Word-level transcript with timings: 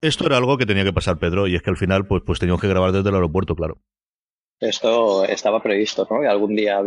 Esto 0.00 0.26
era 0.26 0.38
algo 0.38 0.56
que 0.56 0.66
tenía 0.66 0.84
que 0.84 0.92
pasar, 0.92 1.18
Pedro, 1.18 1.46
y 1.46 1.54
es 1.54 1.62
que 1.62 1.70
al 1.70 1.76
final 1.76 2.06
pues, 2.06 2.22
pues 2.24 2.38
teníamos 2.38 2.60
que 2.60 2.68
grabar 2.68 2.92
desde 2.92 3.08
el 3.08 3.14
aeropuerto, 3.14 3.54
claro. 3.54 3.82
Esto 4.58 5.24
estaba 5.24 5.62
previsto, 5.62 6.06
¿no? 6.10 6.22
Y 6.22 6.26
algún 6.26 6.54
día 6.54 6.80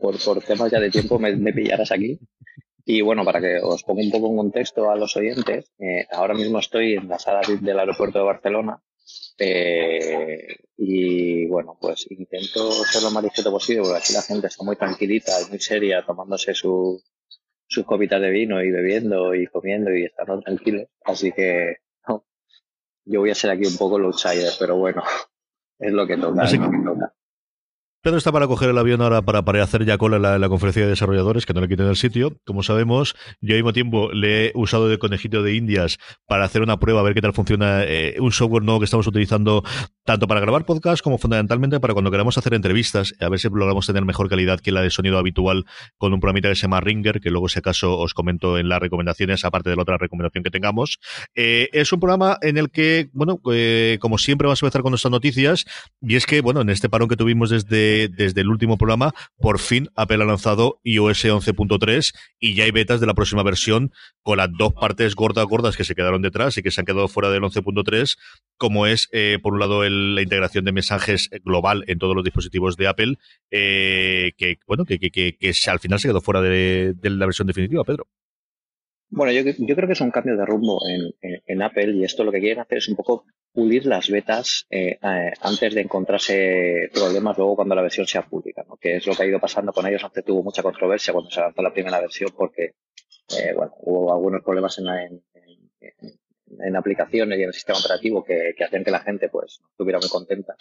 por, 0.00 0.16
temas 0.44 0.70
ya 0.70 0.78
de 0.78 0.90
tiempo 0.90 1.18
me, 1.18 1.52
pillaras 1.52 1.90
aquí. 1.90 2.18
Y 2.84 3.00
bueno, 3.00 3.24
para 3.24 3.40
que 3.40 3.58
os 3.62 3.82
ponga 3.84 4.02
un 4.02 4.10
poco 4.10 4.28
en 4.28 4.36
contexto 4.36 4.90
a 4.90 4.96
los 4.96 5.16
oyentes, 5.16 5.72
eh, 5.78 6.06
ahora 6.12 6.34
mismo 6.34 6.58
estoy 6.58 6.94
en 6.94 7.08
la 7.08 7.18
sala 7.18 7.40
del 7.60 7.78
aeropuerto 7.78 8.18
de 8.18 8.24
Barcelona 8.24 8.82
eh, 9.38 10.56
y 10.76 11.46
bueno, 11.46 11.76
pues 11.80 12.06
intento 12.10 12.70
ser 12.70 13.02
lo 13.02 13.10
más 13.10 13.24
discreto 13.24 13.50
posible 13.50 13.82
porque 13.82 13.98
aquí 13.98 14.12
la 14.12 14.22
gente 14.22 14.46
está 14.46 14.64
muy 14.64 14.76
tranquilita 14.76 15.32
y 15.40 15.50
muy 15.50 15.58
seria 15.58 16.04
tomándose 16.04 16.54
su, 16.54 17.02
sus 17.66 17.84
copitas 17.84 18.20
de 18.20 18.30
vino 18.30 18.62
y 18.62 18.70
bebiendo 18.70 19.34
y 19.34 19.46
comiendo 19.46 19.94
y 19.94 20.04
estando 20.04 20.40
tranquilos. 20.40 20.88
Así 21.04 21.32
que 21.32 21.76
yo 23.04 23.20
voy 23.20 23.30
a 23.30 23.34
ser 23.34 23.50
aquí 23.50 23.66
un 23.66 23.76
poco 23.76 23.98
outsider, 23.98 24.52
pero 24.58 24.76
bueno, 24.76 25.02
es 25.78 25.92
lo 25.92 26.06
que 26.06 26.16
toca. 26.16 26.44
Es 26.44 26.58
lo 26.58 26.70
que 26.70 26.78
toca. 26.78 27.14
Pedro 28.02 28.18
está 28.18 28.32
para 28.32 28.48
coger 28.48 28.68
el 28.70 28.78
avión 28.78 29.00
ahora 29.00 29.22
para, 29.22 29.44
para 29.44 29.62
hacer 29.62 29.84
ya 29.84 29.96
cola 29.96 30.16
en 30.16 30.40
la, 30.40 30.48
conferencia 30.48 30.82
de 30.82 30.88
desarrolladores, 30.88 31.46
que 31.46 31.54
no 31.54 31.60
le 31.60 31.68
quiten 31.68 31.86
el 31.86 31.94
sitio. 31.94 32.36
Como 32.44 32.64
sabemos, 32.64 33.14
yo 33.40 33.54
al 33.54 33.58
mismo 33.58 33.72
tiempo 33.72 34.10
le 34.10 34.46
he 34.46 34.52
usado 34.56 34.88
de 34.88 34.98
conejito 34.98 35.44
de 35.44 35.54
indias 35.54 35.98
para 36.26 36.44
hacer 36.44 36.62
una 36.62 36.80
prueba, 36.80 36.98
a 36.98 37.04
ver 37.04 37.14
qué 37.14 37.20
tal 37.20 37.32
funciona 37.32 37.84
eh, 37.84 38.16
un 38.18 38.32
software 38.32 38.64
nuevo 38.64 38.80
que 38.80 38.86
estamos 38.86 39.06
utilizando 39.06 39.62
tanto 40.04 40.26
para 40.26 40.40
grabar 40.40 40.64
podcast 40.64 41.02
como 41.02 41.18
fundamentalmente 41.18 41.80
para 41.80 41.94
cuando 41.94 42.10
queramos 42.10 42.38
hacer 42.38 42.54
entrevistas, 42.54 43.14
a 43.20 43.28
ver 43.28 43.38
si 43.38 43.48
logramos 43.48 43.86
tener 43.86 44.04
mejor 44.04 44.28
calidad 44.28 44.60
que 44.60 44.72
la 44.72 44.82
de 44.82 44.90
sonido 44.90 45.18
habitual 45.18 45.64
con 45.98 46.12
un 46.12 46.20
programita 46.20 46.48
que 46.48 46.56
se 46.56 46.62
llama 46.62 46.80
Ringer, 46.80 47.20
que 47.20 47.30
luego 47.30 47.48
si 47.48 47.58
acaso 47.58 47.98
os 47.98 48.14
comento 48.14 48.58
en 48.58 48.68
las 48.68 48.80
recomendaciones, 48.80 49.44
aparte 49.44 49.70
de 49.70 49.76
la 49.76 49.82
otra 49.82 49.98
recomendación 49.98 50.44
que 50.44 50.50
tengamos. 50.50 50.98
Eh, 51.34 51.68
es 51.72 51.92
un 51.92 52.00
programa 52.00 52.38
en 52.42 52.58
el 52.58 52.70
que, 52.70 53.10
bueno, 53.12 53.40
eh, 53.52 53.98
como 54.00 54.18
siempre 54.18 54.46
vamos 54.46 54.62
a 54.62 54.66
empezar 54.66 54.82
con 54.82 54.92
nuestras 54.92 55.10
noticias, 55.10 55.64
y 56.00 56.16
es 56.16 56.26
que, 56.26 56.40
bueno, 56.40 56.60
en 56.60 56.70
este 56.70 56.88
parón 56.88 57.08
que 57.08 57.16
tuvimos 57.16 57.50
desde 57.50 57.72
desde, 58.08 58.40
el 58.40 58.48
último 58.48 58.78
programa, 58.78 59.14
por 59.38 59.58
fin 59.58 59.88
Apple 59.94 60.22
ha 60.22 60.26
lanzado 60.26 60.80
iOS 60.84 61.24
11.3 61.24 62.14
y 62.38 62.54
ya 62.54 62.64
hay 62.64 62.70
betas 62.70 63.00
de 63.00 63.06
la 63.06 63.14
próxima 63.14 63.42
versión 63.42 63.92
con 64.22 64.38
las 64.38 64.48
dos 64.56 64.72
partes 64.74 65.14
gordas 65.14 65.44
gordas 65.46 65.76
que 65.76 65.84
se 65.84 65.94
quedaron 65.94 66.22
detrás 66.22 66.56
y 66.58 66.62
que 66.62 66.70
se 66.70 66.80
han 66.80 66.86
quedado 66.86 67.08
fuera 67.08 67.30
del 67.30 67.42
11.3, 67.42 68.16
como 68.62 68.86
es, 68.86 69.08
eh, 69.10 69.40
por 69.42 69.54
un 69.54 69.58
lado, 69.58 69.82
la 69.82 70.22
integración 70.22 70.64
de 70.64 70.70
mensajes 70.70 71.28
global 71.44 71.82
en 71.88 71.98
todos 71.98 72.14
los 72.14 72.22
dispositivos 72.22 72.76
de 72.76 72.86
Apple, 72.86 73.16
eh, 73.50 74.34
que, 74.38 74.58
bueno, 74.68 74.84
que, 74.84 75.00
que, 75.00 75.10
que, 75.10 75.52
al 75.66 75.80
final 75.80 75.98
se 75.98 76.06
quedó 76.06 76.20
fuera 76.20 76.40
de, 76.40 76.94
la 77.02 77.26
versión 77.26 77.48
definitiva, 77.48 77.82
Pedro. 77.82 78.06
Bueno, 79.10 79.32
yo, 79.32 79.42
yo, 79.42 79.74
creo 79.74 79.88
que 79.88 79.94
es 79.94 80.00
un 80.00 80.12
cambio 80.12 80.36
de 80.36 80.46
rumbo 80.46 80.78
en, 80.88 81.42
en, 81.44 81.60
Apple 81.60 81.92
y 81.96 82.04
esto 82.04 82.22
lo 82.22 82.30
que 82.30 82.38
quieren 82.38 82.60
hacer 82.60 82.78
es 82.78 82.88
un 82.88 82.94
poco 82.94 83.24
pulir 83.52 83.84
las 83.84 84.08
betas 84.08 84.64
eh, 84.70 84.96
eh, 85.02 85.32
antes 85.40 85.74
de 85.74 85.80
encontrarse 85.80 86.88
problemas 86.94 87.36
luego 87.36 87.56
cuando 87.56 87.74
la 87.74 87.82
versión 87.82 88.06
sea 88.06 88.22
pública, 88.22 88.64
que 88.80 88.98
es 88.98 89.06
lo 89.08 89.16
que 89.16 89.24
ha 89.24 89.26
ido 89.26 89.40
pasando 89.40 89.72
con 89.72 89.84
ellos. 89.88 90.04
Antes 90.04 90.24
tuvo 90.24 90.44
mucha 90.44 90.62
controversia 90.62 91.12
cuando 91.12 91.32
se 91.32 91.40
lanzó 91.40 91.62
la 91.62 91.72
primera 91.72 92.00
versión 92.00 92.30
porque 92.36 92.74
bueno, 93.56 93.72
hubo 93.80 94.12
algunos 94.12 94.40
problemas 94.44 94.78
en, 94.78 94.84
la, 94.84 95.04
en, 95.04 95.20
en, 96.66 96.76
aplicaciones 96.76 97.38
y 97.38 97.42
en 97.42 97.48
el 97.48 97.54
sistema 97.54 97.78
operativo 97.78 98.24
que, 98.24 98.54
que 98.56 98.84
que 98.84 98.90
la 98.90 99.00
gente 99.00 99.28
pues 99.28 99.60
estuviera 99.70 99.98
muy 99.98 100.08
contenta. 100.08 100.56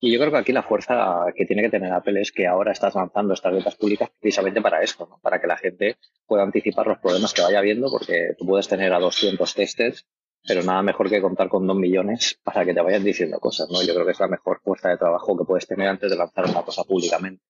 Y 0.00 0.12
yo 0.12 0.18
creo 0.18 0.32
que 0.32 0.38
aquí 0.38 0.52
la 0.52 0.62
fuerza 0.62 1.24
que 1.34 1.46
tiene 1.46 1.62
que 1.62 1.70
tener 1.70 1.92
Apple 1.92 2.20
es 2.20 2.30
que 2.30 2.46
ahora 2.46 2.72
estás 2.72 2.94
lanzando 2.94 3.32
estas 3.32 3.54
betas 3.54 3.76
públicas 3.76 4.10
precisamente 4.20 4.60
para 4.60 4.82
esto, 4.82 5.06
¿no? 5.08 5.18
para 5.22 5.40
que 5.40 5.46
la 5.46 5.56
gente 5.56 5.96
pueda 6.26 6.42
anticipar 6.42 6.86
los 6.86 6.98
problemas 6.98 7.32
que 7.32 7.42
vaya 7.42 7.60
viendo, 7.60 7.90
porque 7.90 8.34
tú 8.36 8.44
puedes 8.44 8.68
tener 8.68 8.92
a 8.92 8.98
200 8.98 9.54
testers 9.54 10.06
pero 10.46 10.62
nada 10.62 10.82
mejor 10.82 11.08
que 11.08 11.22
contar 11.22 11.48
con 11.48 11.66
dos 11.66 11.76
millones 11.76 12.38
para 12.42 12.64
que 12.64 12.74
te 12.74 12.80
vayan 12.80 13.02
diciendo 13.02 13.40
cosas, 13.40 13.68
¿no? 13.70 13.82
Yo 13.82 13.94
creo 13.94 14.04
que 14.04 14.12
es 14.12 14.20
la 14.20 14.28
mejor 14.28 14.60
fuerza 14.62 14.90
de 14.90 14.98
trabajo 14.98 15.36
que 15.36 15.44
puedes 15.44 15.66
tener 15.66 15.88
antes 15.88 16.10
de 16.10 16.16
lanzar 16.16 16.44
una 16.46 16.62
cosa 16.62 16.84
públicamente. 16.84 17.42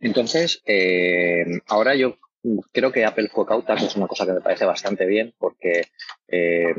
Entonces, 0.00 0.62
eh, 0.66 1.44
ahora 1.68 1.94
yo 1.94 2.16
creo 2.72 2.92
que 2.92 3.04
Apple 3.04 3.28
fue 3.32 3.46
cauta, 3.46 3.76
que 3.76 3.86
es 3.86 3.96
una 3.96 4.06
cosa 4.06 4.24
que 4.24 4.32
me 4.32 4.40
parece 4.40 4.64
bastante 4.64 5.06
bien, 5.06 5.34
porque 5.38 5.88
eh, 6.28 6.74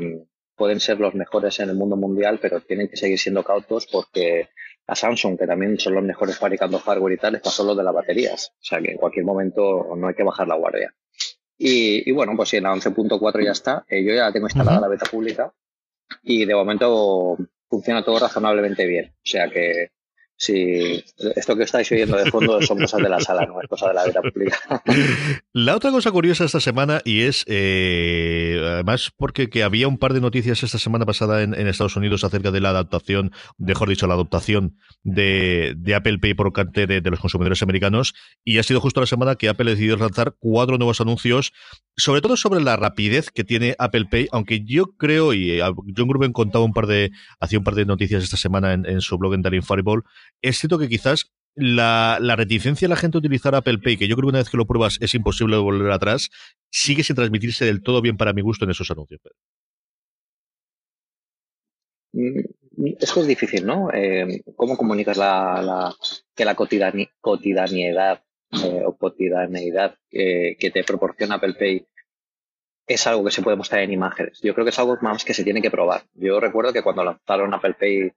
pueden 0.56 0.80
ser 0.80 0.98
los 0.98 1.14
mejores 1.14 1.60
en 1.60 1.70
el 1.70 1.76
mundo 1.76 1.96
mundial, 1.96 2.38
pero 2.40 2.60
tienen 2.60 2.88
que 2.88 2.96
seguir 2.96 3.18
siendo 3.18 3.44
cautos 3.44 3.86
porque 3.86 4.48
a 4.86 4.94
Samsung, 4.94 5.38
que 5.38 5.46
también 5.46 5.78
son 5.78 5.94
los 5.94 6.04
mejores 6.04 6.38
fabricando 6.38 6.78
hardware 6.78 7.14
y 7.14 7.16
tal, 7.18 7.32
les 7.34 7.42
pasó 7.42 7.64
lo 7.64 7.74
de 7.74 7.82
las 7.82 7.94
baterías. 7.94 8.52
O 8.60 8.64
sea 8.64 8.80
que 8.80 8.92
en 8.92 8.98
cualquier 8.98 9.24
momento 9.24 9.94
no 9.96 10.08
hay 10.08 10.14
que 10.14 10.22
bajar 10.22 10.46
la 10.46 10.56
guardia. 10.56 10.94
Y, 11.58 12.10
bueno, 12.12 12.32
pues 12.36 12.50
sí, 12.50 12.58
en 12.58 12.64
la 12.64 12.74
11.4 12.74 13.44
ya 13.44 13.52
está. 13.52 13.84
Eh, 13.88 14.04
yo 14.04 14.14
ya 14.14 14.30
tengo 14.30 14.46
instalada 14.46 14.80
la 14.80 14.88
beta 14.88 15.06
pública 15.06 15.52
y 16.22 16.44
de 16.44 16.54
momento 16.54 17.36
funciona 17.68 18.04
todo 18.04 18.18
razonablemente 18.18 18.86
bien. 18.86 19.14
O 19.16 19.24
sea 19.24 19.48
que 19.48 19.90
Sí, 20.38 21.02
esto 21.34 21.56
que 21.56 21.62
estáis 21.62 21.90
oyendo 21.92 22.16
de 22.16 22.30
fondo 22.30 22.60
son 22.62 22.78
cosas 22.78 23.02
de 23.02 23.08
la 23.08 23.20
sala, 23.20 23.46
no 23.46 23.60
es 23.60 23.68
cosa 23.68 23.88
de 23.88 23.94
la 23.94 24.04
vida 24.04 24.20
pública. 24.20 24.58
La 25.52 25.74
otra 25.74 25.90
cosa 25.90 26.10
curiosa 26.10 26.44
esta 26.44 26.60
semana, 26.60 27.00
y 27.04 27.22
es, 27.22 27.44
eh, 27.46 28.60
además, 28.62 29.10
porque 29.16 29.48
que 29.48 29.62
había 29.62 29.88
un 29.88 29.96
par 29.96 30.12
de 30.12 30.20
noticias 30.20 30.62
esta 30.62 30.78
semana 30.78 31.06
pasada 31.06 31.42
en, 31.42 31.54
Estados 31.54 31.96
Unidos 31.96 32.24
acerca 32.24 32.50
de 32.50 32.60
la 32.60 32.70
adaptación, 32.70 33.32
mejor 33.56 33.88
dicho, 33.88 34.06
la 34.06 34.14
adoptación 34.14 34.76
de, 35.02 35.74
Apple 35.96 36.18
Pay 36.18 36.34
por 36.34 36.52
parte 36.52 36.86
de, 36.86 37.00
los 37.10 37.20
consumidores 37.20 37.62
americanos, 37.62 38.14
y 38.44 38.58
ha 38.58 38.62
sido 38.62 38.80
justo 38.80 39.00
la 39.00 39.06
semana 39.06 39.36
que 39.36 39.48
Apple 39.48 39.70
ha 39.70 39.74
decidido 39.74 39.96
lanzar 39.96 40.36
cuatro 40.38 40.76
nuevos 40.76 41.00
anuncios, 41.00 41.54
sobre 41.96 42.20
todo 42.20 42.36
sobre 42.36 42.60
la 42.60 42.76
rapidez 42.76 43.30
que 43.30 43.44
tiene 43.44 43.74
Apple 43.78 44.04
Pay, 44.10 44.28
aunque 44.32 44.62
yo 44.62 44.94
creo, 44.98 45.32
y 45.32 45.52
eh, 45.52 45.62
John 45.96 46.08
Gruben 46.08 46.32
contaba 46.32 46.64
un 46.64 46.74
par 46.74 46.86
de, 46.86 47.10
hacía 47.40 47.58
un 47.58 47.64
par 47.64 47.74
de 47.74 47.86
noticias 47.86 48.22
esta 48.22 48.36
semana 48.36 48.74
en, 48.74 49.00
su 49.00 49.16
blog 49.16 49.32
en 49.32 49.42
Daring 49.42 49.62
Fireball, 49.62 50.02
es 50.48 50.58
cierto 50.58 50.78
que 50.78 50.88
quizás 50.88 51.32
la, 51.56 52.18
reticencia 52.36 52.86
de 52.86 52.90
la 52.90 52.96
gente 52.96 53.16
a 53.16 53.20
utilizar 53.20 53.54
Apple 53.54 53.78
Pay, 53.78 53.96
que 53.96 54.08
yo 54.08 54.14
creo 54.14 54.26
que 54.26 54.30
una 54.30 54.38
vez 54.38 54.50
que 54.50 54.56
lo 54.56 54.66
pruebas 54.66 54.98
es 55.00 55.14
imposible 55.14 55.56
volver 55.56 55.90
atrás, 55.90 56.30
sigue 56.70 57.02
sin 57.02 57.16
transmitirse 57.16 57.64
del 57.64 57.82
todo 57.82 58.02
bien 58.02 58.16
para 58.16 58.32
mi 58.32 58.42
gusto 58.42 58.64
en 58.64 58.70
esos 58.70 58.90
anuncios. 58.90 59.20
Mm, 62.12 62.40
es 62.98 63.12
que 63.12 63.20
es 63.20 63.26
difícil, 63.26 63.66
¿no? 63.66 63.90
Eh, 63.92 64.42
¿Cómo 64.54 64.76
comunicas 64.76 65.16
la, 65.16 65.94
que 66.34 66.44
la 66.44 66.54
cotidianidad 66.54 68.22
eh, 68.52 68.82
o 68.84 68.96
cotidianeidad 68.96 69.96
eh, 70.10 70.56
que 70.58 70.70
te 70.70 70.84
proporciona 70.84 71.36
Apple 71.36 71.54
Pay 71.54 71.86
es 72.86 73.06
algo 73.06 73.24
que 73.24 73.30
se 73.32 73.42
puede 73.42 73.56
mostrar 73.56 73.80
en 73.82 73.92
imágenes? 73.92 74.40
Yo 74.42 74.54
creo 74.54 74.64
que 74.64 74.70
es 74.70 74.78
algo 74.78 74.96
más 75.00 75.24
que 75.24 75.34
se 75.34 75.42
tiene 75.42 75.62
que 75.62 75.70
probar. 75.70 76.02
Yo 76.14 76.38
recuerdo 76.38 76.72
que 76.72 76.82
cuando 76.82 77.02
lanzaron 77.02 77.54
Apple 77.54 77.74
Pay 77.80 78.12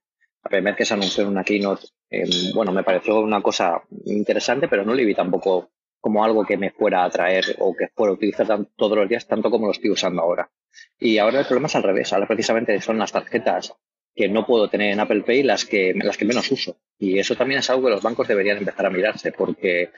vez 0.49 0.75
que 0.75 0.85
se 0.85 0.93
anunció 0.93 1.23
en 1.23 1.29
una 1.29 1.43
keynote, 1.43 1.87
em, 2.09 2.53
bueno, 2.53 2.71
me 2.71 2.83
pareció 2.83 3.19
una 3.19 3.41
cosa 3.41 3.81
interesante, 4.05 4.67
pero 4.67 4.85
no 4.85 4.93
le 4.93 5.05
vi 5.05 5.13
tampoco 5.13 5.71
como 5.99 6.23
algo 6.23 6.45
que 6.45 6.57
me 6.57 6.71
fuera 6.71 7.03
a 7.03 7.05
atraer 7.05 7.55
o 7.59 7.75
que 7.75 7.89
fuera 7.89 8.11
a 8.11 8.15
utilizar 8.15 8.47
todos 8.75 8.97
los 8.97 9.09
días 9.09 9.27
tanto 9.27 9.51
como 9.51 9.65
lo 9.65 9.73
estoy 9.73 9.89
usando 9.89 10.21
ahora. 10.21 10.49
Y 10.97 11.17
ahora 11.17 11.39
el 11.39 11.45
problema 11.45 11.67
es 11.67 11.75
al 11.75 11.83
revés. 11.83 12.13
Ahora 12.13 12.27
precisamente 12.27 12.79
son 12.81 12.97
las 12.97 13.11
tarjetas 13.11 13.73
que 14.15 14.29
no 14.29 14.45
puedo 14.45 14.69
tener 14.69 14.93
en 14.93 14.99
Apple 14.99 15.23
Pay 15.23 15.43
las 15.43 15.65
que, 15.65 15.93
las 15.93 16.17
que 16.17 16.25
menos 16.25 16.51
uso. 16.51 16.77
Y 16.97 17.19
eso 17.19 17.35
también 17.35 17.59
es 17.59 17.69
algo 17.69 17.83
que 17.83 17.91
los 17.91 18.01
bancos 18.01 18.27
deberían 18.27 18.57
empezar 18.57 18.85
a 18.85 18.89
mirarse, 18.89 19.31
porque 19.31 19.91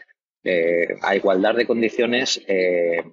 eh, 0.44 0.88
a 1.02 1.16
igualdad 1.16 1.56
de 1.56 1.68
condiciones, 1.68 2.42
eh, 2.48 3.04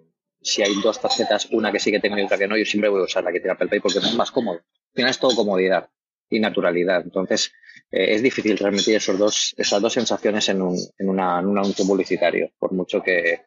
si 0.40 0.62
hay 0.62 0.72
dos 0.82 1.00
tarjetas, 1.00 1.48
una 1.50 1.72
que 1.72 1.78
sí 1.78 1.90
que 1.90 2.00
tengo 2.00 2.18
y 2.18 2.22
otra 2.22 2.38
que 2.38 2.48
no, 2.48 2.56
yo 2.56 2.64
siempre 2.64 2.90
voy 2.90 3.00
a 3.00 3.04
usar 3.04 3.24
la 3.24 3.32
que 3.32 3.40
tiene 3.40 3.52
Apple 3.52 3.68
Pay 3.68 3.80
porque 3.80 3.98
es 3.98 4.14
más 4.14 4.30
cómodo. 4.30 4.60
Al 4.96 5.18
todo 5.18 5.36
comodidad 5.36 5.88
y 6.30 6.40
naturalidad. 6.40 7.02
Entonces, 7.02 7.52
eh, 7.90 8.14
es 8.14 8.22
difícil 8.22 8.58
transmitir 8.58 8.96
esos 8.96 9.18
dos, 9.18 9.54
esas 9.56 9.80
dos 9.80 9.92
sensaciones 9.92 10.48
en 10.48 10.62
un, 10.62 10.76
en, 10.98 11.08
una, 11.08 11.40
en 11.40 11.46
un 11.46 11.58
anuncio 11.58 11.86
publicitario, 11.86 12.50
por 12.58 12.72
mucho 12.72 13.02
que, 13.02 13.40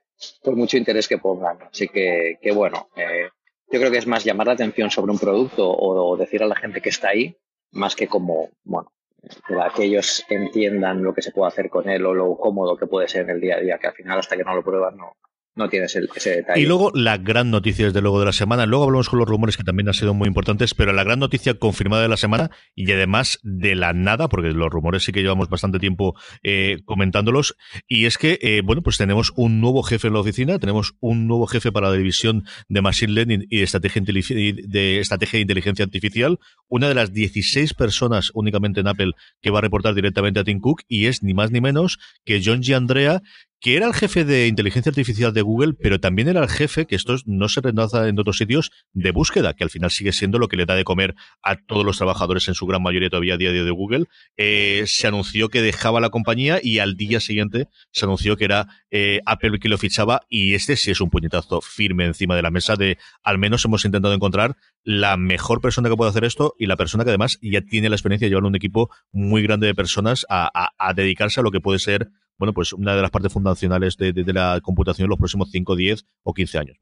por 0.43 0.55
mucho 0.55 0.77
interés 0.77 1.07
que 1.07 1.17
pongan. 1.17 1.57
Así 1.63 1.87
que, 1.87 2.37
que 2.41 2.51
bueno, 2.51 2.89
eh, 2.95 3.29
yo 3.71 3.79
creo 3.79 3.91
que 3.91 3.99
es 3.99 4.07
más 4.07 4.23
llamar 4.23 4.47
la 4.47 4.53
atención 4.53 4.91
sobre 4.91 5.11
un 5.11 5.19
producto 5.19 5.69
o, 5.69 6.17
decir 6.17 6.43
a 6.43 6.47
la 6.47 6.55
gente 6.55 6.81
que 6.81 6.89
está 6.89 7.09
ahí, 7.09 7.37
más 7.71 7.95
que 7.95 8.07
como, 8.07 8.49
bueno, 8.63 8.91
que 9.75 9.83
ellos 9.83 10.25
entiendan 10.29 11.03
lo 11.03 11.13
que 11.13 11.21
se 11.21 11.31
puede 11.31 11.47
hacer 11.47 11.69
con 11.69 11.87
él 11.87 12.05
o 12.05 12.13
lo 12.13 12.35
cómodo 12.35 12.75
que 12.75 12.87
puede 12.87 13.07
ser 13.07 13.23
en 13.23 13.29
el 13.31 13.41
día 13.41 13.55
a 13.55 13.59
día, 13.61 13.77
que 13.77 13.87
al 13.87 13.93
final 13.93 14.19
hasta 14.19 14.35
que 14.35 14.43
no 14.43 14.55
lo 14.55 14.63
prueban 14.63 14.97
no, 14.97 15.15
no 15.55 15.69
tienes 15.69 15.95
ese 15.95 16.29
detalle. 16.29 16.61
Y 16.61 16.65
luego 16.65 16.91
la 16.93 17.17
gran 17.17 17.51
noticia, 17.51 17.85
desde 17.85 18.01
luego, 18.01 18.19
de 18.19 18.25
la 18.25 18.33
semana. 18.33 18.65
Luego 18.65 18.85
hablamos 18.85 19.09
con 19.09 19.19
los 19.19 19.27
rumores 19.27 19.57
que 19.57 19.63
también 19.63 19.87
han 19.87 19.93
sido 19.93 20.13
muy 20.13 20.27
importantes, 20.27 20.73
pero 20.73 20.93
la 20.93 21.03
gran 21.03 21.19
noticia 21.19 21.55
confirmada 21.55 22.01
de 22.01 22.07
la 22.07 22.17
semana 22.17 22.51
y 22.75 22.91
además 22.91 23.39
de 23.43 23.75
la 23.75 23.93
nada, 23.93 24.29
porque 24.29 24.51
los 24.51 24.69
rumores 24.69 25.03
sí 25.03 25.11
que 25.11 25.21
llevamos 25.21 25.49
bastante 25.49 25.79
tiempo 25.79 26.15
eh, 26.43 26.79
comentándolos, 26.85 27.55
y 27.87 28.05
es 28.05 28.17
que, 28.17 28.39
eh, 28.41 28.61
bueno, 28.63 28.81
pues 28.81 28.97
tenemos 28.97 29.33
un 29.35 29.59
nuevo 29.59 29.83
jefe 29.83 30.07
en 30.07 30.13
la 30.13 30.19
oficina, 30.21 30.59
tenemos 30.59 30.93
un 30.99 31.27
nuevo 31.27 31.47
jefe 31.47 31.71
para 31.71 31.89
la 31.89 31.95
división 31.95 32.45
de 32.69 32.81
Machine 32.81 33.13
Learning 33.13 33.47
y 33.49 33.57
de 33.57 33.63
estrategia, 33.63 34.01
de 34.01 34.99
estrategia 34.99 35.37
de 35.37 35.41
inteligencia 35.41 35.83
artificial, 35.85 36.39
una 36.67 36.87
de 36.87 36.95
las 36.95 37.11
16 37.11 37.73
personas 37.73 38.31
únicamente 38.33 38.79
en 38.79 38.87
Apple 38.87 39.11
que 39.41 39.51
va 39.51 39.59
a 39.59 39.61
reportar 39.61 39.95
directamente 39.95 40.39
a 40.39 40.43
Tim 40.43 40.59
Cook, 40.59 40.83
y 40.87 41.07
es 41.07 41.23
ni 41.23 41.33
más 41.33 41.51
ni 41.51 41.61
menos 41.61 41.99
que 42.23 42.41
John 42.43 42.61
G. 42.61 42.75
Andrea, 42.75 43.21
que 43.61 43.77
era 43.77 43.87
el 43.87 43.93
jefe 43.93 44.25
de 44.25 44.47
inteligencia 44.47 44.89
artificial 44.89 45.33
de 45.33 45.41
Google, 45.41 45.73
pero 45.73 45.99
también 45.99 46.27
era 46.27 46.41
el 46.41 46.49
jefe, 46.49 46.87
que 46.87 46.95
esto 46.95 47.15
no 47.25 47.47
se 47.47 47.61
renaza 47.61 48.07
en 48.07 48.19
otros 48.19 48.37
sitios, 48.37 48.71
de 48.93 49.11
búsqueda, 49.11 49.53
que 49.53 49.63
al 49.63 49.69
final 49.69 49.91
sigue 49.91 50.11
siendo 50.11 50.39
lo 50.39 50.47
que 50.47 50.57
le 50.57 50.65
da 50.65 50.75
de 50.75 50.83
comer 50.83 51.15
a 51.43 51.55
todos 51.55 51.85
los 51.85 51.97
trabajadores 51.97 52.47
en 52.47 52.55
su 52.55 52.65
gran 52.65 52.81
mayoría 52.81 53.09
todavía 53.09 53.35
a 53.35 53.37
día 53.37 53.51
de 53.51 53.71
Google. 53.71 54.05
Eh, 54.35 54.83
se 54.87 55.07
anunció 55.07 55.49
que 55.49 55.61
dejaba 55.61 56.01
la 56.01 56.09
compañía 56.09 56.59
y 56.61 56.79
al 56.79 56.97
día 56.97 57.19
siguiente 57.19 57.67
se 57.91 58.05
anunció 58.05 58.35
que 58.35 58.45
era 58.45 58.67
eh, 58.89 59.21
Apple 59.25 59.59
que 59.59 59.69
lo 59.69 59.77
fichaba 59.77 60.21
y 60.27 60.55
este 60.55 60.75
sí 60.75 60.91
es 60.91 60.99
un 60.99 61.09
puñetazo 61.09 61.61
firme 61.61 62.05
encima 62.05 62.35
de 62.35 62.41
la 62.41 62.51
mesa 62.51 62.75
de 62.75 62.97
al 63.23 63.37
menos 63.37 63.63
hemos 63.65 63.85
intentado 63.85 64.13
encontrar 64.13 64.57
la 64.83 65.17
mejor 65.17 65.61
persona 65.61 65.89
que 65.89 65.95
puede 65.95 66.09
hacer 66.09 66.23
esto 66.23 66.55
y 66.57 66.65
la 66.65 66.75
persona 66.75 67.03
que 67.03 67.11
además 67.11 67.37
ya 67.41 67.61
tiene 67.61 67.89
la 67.89 67.95
experiencia 67.95 68.25
de 68.25 68.29
llevar 68.29 68.45
un 68.45 68.55
equipo 68.55 68.89
muy 69.11 69.43
grande 69.43 69.67
de 69.67 69.75
personas 69.75 70.25
a, 70.29 70.49
dedicarse 70.95 71.39
a 71.39 71.43
lo 71.43 71.51
que 71.51 71.61
puede 71.61 71.79
ser 71.79 72.09
bueno, 72.41 72.53
pues 72.55 72.73
una 72.73 72.95
de 72.95 73.03
las 73.03 73.11
partes 73.11 73.31
fundacionales 73.31 73.97
de, 73.97 74.13
la 74.33 74.59
computación 74.63 75.05
en 75.05 75.11
los 75.11 75.19
próximos 75.19 75.51
5, 75.51 75.75
10 75.75 76.05
o 76.23 76.33
15 76.33 76.57
años. 76.57 76.77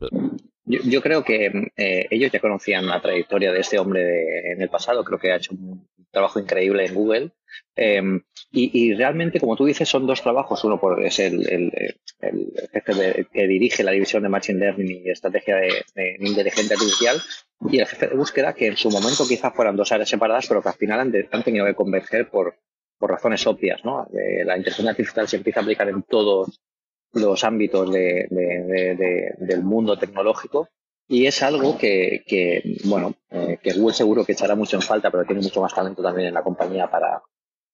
Yo, 0.63 1.01
creo 1.01 1.21
que 1.25 1.71
eh, 1.75 2.07
ellos 2.09 2.31
ya 2.31 2.39
conocían 2.39 2.87
la 2.87 3.01
trayectoria 3.01 3.51
de 3.51 3.59
este 3.59 3.77
hombre 3.77 4.53
en 4.53 4.61
el 4.61 4.69
pasado, 4.69 5.03
creo 5.03 5.19
que 5.19 5.33
ha 5.33 5.35
hecho 5.35 5.53
un 5.53 5.85
trabajo 6.11 6.39
increíble 6.39 6.85
en 6.85 6.93
Google. 6.93 7.31
Em, 7.75 8.21
y, 8.51 8.93
realmente, 8.93 9.41
como 9.41 9.57
tú 9.57 9.65
dices, 9.65 9.89
son 9.89 10.07
dos 10.07 10.21
trabajos. 10.21 10.63
Uno 10.63 10.79
por, 10.79 11.03
es 11.03 11.19
el, 11.19 11.43
jefe 12.71 13.27
que 13.33 13.47
dirige 13.47 13.83
la 13.83 13.91
división 13.91 14.23
de 14.23 14.29
Machine 14.29 14.59
Learning 14.59 15.01
y 15.05 15.09
estrategia 15.09 15.57
de, 15.57 15.73
de, 15.93 16.15
inteligencia 16.21 16.77
artificial 16.77 17.17
y 17.69 17.79
el 17.79 17.85
jefe 17.85 18.07
de 18.07 18.15
búsqueda, 18.15 18.53
que 18.53 18.67
en 18.67 18.77
su 18.77 18.89
momento 18.89 19.27
quizás 19.27 19.53
fueran 19.53 19.75
dos 19.75 19.91
áreas 19.91 20.07
separadas, 20.07 20.47
pero 20.47 20.61
que 20.61 20.69
al 20.69 20.75
final 20.75 20.99
han, 20.99 21.43
tenido 21.43 21.65
que 21.65 21.75
converger 21.75 22.29
por, 22.29 22.55
por 22.99 23.11
razones 23.11 23.45
obvias. 23.47 23.83
¿no? 23.83 24.07
la 24.11 24.57
inteligencia 24.57 24.91
artificial 24.91 25.27
se 25.27 25.37
empieza 25.37 25.61
a 25.61 25.63
aplicar 25.63 25.89
en 25.89 26.03
todos 26.03 26.61
los 27.13 27.43
ámbitos 27.43 27.91
de, 27.91 28.27
del 29.39 29.63
mundo 29.63 29.97
tecnológico 29.97 30.69
y 31.07 31.25
es 31.25 31.41
algo 31.41 31.75
que, 31.75 32.23
que 32.27 32.77
bueno, 32.83 33.15
eh, 33.31 33.57
que 33.63 33.73
Google 33.73 33.95
seguro 33.95 34.23
que 34.23 34.33
echará 34.33 34.53
mucho 34.53 34.75
en 34.75 34.83
falta, 34.83 35.09
pero 35.09 35.25
tiene 35.25 35.41
mucho 35.41 35.59
más 35.59 35.73
talento 35.73 36.03
también 36.03 36.27
en 36.27 36.35
la 36.35 36.43
compañía 36.43 36.87
para, 36.87 37.23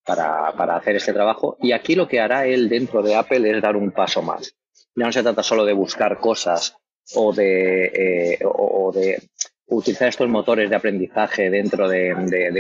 para, 0.06 0.78
hacer 0.78 0.96
este 0.96 1.12
trabajo. 1.12 1.58
Y 1.60 1.74
aquí 1.74 1.96
lo 1.96 2.08
que 2.08 2.22
hará 2.22 2.48
él 2.48 2.70
dentro 2.70 3.04
de 3.04 3.14
Apple 3.14 3.52
es 3.52 3.62
dar 3.62 3.76
un 3.76 3.92
paso 3.92 4.22
más. 4.22 4.56
Ya 4.96 5.06
no 5.06 5.12
se 5.12 5.22
trata 5.22 5.44
solo 5.44 5.66
de 5.66 5.74
buscar 5.74 6.18
cosas 6.18 6.78
o 7.14 7.34
de, 7.34 8.36
eh, 8.36 8.40
o 8.46 8.94
de 8.96 9.22
utilizar 9.68 10.08
estos 10.08 10.30
motores 10.30 10.70
de 10.70 10.76
aprendizaje 10.76 11.50
dentro 11.50 11.88
de, 11.88 12.14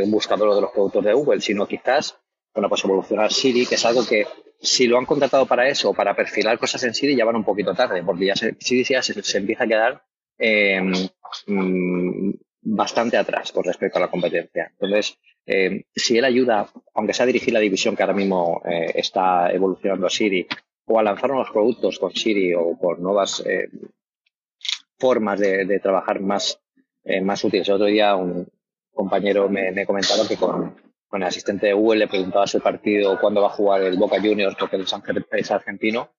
un 0.03 0.11
buscador 0.11 0.55
de 0.55 0.61
los 0.61 0.71
productos 0.71 1.05
de 1.05 1.13
Google, 1.13 1.41
sino 1.41 1.67
quizás, 1.67 2.19
bueno, 2.55 2.69
pues 2.69 2.85
evolucionar 2.85 3.33
Siri, 3.33 3.65
que 3.65 3.75
es 3.75 3.85
algo 3.85 4.05
que 4.07 4.25
si 4.61 4.87
lo 4.87 4.97
han 4.97 5.05
contratado 5.05 5.45
para 5.45 5.67
eso, 5.67 5.93
para 5.93 6.15
perfilar 6.15 6.57
cosas 6.57 6.81
en 6.85 6.93
Siri, 6.93 7.15
ya 7.15 7.25
van 7.25 7.35
un 7.35 7.43
poquito 7.43 7.73
tarde, 7.73 8.01
porque 8.01 8.27
ya 8.27 8.35
Siri 8.35 8.83
ya 8.85 9.01
se, 9.01 9.37
empieza 9.37 9.65
a 9.65 9.67
quedar 9.67 10.03
em, 10.37 10.93
mm, 11.47 12.31
bastante 12.61 13.17
atrás 13.17 13.51
con 13.51 13.65
respecto 13.65 13.97
a 13.97 14.01
la 14.01 14.07
competencia. 14.09 14.71
Entonces, 14.71 15.17
em, 15.45 15.83
si 15.93 16.17
él 16.17 16.23
ayuda, 16.23 16.69
aunque 16.93 17.13
sea 17.13 17.25
a 17.25 17.27
dirigir 17.27 17.53
la 17.53 17.59
división 17.59 17.93
que 17.93 18.03
ahora 18.03 18.15
mismo 18.15 18.61
eh, 18.65 18.93
está 18.95 19.51
evolucionando 19.51 20.09
Siri, 20.09 20.47
o 20.87 20.97
a 20.97 21.03
lanzar 21.03 21.29
nuevos 21.29 21.51
productos 21.51 21.99
con 21.99 22.15
Siri 22.15 22.53
o 22.53 22.77
por 22.79 22.99
nuevas 22.99 23.43
eh, 23.45 23.69
formas 24.97 25.39
de, 25.39 25.79
trabajar 25.79 26.21
más 26.21 26.61
eh, 27.03 27.19
más 27.21 27.43
útiles. 27.43 27.67
El 27.67 27.75
otro 27.75 27.87
día 27.87 28.15
un 28.15 28.47
compañero 28.93 29.49
me, 29.49 29.71
me 29.71 29.85
comentaba 29.85 30.27
que 30.27 30.37
con, 30.37 30.75
con, 31.07 31.21
el 31.21 31.27
asistente 31.27 31.67
de 31.67 31.73
Google 31.73 31.99
le 31.99 32.07
preguntaba 32.07 32.45
el 32.51 32.61
partido 32.61 33.19
cuándo 33.19 33.41
va 33.41 33.47
a 33.47 33.51
jugar 33.51 33.81
el 33.81 33.97
Boca 33.97 34.19
Juniors 34.19 34.55
porque 34.59 34.77
es 34.77 35.51
argentino 35.51 36.09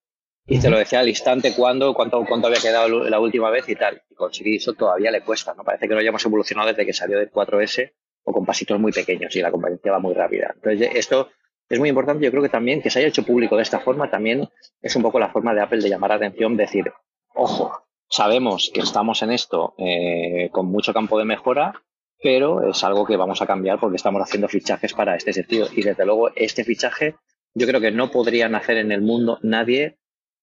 y 0.49 0.59
te 0.59 0.69
lo 0.69 0.77
decía 0.77 1.01
al 1.01 1.09
instante 1.09 1.53
cuándo, 1.53 1.93
cuánto, 1.93 2.23
cuánto 2.25 2.47
había 2.47 2.61
quedado 2.61 3.03
la 3.03 3.19
última 3.19 3.49
vez 3.49 3.67
y 3.67 3.75
tal. 3.75 4.01
Y 4.09 4.15
conseguir 4.15 4.55
eso 4.55 4.73
todavía 4.73 5.11
le 5.11 5.21
cuesta, 5.21 5.53
¿no? 5.53 5.65
Parece 5.65 5.89
que 5.89 5.93
no 5.93 5.99
hayamos 5.99 6.25
evolucionado 6.25 6.69
desde 6.69 6.85
que 6.85 6.93
salió 6.93 7.19
del 7.19 7.29
4S 7.29 7.91
o 8.23 8.31
con 8.31 8.45
pasitos 8.45 8.79
muy 8.79 8.93
pequeños 8.93 9.35
y 9.35 9.41
la 9.41 9.51
competencia 9.51 9.91
va 9.91 9.99
muy 9.99 10.13
rápida. 10.13 10.53
Entonces, 10.55 10.89
esto 10.95 11.29
es 11.67 11.79
muy 11.79 11.89
importante. 11.89 12.23
Yo 12.23 12.31
creo 12.31 12.41
que 12.41 12.49
también 12.49 12.81
que 12.81 12.89
se 12.89 12.99
haya 12.99 13.09
hecho 13.09 13.25
público 13.25 13.57
de 13.57 13.63
esta 13.63 13.81
forma 13.81 14.09
también 14.09 14.47
es 14.81 14.95
un 14.95 15.01
poco 15.01 15.19
la 15.19 15.29
forma 15.29 15.53
de 15.53 15.61
Apple 15.61 15.81
de 15.81 15.89
llamar 15.89 16.11
la 16.11 16.15
atención, 16.15 16.55
decir, 16.55 16.93
ojo, 17.33 17.87
Sabemos 18.09 18.71
que 18.73 18.79
estamos 18.79 19.21
en 19.21 19.31
esto 19.31 19.75
eh, 19.77 20.49
con 20.51 20.67
mucho 20.67 20.93
campo 20.93 21.19
de 21.19 21.25
mejora, 21.25 21.83
pero 22.21 22.69
es 22.69 22.83
algo 22.83 23.05
que 23.05 23.17
vamos 23.17 23.41
a 23.41 23.47
cambiar 23.47 23.79
porque 23.79 23.97
estamos 23.97 24.21
haciendo 24.21 24.47
fichajes 24.47 24.93
para 24.93 25.15
este 25.15 25.33
sentido. 25.33 25.67
Y 25.71 25.83
desde 25.83 26.05
luego, 26.05 26.31
este 26.35 26.63
fichaje 26.63 27.15
yo 27.53 27.67
creo 27.67 27.81
que 27.81 27.91
no 27.91 28.11
podrían 28.11 28.55
hacer 28.55 28.77
en 28.77 28.91
el 28.91 29.01
mundo 29.01 29.39
nadie 29.41 29.97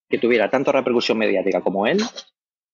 que 0.08 0.18
tuviera 0.18 0.50
tanto 0.50 0.72
repercusión 0.72 1.18
mediática 1.18 1.60
como 1.60 1.86
él 1.86 1.98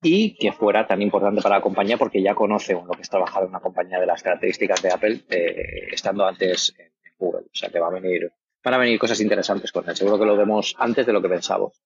y 0.02 0.36
que 0.36 0.52
fuera 0.52 0.86
tan 0.86 1.02
importante 1.02 1.42
para 1.42 1.56
la 1.56 1.62
compañía 1.62 1.98
porque 1.98 2.22
ya 2.22 2.34
conoce 2.34 2.72
lo 2.72 2.92
que 2.92 3.02
es 3.02 3.10
trabajar 3.10 3.42
en 3.42 3.50
una 3.50 3.60
compañía 3.60 4.00
de 4.00 4.06
las 4.06 4.22
características 4.22 4.82
de 4.82 4.90
Apple 4.90 5.20
eh, 5.28 5.88
estando 5.92 6.26
antes 6.26 6.74
en 6.78 6.90
Google. 7.18 7.46
O 7.46 7.54
sea 7.54 7.68
que 7.68 7.78
va 7.78 7.88
a 7.88 7.90
venir, 7.90 8.32
van 8.64 8.74
a 8.74 8.78
venir 8.78 8.98
cosas 8.98 9.20
interesantes 9.20 9.72
con 9.72 9.88
él. 9.88 9.96
Seguro 9.96 10.18
que 10.18 10.24
lo 10.24 10.36
vemos 10.36 10.74
antes 10.78 11.06
de 11.06 11.12
lo 11.12 11.20
que 11.20 11.28
pensamos. 11.28 11.82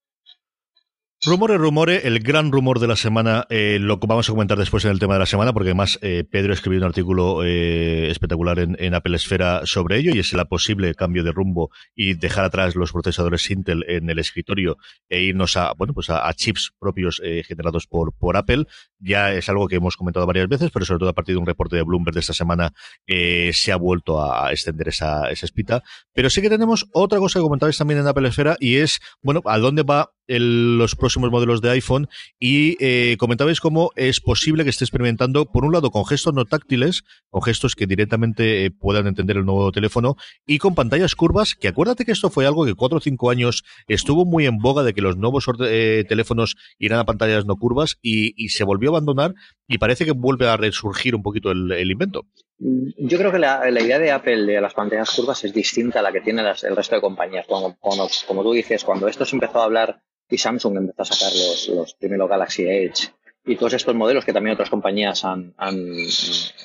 Rumores, 1.27 1.57
rumores, 1.57 2.05
el 2.05 2.19
gran 2.19 2.53
rumor 2.53 2.81
de 2.81 2.87
la 2.87 2.97
semana 2.97 3.47
eh, 3.49 3.79
lo 3.81 3.97
vamos 3.97 4.29
a 4.29 4.33
comentar 4.33 4.59
después 4.59 4.85
en 4.85 4.91
el 4.91 4.99
tema 4.99 5.15
de 5.15 5.21
la 5.21 5.27
semana, 5.27 5.55
porque 5.55 5.71
además 5.71 5.99
eh, 6.03 6.23
Pedro 6.31 6.53
escribió 6.53 6.81
un 6.81 6.85
artículo 6.85 7.43
eh, 7.43 8.11
espectacular 8.11 8.59
en, 8.59 8.95
Apple 8.95 9.17
Esfera 9.17 9.63
sobre 9.65 9.97
ello 9.97 10.13
y 10.15 10.19
es 10.19 10.35
el 10.35 10.47
posible 10.47 10.95
cambio 10.95 11.25
de 11.25 11.33
rumbo 11.33 11.71
y 11.95 12.13
dejar 12.13 12.45
atrás 12.45 12.77
los 12.77 12.93
procesadores 12.93 13.51
Intel 13.51 13.87
en 13.89 14.11
el 14.11 14.19
escritorio 14.19 14.77
e 15.09 15.23
irnos 15.23 15.57
a 15.57 15.73
bueno 15.73 15.95
pues 15.95 16.11
a, 16.11 16.31
chips 16.35 16.75
propios 16.79 17.23
generados 17.47 17.87
por, 17.87 18.13
por 18.13 18.37
Apple. 18.37 18.67
Ya 18.99 19.33
es 19.33 19.49
algo 19.49 19.67
que 19.67 19.77
hemos 19.77 19.97
comentado 19.97 20.27
varias 20.27 20.49
veces, 20.49 20.71
pero 20.71 20.85
sobre 20.85 20.99
todo 20.99 21.09
a 21.09 21.15
partir 21.15 21.37
de 21.37 21.41
un 21.41 21.47
reporte 21.47 21.77
de 21.77 21.83
Bloomberg 21.85 22.15
de 22.15 22.21
esta 22.21 22.35
semana 22.35 22.75
se 23.07 23.73
ha 23.73 23.77
vuelto 23.77 24.23
a, 24.23 24.53
extender 24.53 24.89
esa, 24.89 25.31
esa 25.31 25.47
espita. 25.47 25.83
Pero 26.13 26.29
sí 26.29 26.43
que 26.43 26.51
tenemos 26.51 26.87
otra 26.93 27.19
cosa 27.19 27.39
que 27.39 27.45
comentabais 27.45 27.79
también 27.79 28.01
en 28.01 28.07
Apple 28.07 28.29
Esfera 28.29 28.57
y 28.61 28.77
es, 28.77 29.01
bueno, 29.23 29.41
a 29.47 29.59
dónde 29.59 29.85
va 29.85 30.14
los 30.27 30.97
próximos 30.97 31.31
modelos 31.31 31.61
de 31.61 31.71
iPhone 31.71 32.09
y 32.39 32.77
eh, 32.81 33.17
comentabais 33.19 33.61
cómo 33.61 33.91
es 33.97 34.21
posible 34.21 34.65
que 34.65 34.71
esté 34.71 34.85
experimentando, 34.85 35.47
por 35.47 35.65
un 35.65 35.73
lado, 35.73 35.91
con 35.91 36.07
gestos 36.07 36.35
no 36.35 36.45
táctiles, 36.45 37.05
con 37.31 37.43
gestos 37.43 37.75
que 37.75 37.87
directamente 37.87 38.65
eh, 38.65 38.71
puedan 38.71 39.07
entender 39.07 39.37
el 39.37 39.45
nuevo 39.45 39.71
teléfono 39.73 40.17
y 40.47 40.59
con 40.59 40.75
pantallas 40.75 41.15
curvas, 41.15 41.55
que 41.55 41.69
acuérdate 41.69 42.05
que 42.05 42.13
esto 42.13 42.31
fue 42.31 42.47
algo 42.47 42.65
que 42.65 42.75
cuatro 42.75 42.99
o 42.99 43.01
cinco 43.01 43.31
años 43.31 43.65
estuvo 43.87 44.25
muy 44.25 44.47
en 44.47 44.59
boga 44.59 44.83
de 44.83 44.95
que 44.95 45.03
los 45.03 45.17
nuevos 45.17 45.47
eh, 45.67 46.05
teléfonos 46.09 46.57
irán 46.79 47.01
a 47.01 47.05
pantallas 47.05 47.45
no 47.47 47.57
curvas 47.57 47.99
y, 48.03 48.35
se 48.49 48.65
volvió 48.65 48.91
a 48.91 48.93
abandonar 48.93 49.35
y 49.67 49.79
parece 49.79 50.05
que 50.05 50.13
vuelve 50.13 50.47
a 50.47 50.57
resurgir 50.57 51.15
un 51.15 51.23
poquito 51.23 51.51
el, 51.51 51.91
invento. 51.91 52.27
Yo 52.59 53.19
creo 53.19 53.33
que 53.33 53.39
la, 53.39 53.69
idea 53.69 53.99
de 53.99 54.13
Apple 54.13 54.45
de 54.45 54.61
las 54.61 54.75
pantallas 54.75 55.11
curvas 55.11 55.43
es 55.45 55.53
distinta 55.53 55.99
a 55.99 56.03
la 56.03 56.13
que 56.13 56.21
tiene 56.21 56.43
el 56.43 56.77
resto 56.77 56.95
de 56.95 57.01
compañías. 57.01 57.47
como 57.47 58.43
tú 58.43 58.53
dices, 58.53 58.85
cuando 58.85 59.09
esto 59.09 59.25
se 59.25 59.35
empezó 59.35 59.61
a 59.61 59.65
hablar 59.65 60.03
y 60.29 60.39
Samsung 60.39 60.77
empezó 60.77 61.03
a 61.03 61.07
sacar 61.07 61.33
los, 61.33 61.69
los 61.69 61.95
primeros 61.95 62.29
Galaxy 62.29 62.67
Edge 62.67 63.11
y 63.45 63.57
todos 63.57 63.75
estos 63.75 63.95
modelos 63.95 64.25
que 64.25 64.33
también 64.33 64.55
otras 64.55 64.71
compañías 64.71 65.25
han, 65.25 65.55
han, 65.57 65.77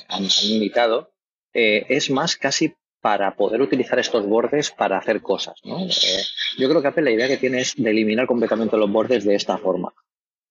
han, 0.07 0.27
imitado, 0.43 1.11
eh, 1.53 1.85
es 1.89 2.09
más 2.09 2.37
casi 2.37 2.73
para 3.01 3.35
poder 3.35 3.61
utilizar 3.61 3.99
estos 3.99 4.25
bordes 4.25 4.71
para 4.71 4.97
hacer 4.97 5.21
cosas. 5.21 5.59
¿no? 5.63 5.85
Eh, 5.85 6.23
yo 6.57 6.69
creo 6.69 6.81
que 6.81 6.87
Apple 6.87 7.03
la 7.03 7.11
idea 7.11 7.27
que 7.27 7.37
tiene 7.37 7.61
es 7.61 7.75
de 7.75 7.89
eliminar 7.89 8.27
completamente 8.27 8.77
los 8.77 8.91
bordes 8.91 9.25
de 9.25 9.35
esta 9.35 9.57
forma. 9.57 9.93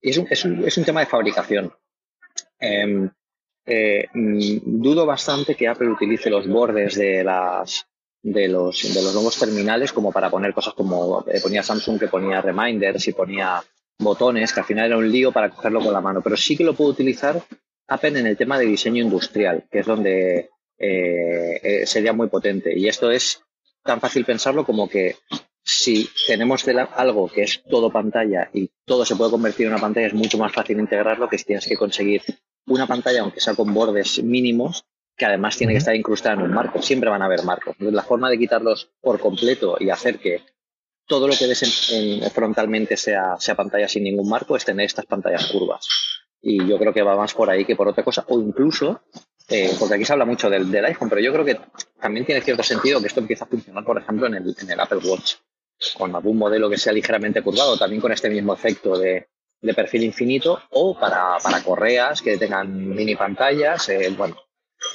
Y 0.01 0.11
es 0.11 0.17
un, 0.17 0.27
es 0.29 0.45
un, 0.45 0.65
es 0.65 0.77
un 0.77 0.85
tema 0.85 1.01
de 1.01 1.07
fabricación. 1.07 1.73
Em, 2.59 3.09
eh, 3.65 4.07
mm, 4.13 4.81
dudo 4.81 5.05
bastante 5.05 5.55
que 5.55 5.67
Apple 5.67 5.89
utilice 5.89 6.29
los 6.29 6.47
bordes 6.47 6.95
de 6.95 7.23
las, 7.23 7.87
de 8.21 8.47
los, 8.47 8.93
de 8.93 9.01
los 9.01 9.13
nuevos 9.13 9.37
terminales 9.39 9.93
como 9.93 10.11
para 10.11 10.29
poner 10.29 10.53
cosas 10.53 10.73
como 10.73 11.23
eh, 11.27 11.39
ponía 11.41 11.63
Samsung 11.63 11.99
que 11.99 12.07
ponía 12.07 12.41
reminders 12.41 13.07
y 13.07 13.13
ponía 13.13 13.63
botones, 13.97 14.53
que 14.53 14.59
al 14.59 14.65
final 14.65 14.87
era 14.87 14.97
un 14.97 15.11
lío 15.11 15.31
para 15.31 15.49
cogerlo 15.49 15.81
con 15.81 15.93
la 15.93 16.01
mano. 16.01 16.21
Pero 16.21 16.37
sí 16.37 16.55
que 16.55 16.63
lo 16.63 16.73
puedo 16.73 16.91
utilizar 16.91 17.41
Apple 17.87 18.19
en 18.19 18.27
el 18.27 18.37
tema 18.37 18.57
de 18.57 18.65
diseño 18.65 19.03
industrial, 19.03 19.65
que 19.71 19.79
es 19.79 19.85
donde 19.85 20.49
eh, 20.77 21.59
eh, 21.61 21.85
sería 21.85 22.13
muy 22.13 22.27
potente. 22.27 22.77
Y 22.77 22.87
esto 22.87 23.11
es 23.11 23.41
tan 23.83 23.99
fácil 23.99 24.25
pensarlo 24.25 24.65
como 24.65 24.89
que 24.89 25.15
si 25.63 26.09
tenemos 26.27 26.65
algo 26.95 27.27
que 27.27 27.43
es 27.43 27.63
todo 27.69 27.91
pantalla 27.91 28.49
y 28.53 28.71
todo 28.85 29.05
se 29.05 29.15
puede 29.15 29.31
convertir 29.31 29.67
en 29.67 29.73
una 29.73 29.81
pantalla, 29.81 30.07
es 30.07 30.13
mucho 30.13 30.37
más 30.37 30.51
fácil 30.51 30.79
integrarlo 30.79 31.29
que 31.29 31.37
si 31.37 31.45
tienes 31.45 31.67
que 31.67 31.77
conseguir 31.77 32.21
una 32.67 32.87
pantalla, 32.87 33.21
aunque 33.21 33.39
sea 33.39 33.55
con 33.55 33.73
bordes 33.73 34.23
mínimos, 34.23 34.85
que 35.19 35.25
además 35.25 35.57
tiene 35.57 35.73
que 35.73 35.79
estar 35.79 35.95
incrustada 35.95 36.35
en 36.35 36.43
un 36.43 36.53
marco. 36.53 36.81
Siempre 36.81 37.09
van 37.09 37.21
a 37.21 37.25
haber 37.25 37.43
marcos. 37.43 37.75
la 37.77 38.03
forma 38.03 38.29
de 38.29 38.39
quitarlos 38.39 38.89
por 39.01 39.19
completo 39.19 39.75
y 39.77 39.89
hacer 39.89 40.17
que 40.17 40.41
todo 41.05 41.27
lo 41.27 41.35
que 41.35 41.45
ves 41.45 41.91
en, 41.91 42.21
frontalmente 42.31 42.95
sea, 42.95 43.35
sea 43.37 43.55
pantalla 43.55 43.87
sin 43.89 44.03
ningún 44.03 44.29
marco 44.29 44.55
es 44.55 44.63
tener 44.63 44.85
estas 44.85 45.05
pantallas 45.05 45.47
curvas. 45.47 45.85
Y 46.41 46.65
yo 46.65 46.77
creo 46.79 46.93
que 46.93 47.01
va 47.01 47.17
más 47.17 47.33
por 47.33 47.49
ahí 47.49 47.65
que 47.65 47.75
por 47.75 47.89
otra 47.89 48.03
cosa. 48.03 48.23
O 48.29 48.39
incluso, 48.39 49.01
eh, 49.49 49.73
porque 49.77 49.95
aquí 49.95 50.05
se 50.05 50.13
habla 50.13 50.23
mucho 50.23 50.49
del, 50.49 50.73
iPhone, 50.85 51.09
pero 51.09 51.19
yo 51.19 51.33
creo 51.33 51.43
que 51.43 51.59
también 51.99 52.25
tiene 52.25 52.41
cierto 52.41 52.63
sentido 52.63 53.01
que 53.01 53.07
esto 53.07 53.19
empiece 53.19 53.43
a 53.43 53.47
funcionar, 53.47 53.83
por 53.83 53.99
ejemplo, 53.99 54.27
en 54.27 54.35
el, 54.35 54.55
en 54.57 54.71
el 54.71 54.79
Apple 54.79 54.99
Watch. 55.03 55.33
con 55.97 56.15
algún 56.15 56.37
modelo 56.37 56.69
que 56.69 56.77
sea 56.77 56.93
ligeramente 56.93 57.41
curvado, 57.41 57.77
también 57.77 58.01
con 58.01 58.13
este 58.13 58.29
mismo 58.29 58.53
efecto 58.53 58.97
de, 58.97 59.27
perfil 59.75 60.03
infinito, 60.03 60.61
o 60.69 60.97
para, 60.97 61.37
correas 61.65 62.21
que 62.21 62.37
tengan 62.37 62.95
mini 62.95 63.17
pantallas, 63.17 63.89
eh, 63.89 64.13
bueno, 64.17 64.37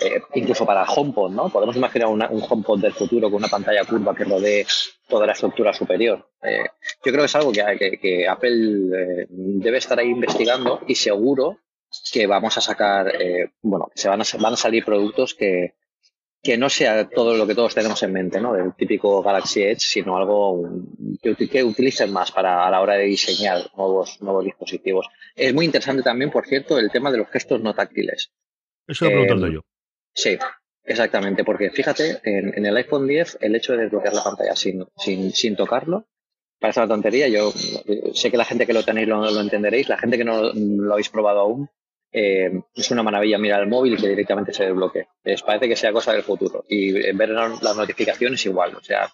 eh, 0.01 0.21
incluso 0.35 0.65
para 0.67 0.85
HomePod, 0.85 1.31
¿no? 1.33 1.49
Podemos 1.49 1.77
imaginar 1.77 2.09
un 2.09 2.43
HomePod 2.49 2.81
del 2.81 2.93
futuro 2.93 3.31
con 3.31 3.39
una 3.39 3.49
pantalla 3.49 3.85
curva 3.85 4.15
que 4.15 4.25
rodee 4.25 4.67
toda 5.09 5.27
la 5.27 5.33
estructura 5.33 5.73
superior. 5.73 6.31
Eh, 6.43 6.65
yo 7.05 7.13
creo 7.13 7.19
que 7.19 7.27
es 7.27 7.35
algo 7.35 7.53
que, 7.53 8.27
Apple 8.29 9.27
debe 9.29 9.79
estar 9.79 9.99
ahí 9.99 10.09
investigando 10.09 10.81
y 10.87 10.95
seguro 10.95 11.59
que 12.13 12.27
vamos 12.27 12.59
a 12.59 12.61
sacar, 12.61 13.13
bueno, 13.63 13.89
se 13.95 14.09
van 14.09 14.21
a, 14.21 14.25
van 14.41 14.55
a 14.55 14.57
salir 14.57 14.85
productos 14.85 15.35
que, 15.35 15.75
que 16.45 16.59
no 16.59 16.69
sea 16.69 17.09
todo 17.09 17.37
lo 17.37 17.47
que 17.47 17.55
todos 17.55 17.75
tenemos 17.75 18.03
en 18.03 18.13
mente, 18.13 18.39
¿no? 18.39 18.55
El 18.55 18.75
típico 18.75 19.23
Galaxy 19.23 19.63
Edge, 19.63 19.81
sino 19.81 20.19
algo 20.19 20.63
que, 21.23 21.65
utilicen 21.65 22.13
más 22.13 22.31
para 22.33 22.67
a 22.67 22.71
la 22.71 22.83
hora 22.83 22.95
de 22.95 23.05
diseñar 23.05 23.63
nuevos, 23.75 24.21
nuevos 24.21 24.45
dispositivos. 24.45 25.09
Es 25.35 25.55
muy 25.55 25.65
interesante 25.65 26.03
también, 26.03 26.31
por 26.31 26.47
cierto, 26.47 26.79
el 26.79 26.91
tema 26.91 27.11
de 27.11 27.19
los 27.19 27.31
gestos 27.31 27.63
no 27.63 27.73
táctiles. 27.73 28.31
Eso 28.87 29.09
lo 29.09 29.47
he 29.47 29.53
yo. 29.53 29.65
Sí, 30.15 30.39
exactamente, 30.85 31.45
porque 31.45 31.71
fíjate, 31.71 32.21
en, 32.25 32.65
el 32.65 32.77
iPhone 32.77 33.07
10 33.07 33.39
el 33.41 33.57
hecho 33.57 33.73
de 33.73 33.83
desbloquear 33.83 34.15
la 34.15 34.25
pantalla 34.25 34.57
sin, 34.57 34.87
sin, 34.97 35.33
sin 35.33 35.57
tocarlo 35.57 36.07
parece 36.59 36.81
una 36.81 36.89
tontería. 36.89 37.29
Yo 37.29 37.53
sé 38.15 38.31
que 38.31 38.37
la 38.39 38.45
gente 38.45 38.67
que 38.67 38.73
lo 38.73 38.83
tenéis 38.83 39.09
lo, 39.09 39.31
lo 39.31 39.41
entenderéis, 39.41 39.89
la 39.89 39.99
gente 39.99 40.17
que 40.17 40.25
no 40.25 40.53
lo 40.55 40.93
habéis 40.93 41.11
probado 41.11 41.41
aún, 41.41 41.69
eh, 42.17 42.63
es 42.73 42.91
una 42.93 43.03
maravilla 43.03 43.39
mirar 43.39 43.61
el 43.61 43.69
móvil 43.69 43.95
y 43.95 43.97
que 43.97 44.09
directamente 44.09 44.55
se 44.55 44.65
desbloquee. 44.65 45.09
Les 45.25 45.43
parece 45.43 45.69
que 45.69 45.75
sea 45.75 45.93
cosa 45.93 46.13
del 46.13 46.23
futuro. 46.23 46.65
Y 46.69 46.93
ver 47.13 47.31
las 47.31 47.77
notificaciones 47.77 48.47
igual. 48.47 48.77
O 48.77 48.83
sea, 48.83 49.13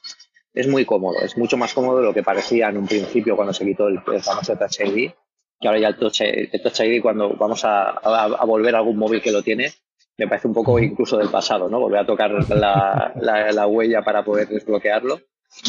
es 0.53 0.69
muy 0.69 0.85
cómodo. 0.85 1.19
Es 1.23 1.39
mucho 1.39 1.57
más 1.57 1.73
cómodo 1.73 1.99
de 1.99 2.05
lo 2.05 2.15
que 2.15 2.23
parecía 2.23 2.69
en 2.69 2.77
un 2.77 2.87
principio 2.87 3.37
cuando 3.37 3.55
se 3.55 3.65
quitó 3.65 3.89
el, 3.89 4.01
famoso 4.03 4.55
Touch 4.57 4.81
ID. 4.81 5.13
Que 5.59 5.69
ahora 5.69 5.81
ya 5.81 5.89
el 5.89 5.97
Touch, 5.97 6.21
ID, 6.21 7.01
cuando 7.01 7.35
vamos 7.37 7.63
a, 7.65 8.01
volver 8.47 8.75
a 8.75 8.79
algún 8.79 8.99
móvil 8.99 9.23
que 9.23 9.33
lo 9.33 9.43
tiene, 9.43 9.73
me 10.21 10.29
parece 10.29 10.49
un 10.49 10.55
poco 10.55 10.79
incluso 10.79 11.17
del 11.17 11.31
pasado, 11.31 11.69
¿no? 11.69 11.81
Volver 11.81 12.01
a 12.01 12.07
tocar 12.07 12.31
la, 12.51 13.67
huella 13.67 14.03
para 14.03 14.25
poder 14.25 14.49
desbloquearlo. 14.49 15.21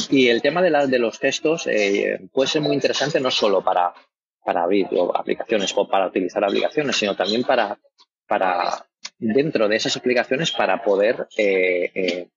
Y 0.10 0.28
el 0.28 0.42
tema 0.42 0.62
de, 0.62 0.70
de 0.88 1.00
los 1.00 1.18
gestos 1.18 1.66
eh, 1.68 2.20
puede 2.32 2.50
ser 2.50 2.62
muy 2.62 2.74
interesante 2.74 3.20
no 3.20 3.32
solo 3.32 3.64
para 3.64 3.94
para 4.44 4.64
abrir 4.64 4.88
aplicaciones 5.14 5.74
o 5.76 5.88
para 5.88 6.08
utilizar 6.08 6.44
aplicaciones, 6.44 6.96
sino 6.96 7.16
también 7.16 7.44
para, 7.44 7.78
para 8.28 8.86
dentro 9.20 9.68
de 9.68 9.76
esas 9.76 9.96
aplicaciones 9.98 10.52
para 10.52 10.82
poder 10.84 11.28
eh, 11.38 11.92
eh, 11.94 12.30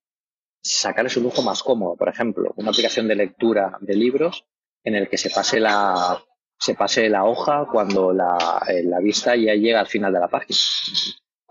sacarles 0.60 1.16
un 1.16 1.24
lujo 1.24 1.42
más 1.42 1.62
cómodo. 1.62 1.96
Por 1.96 2.08
ejemplo, 2.08 2.52
una 2.56 2.70
aplicación 2.70 3.08
de 3.08 3.16
lectura 3.16 3.78
de 3.80 3.94
libros 3.94 4.44
en 4.82 4.94
el 4.94 5.08
que 5.08 5.16
se 5.16 5.30
pase 5.30 5.60
la, 5.60 6.22
se 6.58 6.74
pase 6.74 7.08
la 7.08 7.24
hoja 7.24 7.66
cuando 7.70 8.12
la, 8.12 8.62
eh, 8.68 8.82
la 8.84 9.00
vista 9.00 9.34
ya 9.34 9.54
llega 9.54 9.80
al 9.80 9.86
final 9.86 10.12
de 10.12 10.20
la 10.20 10.28
página. 10.28 10.58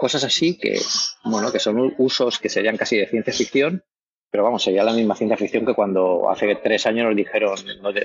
Cosas 0.03 0.25
así 0.25 0.57
que, 0.57 0.77
bueno, 1.23 1.49
que 1.49 1.59
son 1.59 1.95
usos 1.97 2.37
que 2.37 2.49
serían 2.49 2.75
casi 2.75 2.97
de 2.97 3.07
ciencia 3.07 3.31
ficción, 3.31 3.85
pero 4.29 4.43
vamos, 4.43 4.61
sería 4.61 4.83
la 4.83 4.91
misma 4.91 5.15
ciencia 5.15 5.37
ficción 5.37 5.65
que 5.65 5.73
cuando 5.73 6.29
hace 6.29 6.55
tres 6.55 6.85
años 6.87 7.05
nos 7.05 7.15
dijeron, 7.15 7.55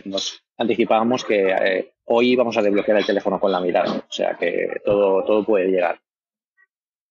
nos, 0.05 0.45
anticipábamos 0.57 1.25
que 1.25 1.51
eh, 1.51 1.95
hoy 2.05 2.37
vamos 2.37 2.57
a 2.57 2.63
desbloquear 2.63 2.99
el 2.99 3.05
teléfono 3.05 3.41
con 3.41 3.51
la 3.51 3.61
mirada. 3.61 3.97
O 4.09 4.13
sea 4.13 4.37
que 4.39 4.81
todo, 4.85 5.25
todo 5.25 5.45
puede 5.45 5.73
llegar. 5.73 6.01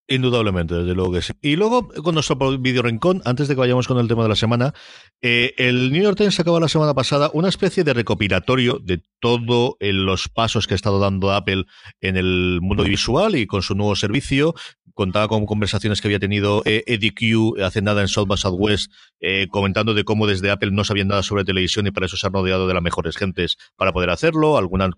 Indudablemente, 0.09 0.73
desde 0.73 0.95
luego 0.95 1.11
que 1.11 1.21
sí. 1.21 1.33
Y 1.41 1.57
luego, 1.57 1.89
con 1.89 2.13
nuestro 2.13 2.37
video 2.57 2.81
rincón, 2.81 3.21
antes 3.25 3.49
de 3.49 3.55
que 3.55 3.59
vayamos 3.59 3.87
con 3.87 3.99
el 3.99 4.07
tema 4.07 4.23
de 4.23 4.29
la 4.29 4.35
semana, 4.35 4.73
eh, 5.21 5.53
el 5.57 5.91
New 5.91 6.01
York 6.01 6.17
Times 6.17 6.35
sacaba 6.35 6.61
la 6.61 6.69
semana 6.69 6.93
pasada 6.93 7.29
una 7.33 7.49
especie 7.49 7.83
de 7.83 7.93
recopilatorio 7.93 8.79
de 8.81 9.01
todos 9.19 9.75
los 9.81 10.29
pasos 10.29 10.65
que 10.65 10.75
ha 10.75 10.75
estado 10.75 10.99
dando 10.99 11.33
Apple 11.33 11.65
en 11.99 12.15
el 12.15 12.59
mundo 12.61 12.83
visual 12.83 13.35
y 13.35 13.47
con 13.47 13.61
su 13.61 13.75
nuevo 13.75 13.97
servicio, 13.97 14.55
contaba 14.97 15.27
con 15.27 15.45
conversaciones 15.45 16.01
que 16.01 16.07
había 16.07 16.19
tenido 16.19 16.63
eh, 16.65 16.83
Eddie 16.87 17.13
Q 17.13 17.61
hace 17.63 17.83
nada 17.83 18.01
en 18.01 18.07
South 18.07 18.27
by 18.27 18.37
Southwest, 18.37 18.91
eh, 19.19 19.47
comentando 19.49 19.93
de 19.93 20.03
cómo 20.03 20.25
desde 20.25 20.49
Apple 20.49 20.71
no 20.71 20.83
sabían 20.83 21.09
nada 21.09 21.21
sobre 21.21 21.45
televisión 21.45 21.85
y 21.85 21.91
para 21.91 22.07
eso 22.07 22.17
se 22.17 22.25
han 22.25 22.33
rodeado 22.33 22.67
de 22.67 22.73
las 22.73 22.81
mejores 22.81 23.15
gentes 23.15 23.57
para 23.75 23.93
poder 23.93 24.09
hacerlo, 24.09 24.57
alguna, 24.57 24.89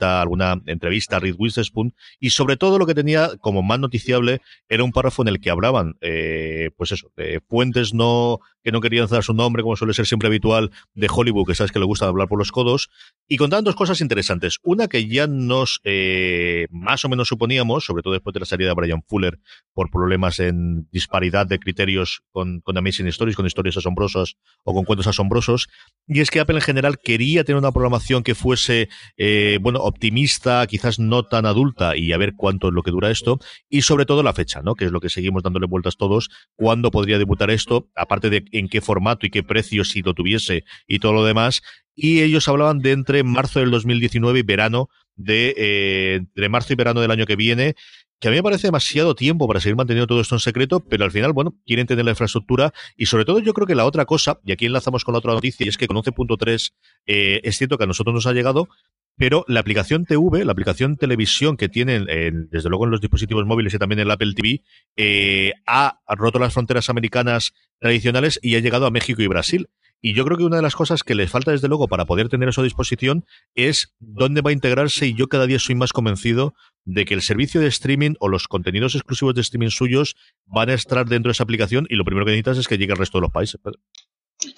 alguna 0.00 0.60
entrevista 0.66 1.16
a 1.16 1.20
Reed 1.20 1.36
Witherspoon, 1.38 1.94
y 2.18 2.30
sobre 2.30 2.56
todo 2.56 2.80
lo 2.80 2.86
que 2.86 2.94
tenía 2.94 3.30
como 3.40 3.62
más 3.62 3.78
noticiable 3.78 4.42
era 4.68 4.84
un 4.84 4.92
párrafo 4.92 5.22
en 5.22 5.28
el 5.28 5.40
que 5.40 5.50
hablaban, 5.50 5.96
eh, 6.00 6.70
pues 6.76 6.92
eso, 6.92 7.10
de 7.16 7.40
fuentes 7.48 7.94
no 7.94 8.40
que 8.62 8.72
no 8.72 8.80
querían 8.80 9.06
dar 9.08 9.22
su 9.22 9.34
nombre, 9.34 9.62
como 9.62 9.76
suele 9.76 9.92
ser 9.92 10.06
siempre 10.06 10.26
habitual, 10.26 10.70
de 10.94 11.06
Hollywood, 11.14 11.46
que 11.46 11.54
sabes 11.54 11.70
que 11.70 11.78
le 11.78 11.84
gusta 11.84 12.06
hablar 12.06 12.28
por 12.28 12.38
los 12.38 12.50
codos, 12.50 12.88
y 13.28 13.36
contaban 13.36 13.62
dos 13.62 13.74
cosas 13.74 14.00
interesantes. 14.00 14.58
Una 14.62 14.88
que 14.88 15.06
ya 15.06 15.26
nos 15.26 15.82
más 16.70 17.04
o 17.04 17.10
menos 17.10 17.28
suponíamos, 17.28 17.84
sobre 17.84 18.02
todo 18.02 18.14
después 18.14 18.32
de 18.32 18.40
la 18.40 18.46
salida 18.46 18.68
de 18.68 18.74
Brian 18.74 19.02
Fuller 19.06 19.38
por 19.74 19.90
problemas 19.90 20.38
en 20.38 20.88
disparidad 20.90 21.46
de 21.46 21.58
criterios 21.58 22.22
con, 22.30 22.60
con 22.60 22.78
Amazing 22.78 23.08
Stories, 23.08 23.36
con 23.36 23.46
historias 23.46 23.76
asombrosas 23.76 24.36
o 24.62 24.72
con 24.72 24.84
cuentos 24.84 25.06
asombrosos. 25.06 25.68
Y 26.06 26.20
es 26.20 26.30
que 26.30 26.40
Apple 26.40 26.56
en 26.56 26.62
general 26.62 26.98
quería 26.98 27.44
tener 27.44 27.58
una 27.58 27.72
programación 27.72 28.22
que 28.22 28.34
fuese, 28.34 28.88
eh, 29.16 29.58
bueno, 29.60 29.80
optimista, 29.80 30.66
quizás 30.66 30.98
no 30.98 31.24
tan 31.24 31.46
adulta, 31.46 31.96
y 31.96 32.12
a 32.12 32.18
ver 32.18 32.34
cuánto 32.36 32.68
es 32.68 32.74
lo 32.74 32.82
que 32.82 32.90
dura 32.90 33.10
esto. 33.10 33.38
Y 33.68 33.82
sobre 33.82 34.06
todo 34.06 34.22
la 34.22 34.32
fecha, 34.32 34.43
¿no? 34.62 34.74
Que 34.74 34.86
es 34.86 34.92
lo 34.92 35.00
que 35.00 35.08
seguimos 35.08 35.42
dándole 35.42 35.66
vueltas 35.66 35.96
todos. 35.96 36.30
¿Cuándo 36.56 36.90
podría 36.90 37.18
debutar 37.18 37.50
esto? 37.50 37.88
Aparte 37.94 38.30
de 38.30 38.44
en 38.52 38.68
qué 38.68 38.80
formato 38.80 39.26
y 39.26 39.30
qué 39.30 39.42
precio 39.42 39.84
si 39.84 40.02
lo 40.02 40.14
tuviese 40.14 40.64
y 40.86 40.98
todo 40.98 41.12
lo 41.12 41.24
demás. 41.24 41.62
Y 41.94 42.22
ellos 42.22 42.48
hablaban 42.48 42.80
de 42.80 42.92
entre 42.92 43.22
marzo 43.22 43.60
del 43.60 43.70
2019 43.70 44.40
y 44.40 44.42
verano 44.42 44.88
de, 45.16 45.54
eh, 45.56 46.48
marzo 46.48 46.72
y 46.72 46.76
verano 46.76 47.00
del 47.00 47.10
año 47.10 47.26
que 47.26 47.36
viene 47.36 47.76
que 48.24 48.28
a 48.28 48.30
mí 48.30 48.38
me 48.38 48.42
parece 48.42 48.68
demasiado 48.68 49.14
tiempo 49.14 49.46
para 49.46 49.60
seguir 49.60 49.76
manteniendo 49.76 50.06
todo 50.06 50.22
esto 50.22 50.34
en 50.34 50.38
secreto, 50.38 50.80
pero 50.80 51.04
al 51.04 51.10
final, 51.10 51.34
bueno, 51.34 51.54
quieren 51.66 51.86
tener 51.86 52.06
la 52.06 52.12
infraestructura 52.12 52.72
y 52.96 53.04
sobre 53.04 53.26
todo 53.26 53.38
yo 53.40 53.52
creo 53.52 53.66
que 53.66 53.74
la 53.74 53.84
otra 53.84 54.06
cosa, 54.06 54.40
y 54.44 54.52
aquí 54.52 54.64
enlazamos 54.64 55.04
con 55.04 55.12
la 55.12 55.18
otra 55.18 55.34
noticia, 55.34 55.66
y 55.66 55.68
es 55.68 55.76
que 55.76 55.86
con 55.86 55.98
11.3 55.98 56.72
eh, 57.06 57.40
es 57.44 57.58
cierto 57.58 57.76
que 57.76 57.84
a 57.84 57.86
nosotros 57.86 58.14
nos 58.14 58.26
ha 58.26 58.32
llegado, 58.32 58.68
pero 59.16 59.44
la 59.48 59.60
aplicación 59.60 60.04
TV, 60.04 60.44
la 60.44 60.52
aplicación 60.52 60.96
televisión 60.96 61.56
que 61.56 61.68
tienen, 61.68 62.06
desde 62.50 62.68
luego 62.68 62.84
en 62.84 62.90
los 62.90 63.00
dispositivos 63.00 63.46
móviles 63.46 63.74
y 63.74 63.78
también 63.78 64.00
en 64.00 64.06
el 64.06 64.10
Apple 64.10 64.34
TV, 64.34 64.62
eh, 64.96 65.52
ha 65.66 66.00
roto 66.08 66.38
las 66.38 66.52
fronteras 66.52 66.90
americanas 66.90 67.52
tradicionales 67.78 68.40
y 68.42 68.56
ha 68.56 68.60
llegado 68.60 68.86
a 68.86 68.90
México 68.90 69.22
y 69.22 69.26
Brasil. 69.26 69.68
Y 70.00 70.12
yo 70.12 70.26
creo 70.26 70.36
que 70.36 70.44
una 70.44 70.56
de 70.56 70.62
las 70.62 70.76
cosas 70.76 71.02
que 71.02 71.14
les 71.14 71.30
falta, 71.30 71.50
desde 71.50 71.68
luego, 71.68 71.88
para 71.88 72.04
poder 72.04 72.28
tener 72.28 72.48
eso 72.50 72.60
a 72.60 72.64
disposición 72.64 73.24
es 73.54 73.94
dónde 74.00 74.42
va 74.42 74.50
a 74.50 74.52
integrarse. 74.52 75.06
Y 75.06 75.14
yo 75.14 75.28
cada 75.28 75.46
día 75.46 75.58
soy 75.58 75.76
más 75.76 75.94
convencido 75.94 76.52
de 76.84 77.06
que 77.06 77.14
el 77.14 77.22
servicio 77.22 77.60
de 77.62 77.68
streaming 77.68 78.14
o 78.20 78.28
los 78.28 78.46
contenidos 78.46 78.96
exclusivos 78.96 79.34
de 79.34 79.40
streaming 79.40 79.70
suyos 79.70 80.14
van 80.44 80.68
a 80.68 80.74
estar 80.74 81.06
dentro 81.06 81.30
de 81.30 81.32
esa 81.32 81.44
aplicación 81.44 81.86
y 81.88 81.94
lo 81.94 82.04
primero 82.04 82.26
que 82.26 82.32
necesitas 82.32 82.58
es 82.58 82.68
que 82.68 82.76
llegue 82.76 82.92
al 82.92 82.98
resto 82.98 83.16
de 83.16 83.22
los 83.22 83.32
países. 83.32 83.58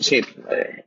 Sí, 0.00 0.16
eh, 0.16 0.86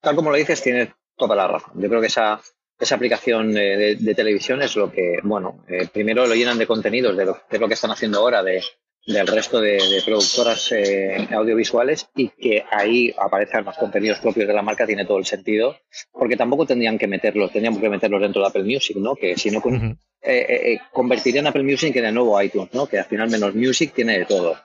tal 0.00 0.16
como 0.16 0.30
lo 0.30 0.38
dices, 0.38 0.62
tienes 0.62 0.88
toda 1.14 1.36
la 1.36 1.46
razón. 1.46 1.72
Yo 1.74 1.90
creo 1.90 2.00
que 2.00 2.06
esa, 2.06 2.40
esa 2.78 2.94
aplicación 2.94 3.52
de, 3.52 4.14
televisión 4.14 4.62
es 4.62 4.76
lo 4.76 4.90
que, 4.90 5.18
bueno, 5.22 5.64
eh, 5.68 5.88
primero 5.92 6.26
lo 6.26 6.34
llenan 6.34 6.58
de 6.58 6.66
contenidos, 6.66 7.16
de 7.16 7.24
lo, 7.24 7.38
de 7.50 7.58
lo 7.58 7.68
que 7.68 7.74
están 7.74 7.90
haciendo 7.90 8.18
ahora, 8.18 8.42
de 8.42 8.62
del 9.08 9.26
resto 9.26 9.60
de, 9.60 10.02
productoras 10.04 10.70
eh, 10.72 11.28
audiovisuales 11.30 12.08
y 12.14 12.28
que 12.28 12.64
ahí 12.70 13.14
aparezcan 13.18 13.64
los 13.64 13.76
contenidos 13.76 14.18
propios 14.18 14.46
de 14.46 14.52
la 14.52 14.62
marca 14.62 14.86
tiene 14.86 15.06
todo 15.06 15.18
el 15.18 15.24
sentido, 15.24 15.76
porque 16.12 16.36
tampoco 16.36 16.66
tendrían 16.66 16.98
que 16.98 17.06
meterlos, 17.06 17.50
tendríamos 17.50 17.80
que 17.80 17.88
meterlos 17.88 18.20
dentro 18.20 18.42
de 18.42 18.48
Apple 18.48 18.64
Music, 18.64 18.98
¿no? 18.98 19.16
Que 19.16 19.38
si 19.38 19.50
no, 19.50 19.62
eh, 19.66 19.96
eh, 20.22 20.78
convertirían 20.92 21.46
Apple 21.46 21.62
Music 21.62 21.96
en 21.96 22.04
el 22.04 22.14
nuevo 22.14 22.40
iTunes, 22.40 22.72
¿no? 22.74 22.86
Que 22.86 22.98
al 22.98 23.06
final 23.06 23.30
menos 23.30 23.54
Music 23.54 23.92
tiene 23.94 24.18
de 24.18 24.26
todo. 24.26 24.56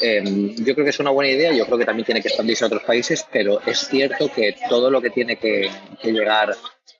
Em, 0.00 0.54
yo 0.56 0.74
creo 0.74 0.84
que 0.84 0.90
es 0.90 1.00
una 1.00 1.10
buena 1.10 1.30
idea, 1.30 1.52
yo 1.52 1.66
creo 1.66 1.78
que 1.78 1.84
también 1.84 2.06
tiene 2.06 2.22
que 2.22 2.28
expandirse 2.28 2.64
a 2.64 2.68
otros 2.68 2.84
países, 2.84 3.26
pero 3.30 3.60
es 3.66 3.86
cierto 3.88 4.30
que 4.32 4.56
todo 4.68 4.90
lo 4.90 5.02
que 5.02 5.10
tiene 5.10 5.36
que, 5.36 5.70
llegar 6.02 6.56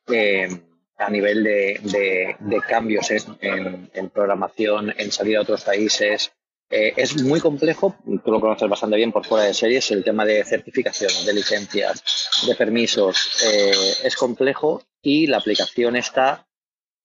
em, 0.09 0.61
a 0.99 1.11
nivel 1.11 1.43
de, 1.43 2.37
cambios 2.69 3.11
en, 3.11 4.11
programación, 4.11 4.95
en 4.97 5.11
salir 5.11 5.39
a 5.39 5.43
otros 5.43 5.65
países, 5.65 6.33
eh, 6.71 6.95
es 6.97 7.23
muy 7.23 7.41
complejo, 7.41 7.97
tú 8.25 8.31
lo 8.31 8.41
conoces 8.41 8.69
bastante 8.69 8.97
bien 8.97 9.13
por 9.13 9.27
fuera 9.27 9.45
de 9.45 9.55
series, 9.55 9.91
el 9.91 10.05
tema 10.05 10.25
de 10.25 10.45
certificación, 10.45 11.11
de 11.27 11.35
licencias, 11.35 12.03
de 12.47 12.55
permisos, 12.55 13.43
eh, 13.45 13.73
es 14.05 14.17
complejo 14.17 14.83
y 15.03 15.27
la 15.27 15.39
aplicación 15.39 15.97
está, 15.97 16.47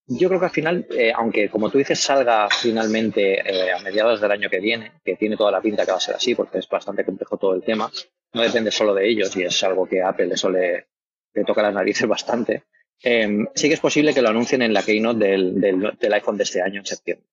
yo 0.07 0.27
creo 0.29 0.39
que 0.39 0.45
al 0.45 0.51
final, 0.51 0.87
eh, 0.91 1.11
aunque 1.13 1.49
como 1.49 1.69
tú 1.69 1.77
dices 1.77 1.99
salga 1.99 2.47
finalmente 2.49 3.41
a 3.71 3.79
mediados 3.79 4.21
del 4.21 4.31
año 4.31 4.49
que 4.49 4.59
viene, 4.59 4.93
que 5.03 5.15
tiene 5.15 5.35
toda 5.35 5.51
la 5.51 5.61
pinta 5.61 5.85
que 5.85 5.91
va 5.91 5.97
a 5.97 6.01
ser 6.01 6.15
así 6.15 6.33
porque 6.33 6.59
es 6.59 6.69
bastante 6.69 7.03
complejo 7.03 7.37
todo 7.37 7.53
el 7.53 7.63
tema, 7.63 7.91
no 8.33 8.41
depende 8.41 8.71
solo 8.71 8.93
de 8.93 9.09
ellos 9.09 9.35
y 9.35 9.43
es 9.43 9.63
algo 9.63 9.85
que 9.85 10.01
a 10.01 10.09
Apple 10.09 10.27
le 10.27 10.37
suele, 10.37 10.87
le 11.33 11.43
toca 11.43 11.61
las 11.61 11.73
narices 11.73 12.07
bastante, 12.07 12.63
sí 12.99 13.67
que 13.67 13.73
es 13.73 13.79
posible 13.79 14.13
que 14.13 14.21
lo 14.21 14.29
anuncien 14.29 14.61
en 14.61 14.73
la 14.73 14.83
keynote 14.83 15.25
del, 15.25 15.59
del 15.99 16.13
iPhone 16.13 16.37
de 16.37 16.43
este 16.43 16.61
año, 16.61 16.79
en 16.79 16.85
septiembre. 16.85 17.27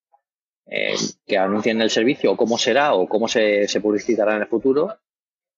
Eh, 0.67 0.95
que 1.27 1.37
anuncien 1.37 1.81
el 1.83 1.91
servicio 1.91 2.33
o 2.33 2.37
cómo 2.37 2.57
será 2.57 2.95
o 2.95 3.07
cómo 3.07 3.29
se, 3.29 3.67
publicitará 3.83 4.37
en 4.37 4.43
el 4.43 4.49
futuro. 4.49 4.97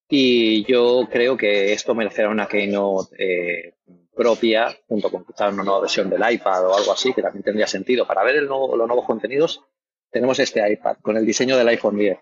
Y 0.08 0.64
yo 0.70 1.08
creo 1.10 1.36
que 1.36 1.72
esto 1.72 1.94
merecerá 1.94 2.28
una 2.28 2.46
keynote 2.46 3.16
eh, 3.18 3.74
propia, 4.16 4.74
junto 4.88 5.10
con 5.10 5.24
quizás 5.24 5.52
una 5.52 5.62
nueva 5.62 5.82
versión 5.82 6.08
del 6.08 6.22
iPad 6.32 6.66
o 6.66 6.76
algo 6.76 6.92
así, 6.92 7.12
que 7.12 7.22
también 7.22 7.44
tendría 7.44 7.66
sentido. 7.66 8.06
Para 8.06 8.24
ver 8.24 8.42
los 8.42 8.76
nuevos 8.76 9.04
contenidos, 9.04 9.62
tenemos 10.10 10.38
este 10.40 10.68
iPad 10.72 10.96
con 11.02 11.16
el 11.16 11.26
diseño 11.26 11.56
del 11.56 11.68
iPhone 11.68 11.98
10 11.98 12.18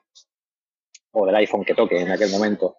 o 1.13 1.27
del 1.27 1.37
iPhone 1.37 1.65
que 1.65 1.75
toque 1.75 2.01
en 2.01 2.11
aquel 2.11 2.31
momento. 2.31 2.79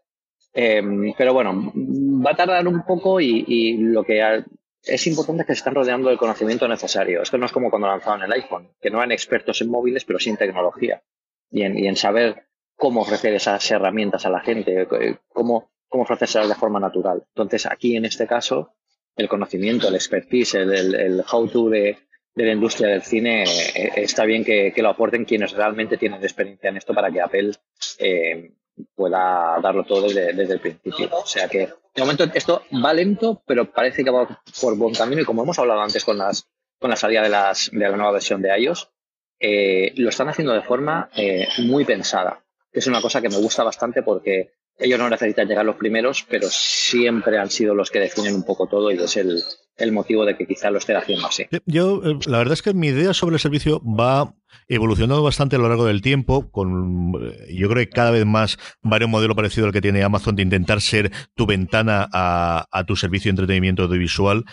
Em, 0.54 1.14
pero 1.18 1.34
bueno, 1.34 1.72
va 1.74 2.32
a 2.32 2.36
tardar 2.36 2.68
un 2.68 2.84
poco 2.86 3.20
y, 3.22 3.78
lo 3.78 4.04
que 4.04 4.44
es 4.84 5.08
importante 5.08 5.42
es 5.42 5.48
que 5.48 5.54
se 5.54 5.60
están 5.60 5.76
rodeando 5.76 6.10
del 6.10 6.18
conocimiento 6.18 6.68
necesario. 6.68 7.22
Esto 7.22 7.38
no 7.38 7.46
es 7.46 7.52
como 7.52 7.70
cuando 7.70 7.88
lanzaron 7.88 8.24
el 8.24 8.32
iPhone, 8.34 8.70
que 8.82 8.90
no 8.90 8.98
eran 8.98 9.14
expertos 9.14 9.62
en 9.62 9.70
móviles, 9.70 10.04
pero 10.04 10.20
sí 10.20 10.30
en 10.30 10.38
tecnología 10.38 11.02
y 11.50 11.64
en, 11.64 11.80
y 11.80 11.88
en 11.88 11.96
saber 11.96 12.48
cómo 12.76 13.02
ofrecer 13.02 13.34
esas 13.34 13.72
herramientas 13.72 14.26
a 14.26 14.30
la 14.30 14.42
gente, 14.42 14.88
cómo, 15.30 15.72
cómo 15.88 16.04
ofrecerlas 16.04 16.50
de 16.50 16.56
forma 16.56 16.80
natural. 16.80 17.24
Entonces, 17.30 17.66
aquí 17.66 17.96
en 17.96 18.06
este 18.06 18.28
caso, 18.28 18.76
el 19.16 19.30
conocimiento, 19.30 19.88
el 19.88 19.96
expertise, 19.96 20.56
el, 20.56 21.24
how-to 21.32 21.70
de, 21.70 21.98
la 22.36 22.52
industria 22.52 22.90
del 22.90 23.04
cine, 23.04 23.44
eh, 23.44 23.92
está 23.96 24.26
bien 24.26 24.44
que, 24.44 24.74
lo 24.78 24.90
aporten 24.90 25.26
quienes 25.26 25.54
realmente 25.54 25.98
tienen 25.98 26.22
experiencia 26.22 26.70
en 26.70 26.78
esto 26.78 26.94
para 26.94 27.10
que 27.10 27.22
Apple 27.22 27.52
eh, 28.00 28.52
pueda 28.94 29.58
darlo 29.62 29.86
todo 29.86 30.08
desde, 30.08 30.54
el 30.54 30.60
principio. 30.60 31.10
O 31.12 31.26
sea 31.26 31.48
que, 31.48 31.70
de 31.94 32.02
momento, 32.02 32.26
esto 32.34 32.64
va 32.84 32.94
lento, 32.94 33.42
pero 33.46 33.72
parece 33.72 34.04
que 34.04 34.12
va 34.12 34.42
por 34.60 34.76
buen 34.76 34.94
camino 34.94 35.22
y 35.22 35.26
como 35.26 35.44
hemos 35.44 35.58
hablado 35.60 35.82
antes 35.82 36.04
con, 36.04 36.18
las, 36.18 36.50
con 36.78 36.90
la 36.90 36.98
salida 36.98 37.24
de, 37.24 37.30
las, 37.30 37.70
de 37.72 37.80
la 37.80 37.96
nueva 37.96 38.12
versión 38.12 38.42
de 38.42 38.58
iOS, 38.60 38.90
eh, 39.40 39.94
lo 39.96 40.10
están 40.10 40.28
haciendo 40.28 40.54
de 40.54 40.62
forma 40.62 41.10
muy 41.60 41.86
pensada. 41.86 42.42
Es 42.72 42.88
una 42.88 43.02
cosa 43.02 43.22
que 43.22 43.30
me 43.30 43.38
gusta 43.38 43.64
bastante 43.64 44.04
porque 44.04 44.52
ellos 44.78 45.00
no 45.00 45.10
necesitan 45.10 45.48
llegar 45.48 45.66
los 45.66 45.78
primeros, 45.78 46.26
pero 46.30 46.48
siempre 46.50 47.38
han 47.38 47.50
sido 47.50 47.74
los 47.74 47.90
que 47.90 48.00
definen 48.00 48.36
un 48.36 48.44
poco 48.44 48.68
todo 48.68 48.92
y 48.92 48.98
es 48.98 49.18
el, 49.18 49.92
motivo 49.92 50.26
de 50.26 50.36
que 50.36 50.46
quizá 50.46 50.70
lo 50.70 50.80
estén 50.80 50.98
haciendo 50.98 51.28
así. 51.28 51.46
Yo, 51.66 52.02
eh, 52.04 52.18
la 52.28 52.40
verdad 52.40 52.54
es 52.54 52.62
que 52.62 52.74
mi 52.74 52.88
idea 52.88 53.14
sobre 53.14 53.36
el 53.36 53.40
servicio 53.40 53.82
va 53.82 54.34
evolucionando 54.68 55.24
bastante 55.24 55.56
a 55.56 55.60
lo 55.60 55.70
largo 55.70 55.86
del 55.86 56.02
tiempo, 56.02 56.50
con 56.52 57.14
eh, 57.22 57.54
yo 57.54 57.70
creo 57.70 57.86
que 57.86 57.90
cada 57.90 58.12
vez 58.12 58.26
más 58.26 58.58
va 58.84 58.98
a 58.98 59.06
un 59.06 59.12
modelo 59.12 59.36
parecido 59.36 59.68
al 59.68 59.74
que 59.74 59.82
tiene 59.82 60.04
Amazon 60.04 60.36
de 60.36 60.44
intentar 60.44 60.82
ser 60.82 61.12
tu 61.36 61.46
ventana 61.46 62.08
a, 62.12 62.68
a 62.72 62.84
tu 62.86 62.96
servicio 62.96 63.30
de 63.30 63.32
entretenimiento 63.32 63.84
audiovisual. 63.84 64.44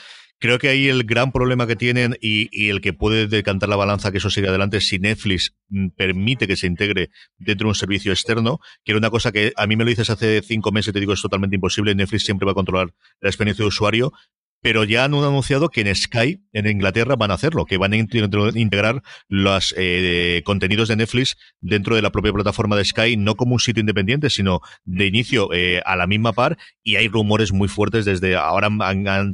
Creo 0.42 0.58
que 0.58 0.68
ahí 0.68 0.88
el 0.88 1.04
gran 1.04 1.30
problema 1.30 1.68
que 1.68 1.76
tienen 1.76 2.16
y, 2.20 2.68
el 2.68 2.80
que 2.80 2.92
puede 2.92 3.28
decantar 3.28 3.68
la 3.68 3.76
balanza 3.76 4.10
que 4.10 4.18
eso 4.18 4.28
siga 4.28 4.48
adelante 4.48 4.80
si 4.80 4.98
Netflix 4.98 5.54
mm, 5.68 5.90
permite 5.90 6.48
que 6.48 6.56
se 6.56 6.66
integre 6.66 7.10
dentro 7.38 7.66
de 7.66 7.68
un 7.68 7.74
servicio 7.76 8.10
externo, 8.10 8.58
que 8.82 8.90
era 8.90 8.98
una 8.98 9.10
cosa 9.10 9.30
que 9.30 9.52
a 9.56 9.68
mí 9.68 9.76
me 9.76 9.84
lo 9.84 9.90
dices 9.90 10.10
hace 10.10 10.42
cinco 10.42 10.72
meses 10.72 10.88
y 10.88 10.94
te 10.94 10.98
digo 10.98 11.12
es 11.12 11.22
totalmente 11.22 11.54
imposible. 11.54 11.94
Netflix 11.94 12.24
siempre 12.24 12.44
va 12.44 12.50
a 12.50 12.56
controlar 12.56 12.92
la 13.20 13.28
experiencia 13.28 13.62
de 13.62 13.68
usuario, 13.68 14.12
pero 14.62 14.84
ya 14.84 15.04
han 15.04 15.12
anunciado 15.12 15.68
que 15.68 15.82
en 15.82 15.94
Sky, 15.94 16.40
en 16.52 16.66
Inglaterra, 16.66 17.16
van 17.16 17.32
a 17.32 17.34
hacerlo, 17.34 17.66
que 17.66 17.76
van 17.76 17.92
a 17.92 17.96
integrar 17.96 19.02
los 19.28 19.74
eh, 19.76 20.40
contenidos 20.44 20.88
de 20.88 20.96
Netflix 20.96 21.36
dentro 21.60 21.96
de 21.96 22.02
la 22.02 22.10
propia 22.10 22.32
plataforma 22.32 22.76
de 22.76 22.84
Sky, 22.84 23.16
no 23.16 23.34
como 23.34 23.54
un 23.54 23.60
sitio 23.60 23.80
independiente, 23.80 24.30
sino 24.30 24.60
de 24.84 25.06
inicio 25.06 25.52
eh, 25.52 25.82
a 25.84 25.96
la 25.96 26.06
misma 26.06 26.32
par, 26.32 26.56
y 26.82 26.96
hay 26.96 27.08
rumores 27.08 27.52
muy 27.52 27.68
fuertes 27.68 28.04
desde 28.04 28.36
ahora 28.36 28.68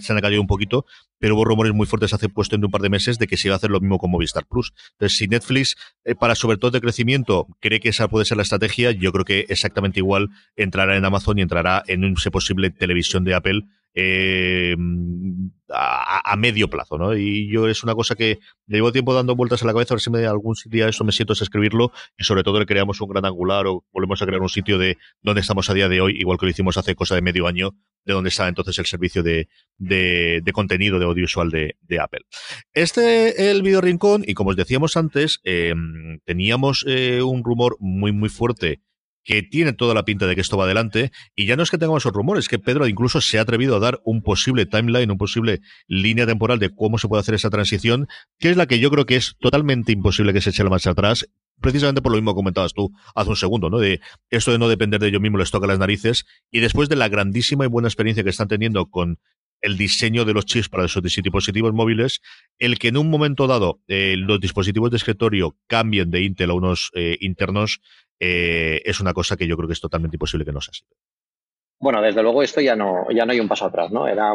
se 0.01 0.13
han 0.13 0.21
caído 0.21 0.41
un 0.41 0.47
poquito, 0.47 0.87
pero 1.19 1.35
hubo 1.35 1.45
rumores 1.45 1.75
muy 1.75 1.87
fuertes 1.87 2.15
hace 2.15 2.29
cuestión 2.29 2.61
de 2.61 2.67
un 2.67 2.71
par 2.71 2.81
de 2.81 2.89
meses 2.89 3.19
de 3.19 3.27
que 3.27 3.37
se 3.37 3.49
iba 3.49 3.55
a 3.55 3.59
hacer 3.59 3.71
lo 3.71 3.81
mismo 3.81 3.99
con 3.99 4.11
Movistar 4.11 4.47
Plus. 4.47 4.73
Entonces, 4.93 5.19
si 5.19 5.27
Netflix, 5.29 5.77
eh, 6.05 6.15
para 6.15 6.35
sobre 6.35 6.57
todo 6.57 6.71
de 6.71 6.81
crecimiento, 6.81 7.47
cree 7.61 7.81
que 7.81 7.91
esa 7.91 8.09
puede 8.09 8.25
ser 8.25 8.37
la 8.37 8.45
estrategia, 8.45 8.93
yo 8.93 9.13
creo 9.13 9.25
que 9.25 9.47
exactamente 9.49 10.01
igual 10.01 10.29
entrará 10.57 10.97
en 10.97 11.05
Amazon 11.05 11.39
y 11.39 11.43
entrará 11.43 11.83
en 11.87 12.05
un 12.05 12.15
posible 12.33 12.71
televisión 12.71 13.25
de 13.25 13.35
Apple 13.35 13.63
eh, 14.01 14.77
a, 15.71 16.37
medio 16.37 16.71
plazo, 16.71 16.99
¿no? 16.99 17.17
Y 17.17 17.51
yo 17.51 17.69
es 17.69 17.83
una 17.83 17.95
cosa 17.95 18.15
que 18.15 18.39
llevo 18.67 18.93
tiempo 18.93 19.13
dando 19.13 19.35
vueltas 19.35 19.63
a 19.63 19.67
la 19.67 19.73
cabeza, 19.73 19.95
a 19.95 19.97
ver 19.97 20.01
si 20.01 20.11
me, 20.11 20.25
algún 20.25 20.55
día 20.67 20.89
eso 20.89 21.05
me 21.05 21.13
siento 21.13 21.33
a 21.33 21.35
escribirlo 21.35 21.93
y 22.17 22.25
sobre 22.25 22.45
todo 22.45 22.61
le 22.61 22.67
creamos 22.67 23.01
un 23.01 23.09
gran 23.09 23.25
angular 23.25 23.67
o 23.67 23.85
volvemos 23.93 24.23
a 24.23 24.27
crear 24.27 24.41
un 24.41 24.49
sitio 24.49 24.79
de 24.79 24.99
donde 25.21 25.41
estamos 25.41 25.69
a 25.69 25.75
día 25.75 25.89
de 25.89 26.01
hoy, 26.01 26.17
igual 26.17 26.39
que 26.39 26.47
lo 26.47 26.51
hicimos 26.51 26.77
hace 26.79 26.95
cosa 26.95 27.17
de 27.17 27.23
medio 27.23 27.47
año, 27.47 27.75
de 28.05 28.15
donde 28.15 28.29
está 28.29 28.47
entonces 28.49 28.79
el 28.79 28.87
servicio 28.87 29.23
de, 29.23 29.49
de, 29.79 30.43
contenido 30.53 30.99
de 30.99 31.05
audiovisual 31.05 31.51
de, 31.51 32.01
Apple. 32.01 32.21
Este 32.73 33.51
el 33.51 33.63
video 33.63 33.81
rincón 33.81 34.23
y 34.27 34.35
como 34.35 34.51
os 34.51 34.57
decíamos 34.57 34.97
antes, 34.97 35.41
eh, 35.43 35.75
teníamos 36.25 36.85
eh, 36.87 37.21
un 37.21 37.43
rumor 37.43 37.77
muy 37.81 38.13
muy 38.13 38.29
fuerte 38.29 38.81
que 39.29 39.43
tiene 39.43 39.75
toda 39.75 39.93
la 39.93 40.07
pinta 40.07 40.27
de 40.27 40.35
que 40.35 40.41
esto 40.41 40.57
va 40.57 40.65
adelante. 40.65 41.13
Y 41.37 41.45
ya 41.45 41.55
no 41.55 41.63
es 41.63 41.71
que 41.71 41.77
tengamos 41.77 42.03
esos 42.03 42.15
rumores, 42.15 42.49
que 42.49 42.59
Pedro 42.59 42.87
incluso 42.87 43.21
se 43.21 43.39
ha 43.39 43.43
atrevido 43.43 43.77
a 43.77 43.79
dar 43.79 44.01
un 44.07 44.23
posible 44.23 44.65
timeline, 44.65 45.11
un 45.11 45.19
posible 45.19 45.61
línea 45.87 46.25
temporal 46.27 46.59
de 46.59 46.71
cómo 46.75 46.97
se 46.97 47.09
puede 47.09 47.21
hacer 47.21 47.35
esa 47.35 47.51
transición, 47.51 48.09
que 48.39 48.49
es 48.49 48.57
la 48.57 48.65
que 48.65 48.79
yo 48.79 48.91
creo 48.91 49.05
que 49.05 49.17
es 49.17 49.37
totalmente 49.39 49.93
imposible 49.93 50.33
que 50.33 50.41
se 50.41 50.49
eche 50.49 50.65
la 50.65 50.71
marcha 50.71 50.93
atrás. 50.93 51.29
Precisamente 51.61 52.01
por 52.01 52.13
lo 52.13 52.17
mismo 52.17 52.35
comentabas 52.35 52.73
tú 52.73 52.91
hace 53.15 53.29
un 53.29 53.37
segundo, 53.37 53.69
¿no? 53.69 53.79
De 53.79 54.01
esto 54.31 54.51
de 54.51 54.59
no 54.59 54.67
depender 54.67 54.99
de 54.99 55.09
ellos 55.09 55.21
mismos 55.21 55.41
les 55.41 55.51
toca 55.51 55.67
las 55.67 55.79
narices. 55.79 56.25
Y 56.51 56.61
después 56.61 56.89
de 56.89 56.97
la 56.97 57.11
grandísima 57.11 57.67
y 57.67 57.69
buena 57.69 57.89
experiencia 57.89 58.25
que 58.25 58.31
están 58.31 58.49
teniendo 58.49 58.87
con 58.87 59.19
el 59.61 59.77
diseño 59.77 60.25
de 60.25 60.33
los 60.33 60.47
chips 60.47 60.71
para 60.71 60.87
esos 60.87 61.03
dispositivos 61.03 61.75
móviles, 61.75 62.21
el 62.59 62.79
que 62.79 62.89
en 62.89 62.97
un 62.97 63.11
momento 63.11 63.47
dado 63.47 63.83
eh, 63.89 64.15
los 64.17 64.41
dispositivos 64.41 64.91
de 64.91 64.97
escritorio 64.97 65.57
cambien 65.67 66.11
de 66.11 66.23
Intel 66.23 66.51
a 66.51 66.55
unos 66.55 66.91
eh, 66.95 67.19
internos, 67.21 67.81
eh, 68.21 68.83
es 68.85 69.01
una 69.01 69.13
cosa 69.13 69.37
que 69.37 69.47
yo 69.47 69.57
creo 69.57 69.69
que 69.69 69.75
es 69.75 69.81
totalmente 69.81 70.17
imposible 70.17 70.45
que 70.45 70.53
no 70.53 70.61
sea 70.61 70.73
así. 70.73 70.85
Bueno, 71.81 72.03
desde 72.03 72.23
luego 72.23 72.43
esto 72.43 72.61
ya 72.61 72.75
no, 72.75 73.07
ya 73.11 73.25
no 73.25 73.33
hay 73.33 73.41
un 73.41 73.49
paso 73.49 73.67
atrás, 73.67 73.91
¿no? 73.93 74.09
Era, 74.09 74.35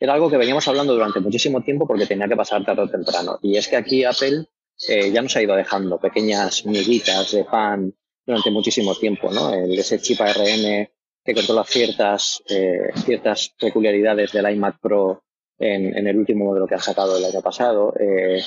era 0.00 0.14
algo 0.14 0.30
que 0.30 0.38
veníamos 0.38 0.66
hablando 0.66 0.94
durante 0.94 1.20
muchísimo 1.20 1.62
tiempo 1.62 1.86
porque 1.86 2.06
tenía 2.06 2.28
que 2.28 2.36
pasar 2.36 2.64
tarde 2.64 2.82
o 2.82 2.88
temprano. 2.88 3.38
Y 3.42 3.56
es 3.56 3.68
que 3.68 3.76
aquí 3.76 4.04
Apple 4.04 4.46
eh, 4.88 5.10
ya 5.10 5.22
nos 5.22 5.36
ha 5.36 5.42
ido 5.42 5.54
dejando 5.54 5.98
pequeñas 5.98 6.64
miguitas 6.64 7.32
de 7.32 7.44
pan 7.44 7.94
durante 8.26 8.50
muchísimo 8.50 8.94
tiempo, 8.94 9.30
¿no? 9.30 9.52
El, 9.52 9.78
ese 9.78 10.00
chip 10.00 10.20
ARM 10.20 10.88
que 11.24 11.34
controla 11.34 11.64
ciertas, 11.64 12.42
eh, 12.48 12.90
ciertas 13.04 13.54
peculiaridades 13.58 14.32
del 14.32 14.50
iMac 14.50 14.78
Pro 14.80 15.24
en, 15.58 16.06
el 16.06 16.16
último 16.18 16.44
modelo 16.44 16.66
que 16.66 16.74
han 16.74 16.80
sacado 16.80 17.16
el 17.16 17.24
año 17.24 17.40
pasado. 17.40 17.94
Eh, 17.98 18.42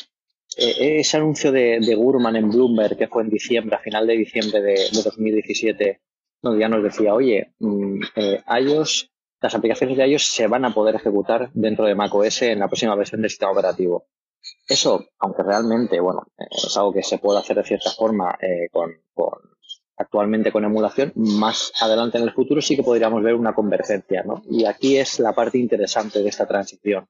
eh, 0.57 0.99
ese 0.99 1.17
anuncio 1.17 1.51
de, 1.51 1.95
Gurman 1.95 2.35
en 2.35 2.49
Bloomberg, 2.49 2.97
que 2.97 3.07
fue 3.07 3.23
en 3.23 3.29
diciembre, 3.29 3.75
a 3.75 3.79
final 3.79 4.07
de 4.07 4.17
diciembre 4.17 4.61
de, 4.61 4.89
2017, 4.91 6.01
donde 6.41 6.59
ya 6.59 6.67
nos 6.67 6.83
decía, 6.83 7.13
oye, 7.13 7.53
mm, 7.59 8.01
eh, 8.15 8.43
iOS, 8.61 9.11
las 9.39 9.53
aplicaciones 9.53 9.97
de 9.97 10.07
iOS 10.07 10.25
se 10.25 10.47
van 10.47 10.65
a 10.65 10.73
poder 10.73 10.95
ejecutar 10.95 11.51
dentro 11.53 11.85
de 11.85 11.93
macOS 11.93 12.41
en 12.41 12.59
la 12.59 12.67
próxima 12.67 12.95
versión 12.95 13.21
del 13.21 13.29
sistema 13.29 13.51
operativo. 13.51 14.07
Eso, 14.67 15.05
aunque 15.19 15.43
realmente, 15.43 15.99
bueno, 15.99 16.23
eh, 16.39 16.45
es 16.49 16.75
algo 16.75 16.91
que 16.93 17.03
se 17.03 17.19
puede 17.19 17.39
hacer 17.39 17.57
de 17.57 17.63
cierta 17.63 17.91
forma 17.91 18.35
con, 18.71 18.91
actualmente 19.97 20.51
con 20.51 20.63
emulación, 20.63 21.11
más 21.15 21.71
adelante 21.79 22.17
en 22.17 22.23
el 22.23 22.33
futuro 22.33 22.61
sí 22.61 22.75
que 22.75 22.83
podríamos 22.83 23.21
ver 23.21 23.35
una 23.35 23.53
convergencia, 23.53 24.23
¿no? 24.23 24.41
Y 24.49 24.65
aquí 24.65 24.97
es 24.97 25.19
la 25.19 25.33
parte 25.33 25.57
interesante 25.59 26.23
de 26.23 26.29
esta 26.29 26.47
transición. 26.47 27.07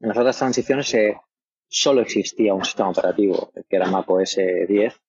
En 0.00 0.08
las 0.08 0.18
otras 0.18 0.38
transiciones 0.38 0.88
se, 0.88 1.16
solo 1.68 2.00
existía 2.00 2.54
un 2.54 2.64
sistema 2.64 2.90
operativo, 2.90 3.52
que 3.68 3.76
era 3.76 3.90
macOS 3.90 4.36
10, 4.68 5.00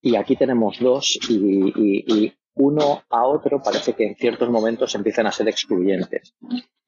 y 0.00 0.16
aquí 0.16 0.36
tenemos 0.36 0.78
dos 0.80 1.18
y, 1.28 2.32
uno 2.60 3.04
a 3.08 3.24
otro 3.24 3.62
parece 3.62 3.92
que 3.92 4.04
en 4.04 4.16
ciertos 4.16 4.50
momentos 4.50 4.92
empiezan 4.96 5.28
a 5.28 5.32
ser 5.32 5.48
excluyentes. 5.48 6.34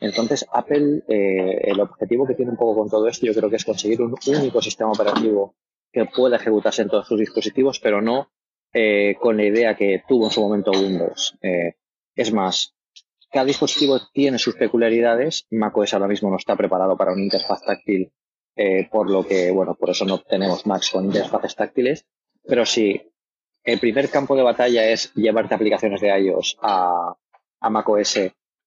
Entonces, 0.01 0.45
Apple, 0.53 1.05
eh, 1.07 1.61
el 1.63 1.79
objetivo 1.79 2.27
que 2.27 2.35
tiene 2.35 2.51
un 2.51 2.57
poco 2.57 2.81
con 2.81 2.91
todo 2.91 3.07
esto, 3.07 3.25
yo 3.25 3.33
creo 3.33 3.49
que 3.49 3.55
es 3.55 3.65
conseguir 3.65 4.03
un 4.03 4.17
único 4.27 4.61
sistema 4.61 4.91
operativo 4.91 5.55
que 5.93 6.07
pueda 6.07 6.37
ejecutarse 6.37 6.83
en 6.83 6.89
todos 6.89 7.07
sus 7.07 7.21
dispositivos, 7.21 7.79
pero 7.79 8.03
no 8.03 8.33
eh, 8.73 9.15
con 9.21 9.37
la 9.37 9.45
idea 9.45 9.77
que 9.77 10.03
tuvo 10.09 10.25
en 10.25 10.31
su 10.33 10.41
momento 10.41 10.73
Windows. 10.73 11.39
Eh, 11.41 11.75
es 12.17 12.33
más, 12.33 12.75
cada 13.31 13.47
dispositivo 13.47 14.01
tiene 14.13 14.39
sus 14.39 14.57
peculiaridades. 14.57 15.47
macOS 15.51 15.95
ahora 15.95 16.09
mismo 16.09 16.31
no 16.31 16.37
está 16.37 16.57
preparado 16.57 16.97
para 16.97 17.13
una 17.13 17.23
interfaz 17.23 17.63
táctil 17.63 18.13
eh, 18.63 18.87
por 18.91 19.09
lo 19.09 19.27
que, 19.27 19.51
bueno, 19.51 19.75
por 19.75 19.89
eso 19.89 20.05
no 20.05 20.19
tenemos 20.19 20.67
Macs 20.67 20.91
con 20.91 21.07
interfaces 21.07 21.57
táctiles, 21.57 22.05
pero 22.47 22.67
si 22.67 23.01
el 23.65 23.81
primer 23.81 24.11
campo 24.11 24.37
de 24.37 24.43
batalla 24.43 24.87
es 24.87 25.15
llevarte 25.15 25.55
aplicaciones 25.55 25.99
de 26.03 26.09
iOS 26.09 26.59
a, 26.61 27.17
a 27.59 27.71
macOS, 27.71 28.19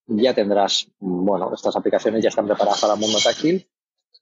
ya 0.08 0.34
tendrás, 0.34 0.88
bueno, 0.98 1.54
estas 1.54 1.76
aplicaciones 1.76 2.24
ya 2.24 2.30
están 2.30 2.48
preparadas 2.48 2.82
para 2.82 2.96
el 2.96 3.02
mundo 3.02 3.20
táctil. 3.24 3.70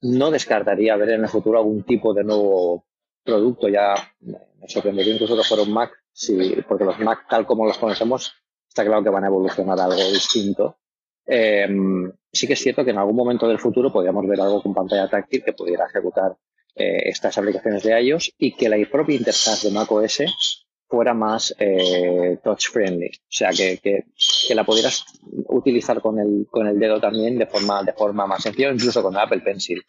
No 0.02 0.30
descartaría 0.30 0.98
ver 0.98 1.12
en 1.12 1.22
el 1.22 1.30
futuro 1.30 1.60
algún 1.60 1.84
tipo 1.84 2.14
de 2.14 2.26
nuevo 2.26 2.84
producto. 3.24 3.70
Ya 3.70 3.94
me 4.20 4.68
sorprendería 4.68 5.14
incluso 5.14 5.38
que 5.38 5.44
fuera 5.44 5.64
un 5.64 5.72
Mac, 5.72 5.94
si, 6.12 6.62
porque 6.68 6.84
los 6.84 7.00
Mac 7.00 7.28
tal 7.30 7.46
como 7.46 7.66
los 7.66 7.78
conocemos, 7.78 8.34
está 8.68 8.84
claro 8.84 9.04
que 9.04 9.10
van 9.10 9.24
a 9.24 9.28
evolucionar 9.28 9.80
algo 9.80 9.96
distinto. 10.12 10.80
Em, 11.34 12.12
sí 12.30 12.46
que 12.46 12.54
es 12.54 12.60
cierto 12.60 12.84
que 12.84 12.92
en 12.92 12.98
algún 12.98 13.16
momento 13.16 13.48
del 13.48 13.58
futuro 13.58 13.90
podríamos 13.90 14.28
ver 14.28 14.42
algo 14.42 14.62
con 14.62 14.74
pantalla 14.74 15.08
táctil 15.10 15.42
que 15.46 15.54
pudiera 15.54 15.86
ejecutar 15.86 16.36
eh, 16.76 17.04
estas 17.06 17.38
aplicaciones 17.38 17.84
de 17.84 18.02
iOS 18.02 18.34
y 18.38 18.54
que 18.54 18.68
la 18.68 18.76
propia 18.92 19.16
interfaz 19.16 19.64
de 19.64 19.72
macOS 19.72 20.66
fuera 20.90 21.14
más 21.14 21.56
eh, 21.58 22.38
touch 22.44 22.68
friendly, 22.68 23.08
o 23.08 23.30
sea 23.30 23.52
que, 23.52 23.80
que, 23.82 24.04
la 24.54 24.66
pudieras 24.66 25.06
utilizar 25.48 26.02
con 26.02 26.20
el, 26.20 26.48
con 26.52 26.68
el 26.68 26.78
dedo 26.78 27.00
también 27.00 27.38
de 27.38 27.46
forma, 27.46 27.82
de 27.82 27.94
forma 27.94 28.28
más 28.28 28.44
sencilla, 28.44 28.74
incluso 28.74 29.02
con 29.02 29.16
Apple 29.16 29.40
Pencil. 29.40 29.82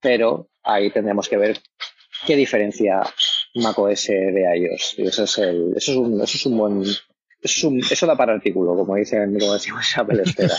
Pero 0.00 0.50
ahí 0.62 0.92
tendremos 0.92 1.28
que 1.28 1.36
ver 1.36 1.58
qué 2.24 2.36
diferencia 2.36 3.02
macOS 3.56 4.06
de 4.06 4.56
iOS. 4.56 4.98
Y 4.98 5.02
eso 5.08 5.24
es 5.24 5.38
el, 5.38 5.72
eso 5.76 5.90
es 5.90 5.96
un, 5.96 6.20
eso 6.20 6.36
es 6.36 6.46
un 6.46 6.56
buen, 6.56 6.84
eso, 7.42 8.06
da 8.06 8.16
para 8.16 8.34
artículo, 8.34 8.76
como 8.76 8.96
dicen, 8.96 9.38
como 9.38 9.54
decimos 9.54 9.86
Apple 9.96 10.22
espera. 10.24 10.54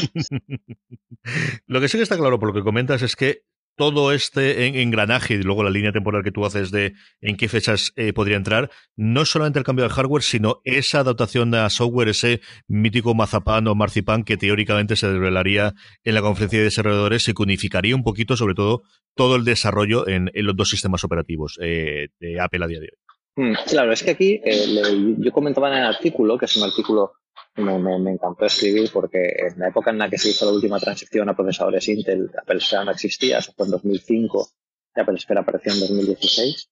lo 1.68 1.80
que 1.80 1.88
sí 1.88 1.98
que 1.98 2.04
está 2.04 2.18
claro 2.18 2.40
por 2.40 2.50
lo 2.50 2.54
que 2.56 2.64
comentas 2.64 3.02
es 3.02 3.16
que 3.16 3.44
todo 3.76 4.12
este 4.12 4.82
engranaje 4.82 5.36
y 5.36 5.42
luego 5.42 5.64
la 5.64 5.70
línea 5.70 5.92
temporal 5.92 6.24
que 6.24 6.32
tú 6.32 6.46
haces 6.46 6.72
de 6.72 6.94
en 7.22 7.38
qué 7.38 7.48
fechas 7.48 7.94
eh, 7.96 8.14
podría 8.14 8.38
entrar, 8.38 8.70
no 8.96 9.26
solamente 9.26 9.60
el 9.60 9.66
cambio 9.66 9.84
del 9.84 9.94
hardware, 9.94 10.24
sino 10.24 10.62
esa 10.66 11.00
adaptación 11.00 11.56
a 11.56 11.70
software, 11.70 12.10
ese 12.10 12.42
mítico 12.68 13.16
mazapán 13.16 13.68
o 13.68 13.76
marcipán 13.76 14.24
que 14.24 14.38
teóricamente 14.38 14.96
se 14.96 15.10
desvelaría 15.10 15.74
en 16.04 16.14
la 16.14 16.22
conferencia 16.22 16.60
de 16.60 16.66
desarrolladores 16.66 17.28
y 17.28 17.34
que 17.34 17.44
unificaría 17.44 17.96
un 17.96 18.04
poquito, 18.04 18.36
sobre 18.36 18.56
todo, 18.56 18.84
todo 19.16 19.36
el 19.36 19.46
desarrollo 19.46 20.08
en, 20.08 20.30
los 20.34 20.56
dos 20.56 20.70
sistemas 20.70 21.04
operativos 21.04 21.58
eh, 21.62 22.10
de 22.20 22.40
Apple 22.40 22.64
a 22.64 22.68
día 22.68 22.80
de 22.80 22.86
hoy. 22.92 23.11
Mm, 23.36 23.54
claro, 23.68 23.94
es 23.94 24.04
que 24.04 24.12
aquí 24.12 24.42
eh, 24.44 25.16
yo 25.18 25.32
comentaba 25.32 25.70
en 25.70 25.80
el 25.80 25.86
artículo, 25.86 26.38
que 26.38 26.46
es 26.46 26.58
un 26.58 26.64
artículo 26.64 27.14
me, 27.56 28.00
me, 28.00 28.12
encantó 28.12 28.46
escribir 28.46 28.90
porque 28.92 29.20
en 29.38 29.60
la 29.60 29.70
época 29.70 29.92
en 29.92 29.98
la 29.98 30.10
que 30.10 30.18
se 30.18 30.30
hizo 30.30 30.46
la 30.46 30.52
última 30.52 30.80
transición 30.80 31.30
a 31.30 31.36
procesadores 31.36 31.88
Intel, 31.90 32.30
Apple 32.42 32.60
Sphere 32.60 32.86
no 32.86 32.92
existía, 32.92 33.40
eso 33.40 33.54
fue 33.56 33.66
en 33.66 33.72
2005, 33.72 34.50
y 34.96 35.00
Apple 35.00 35.20
Sphere 35.20 35.40
apareció 35.42 35.74
en 35.74 35.80
2016, 35.82 36.70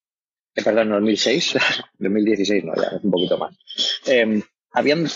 eh, 0.56 0.64
perdón, 0.64 0.88
en 0.88 0.94
2006, 0.94 1.58
2016 2.00 2.64
no, 2.66 2.76
ya 2.76 2.98
es 2.98 3.04
un 3.04 3.12
poquito 3.12 3.38
más. 3.38 3.58
Eh, 4.08 4.42
habían, 4.72 5.08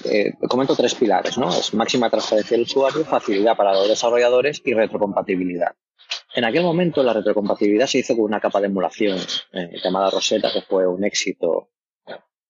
comento 0.50 0.76
tres 0.76 0.96
pilares, 0.96 1.38
¿no? 1.38 1.50
Es 1.50 1.74
máxima 1.74 2.10
transparencia 2.10 2.58
del 2.58 2.66
usuario, 2.66 3.06
facilidad 3.06 3.56
para 3.56 3.74
los 3.74 3.88
desarrolladores 3.88 4.62
y 4.66 4.74
retrocompatibilidad. 4.74 5.76
En 6.36 6.46
aquel 6.46 6.64
momento 6.64 7.04
la 7.04 7.14
retrocompatibilidad 7.14 7.86
se 7.86 8.00
hizo 8.00 8.16
con 8.16 8.26
una 8.26 8.40
capa 8.40 8.60
de 8.60 8.68
emulación 8.68 9.20
eh, 9.52 9.72
llamada 9.84 10.10
Rosetta, 10.10 10.52
que 10.52 10.62
fue 10.62 10.88
un 10.88 11.04
éxito 11.04 11.70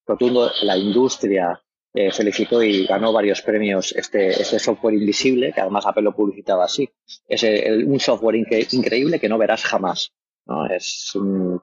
rotundo. 0.06 0.50
La 0.62 0.78
industria 0.78 1.62
eh, 1.94 2.12
felicitó 2.12 2.64
y 2.64 2.86
ganó 2.86 3.12
varios 3.12 3.42
premios 3.42 3.92
este, 3.92 4.30
este 4.30 4.58
software 4.58 4.96
invisible, 4.96 5.52
que 5.52 5.62
además 5.62 5.86
Apple 5.86 6.04
lo 6.04 6.16
publicitaba 6.16 6.64
así. 6.64 6.90
Es 7.28 7.44
un 7.44 8.00
software 8.00 8.36
increíble 8.36 9.20
que 9.20 9.30
no 9.30 9.38
verás 9.38 9.64
jamás. 9.64 10.14
¿no? 10.46 10.66
Es 10.68 11.14
una, 11.16 11.60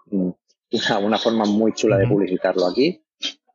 una, 0.99 1.19
forma 1.19 1.47
muy 1.47 1.73
chula 1.73 1.97
de 1.97 2.07
publicitarlo 2.07 2.67
aquí. 2.67 3.03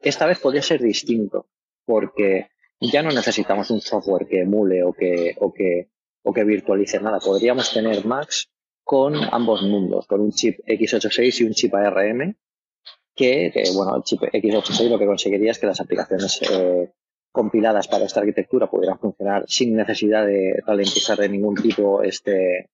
Esta 0.02 0.26
vez 0.26 0.40
podría 0.40 0.62
ser 0.62 0.82
distinto, 0.82 1.48
porque 1.86 2.50
ya 2.82 3.04
no 3.04 3.12
necesitamos 3.12 3.70
un 3.70 3.82
software 3.82 4.28
que 4.28 4.42
emule 4.42 4.84
o 4.84 4.92
que, 4.94 5.36
o 5.40 5.54
que, 5.54 5.90
o 6.24 6.34
que 6.34 6.44
virtualice 6.44 7.00
nada. 7.00 7.20
Podríamos 7.20 7.72
tener 7.72 8.06
Macs 8.06 8.50
con 8.86 9.16
ambos 9.16 9.64
mundos, 9.64 10.06
con 10.06 10.22
un 10.22 10.32
chip 10.32 10.60
x86 10.60 11.42
y 11.42 11.44
un 11.46 11.54
chip 11.54 11.74
ARM, 11.74 12.36
que, 13.16 13.52
bueno, 13.76 13.96
el 13.96 14.04
chip 14.04 14.22
x86 14.22 14.90
lo 14.90 15.00
que 15.00 15.08
conseguiría 15.08 15.52
es 15.52 15.60
que 15.60 15.66
las 15.66 15.82
aplicaciones 15.82 16.40
eh, 16.44 16.94
compiladas 17.32 17.88
para 17.88 18.06
esta 18.06 18.20
arquitectura 18.20 18.70
pudieran 18.70 19.00
funcionar 19.00 19.44
sin 19.48 19.76
necesidad 19.76 20.28
de 20.28 20.62
ralentizar 20.68 21.18
de 21.18 21.30
ningún 21.30 21.56
tipo 21.56 22.04
este, 22.04 22.70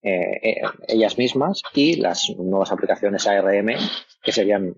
eh, 0.00 0.40
eh, 0.42 0.60
ellas 0.86 1.18
mismas 1.18 1.60
y 1.74 1.96
las 1.96 2.30
nuevas 2.38 2.70
aplicaciones 2.70 3.26
ARM 3.26 3.70
que 4.22 4.32
serían 4.32 4.76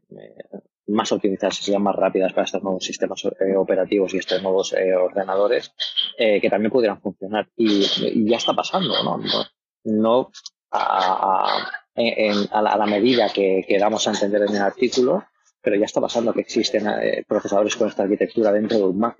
más 0.87 1.13
optimizadas, 1.13 1.57
serían 1.57 1.83
más 1.83 1.95
rápidas 1.95 2.33
para 2.33 2.47
estos 2.47 2.63
nuevos 2.63 2.85
sistemas 2.87 3.23
operativos 3.55 4.15
y 4.15 4.17
estos 4.17 4.43
nuevos 4.43 4.73
ordenadores 4.73 5.75
que 6.17 6.49
también 6.51 6.73
pudieran 6.73 7.03
funcionar. 7.03 7.49
Y, 7.55 8.27
ya 8.29 8.39
está 8.39 8.55
pasando, 8.55 8.95
¿no? 9.05 9.19
No, 9.19 9.45
no 9.85 10.31
a, 10.71 11.75
a, 11.97 12.63
la, 12.63 12.87
medida 12.87 13.29
que, 13.33 13.65
que, 13.67 13.79
damos 13.79 14.07
a 14.07 14.11
entender 14.11 14.43
en 14.43 14.57
el 14.57 14.63
artículo, 14.63 15.25
pero 15.61 15.77
ya 15.77 15.85
está 15.85 16.01
pasando 16.01 16.33
que 16.33 16.41
existen 16.41 16.87
eh, 16.89 17.25
procesadores 17.27 17.77
con 17.77 17.89
esta 17.89 18.05
arquitectura 18.05 18.53
dentro 18.53 18.79
de 18.79 18.85
un 18.85 18.99
Mac. 18.99 19.17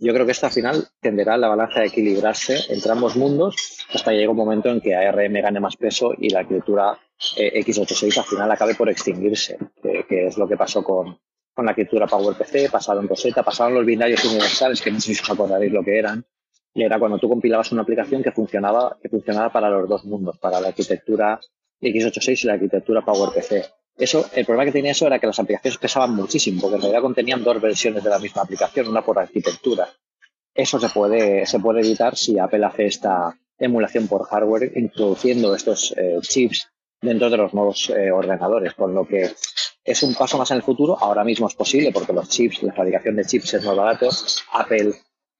Yo 0.00 0.12
creo 0.12 0.26
que 0.26 0.32
esta 0.32 0.50
final 0.50 0.88
tenderá 1.00 1.36
la 1.36 1.48
balanza 1.48 1.80
a 1.80 1.84
equilibrarse 1.84 2.58
entre 2.68 2.90
ambos 2.90 3.14
mundos 3.16 3.84
hasta 3.92 4.10
que 4.10 4.16
llegue 4.16 4.28
un 4.28 4.36
momento 4.36 4.68
en 4.68 4.80
que 4.80 4.94
ARM 4.94 5.34
gane 5.34 5.60
más 5.60 5.76
peso 5.76 6.12
y 6.18 6.30
la 6.30 6.40
arquitectura 6.40 6.98
eh, 7.36 7.62
x86 7.64 8.18
al 8.18 8.24
final 8.24 8.50
acabe 8.50 8.74
por 8.74 8.90
extinguirse, 8.90 9.56
que, 9.82 10.26
es 10.26 10.36
lo 10.36 10.48
que 10.48 10.56
pasó 10.56 10.82
con, 10.82 11.18
con 11.54 11.64
la 11.64 11.70
arquitectura 11.70 12.08
PowerPC, 12.08 12.70
pasaron 12.72 13.06
Rosetta, 13.06 13.44
pasaron 13.44 13.74
los 13.74 13.86
binarios 13.86 14.24
universales, 14.24 14.82
que 14.82 14.90
no 14.90 15.00
sé 15.00 15.14
si 15.14 15.22
os 15.22 15.30
acordaréis 15.30 15.72
lo 15.72 15.84
que 15.84 15.96
eran, 15.96 16.26
era 16.82 16.98
cuando 16.98 17.18
tú 17.18 17.28
compilabas 17.28 17.70
una 17.72 17.82
aplicación 17.82 18.22
que 18.22 18.32
funcionaba, 18.32 18.96
que 19.00 19.08
funcionaba 19.08 19.52
para 19.52 19.70
los 19.70 19.88
dos 19.88 20.04
mundos, 20.04 20.38
para 20.38 20.60
la 20.60 20.68
arquitectura 20.68 21.38
x86 21.80 22.44
y 22.44 22.46
la 22.46 22.54
arquitectura 22.54 23.04
PowerPC. 23.04 23.70
Eso, 23.96 24.26
el 24.34 24.44
problema 24.44 24.64
que 24.64 24.72
tenía 24.72 24.90
eso 24.90 25.06
era 25.06 25.20
que 25.20 25.26
las 25.26 25.38
aplicaciones 25.38 25.78
pesaban 25.78 26.14
muchísimo, 26.14 26.60
porque 26.60 26.76
en 26.76 26.82
realidad 26.82 27.02
contenían 27.02 27.44
dos 27.44 27.60
versiones 27.60 28.02
de 28.02 28.10
la 28.10 28.18
misma 28.18 28.42
aplicación, 28.42 28.88
una 28.88 29.02
por 29.02 29.18
arquitectura. 29.18 29.88
Eso 30.52 30.80
se 30.80 30.88
puede, 30.88 31.46
se 31.46 31.60
puede 31.60 31.80
evitar 31.80 32.16
si 32.16 32.38
Apple 32.38 32.64
hace 32.64 32.86
esta 32.86 33.38
emulación 33.58 34.08
por 34.08 34.24
hardware, 34.24 34.72
introduciendo 34.76 35.54
estos 35.54 35.94
eh, 35.96 36.18
chips 36.22 36.68
dentro 37.00 37.30
de 37.30 37.36
los 37.36 37.54
nuevos 37.54 37.90
eh, 37.90 38.10
ordenadores, 38.10 38.74
con 38.74 38.94
lo 38.94 39.06
que 39.06 39.30
es 39.84 40.02
un 40.02 40.14
paso 40.14 40.38
más 40.38 40.50
en 40.50 40.56
el 40.56 40.62
futuro. 40.62 40.96
Ahora 41.00 41.22
mismo 41.22 41.46
es 41.46 41.54
posible 41.54 41.92
porque 41.92 42.12
los 42.12 42.28
chips, 42.28 42.62
la 42.62 42.72
fabricación 42.72 43.16
de 43.16 43.24
chips 43.24 43.54
es 43.54 43.64
más 43.64 43.76
barato. 43.76 44.08
Apple, 44.52 44.94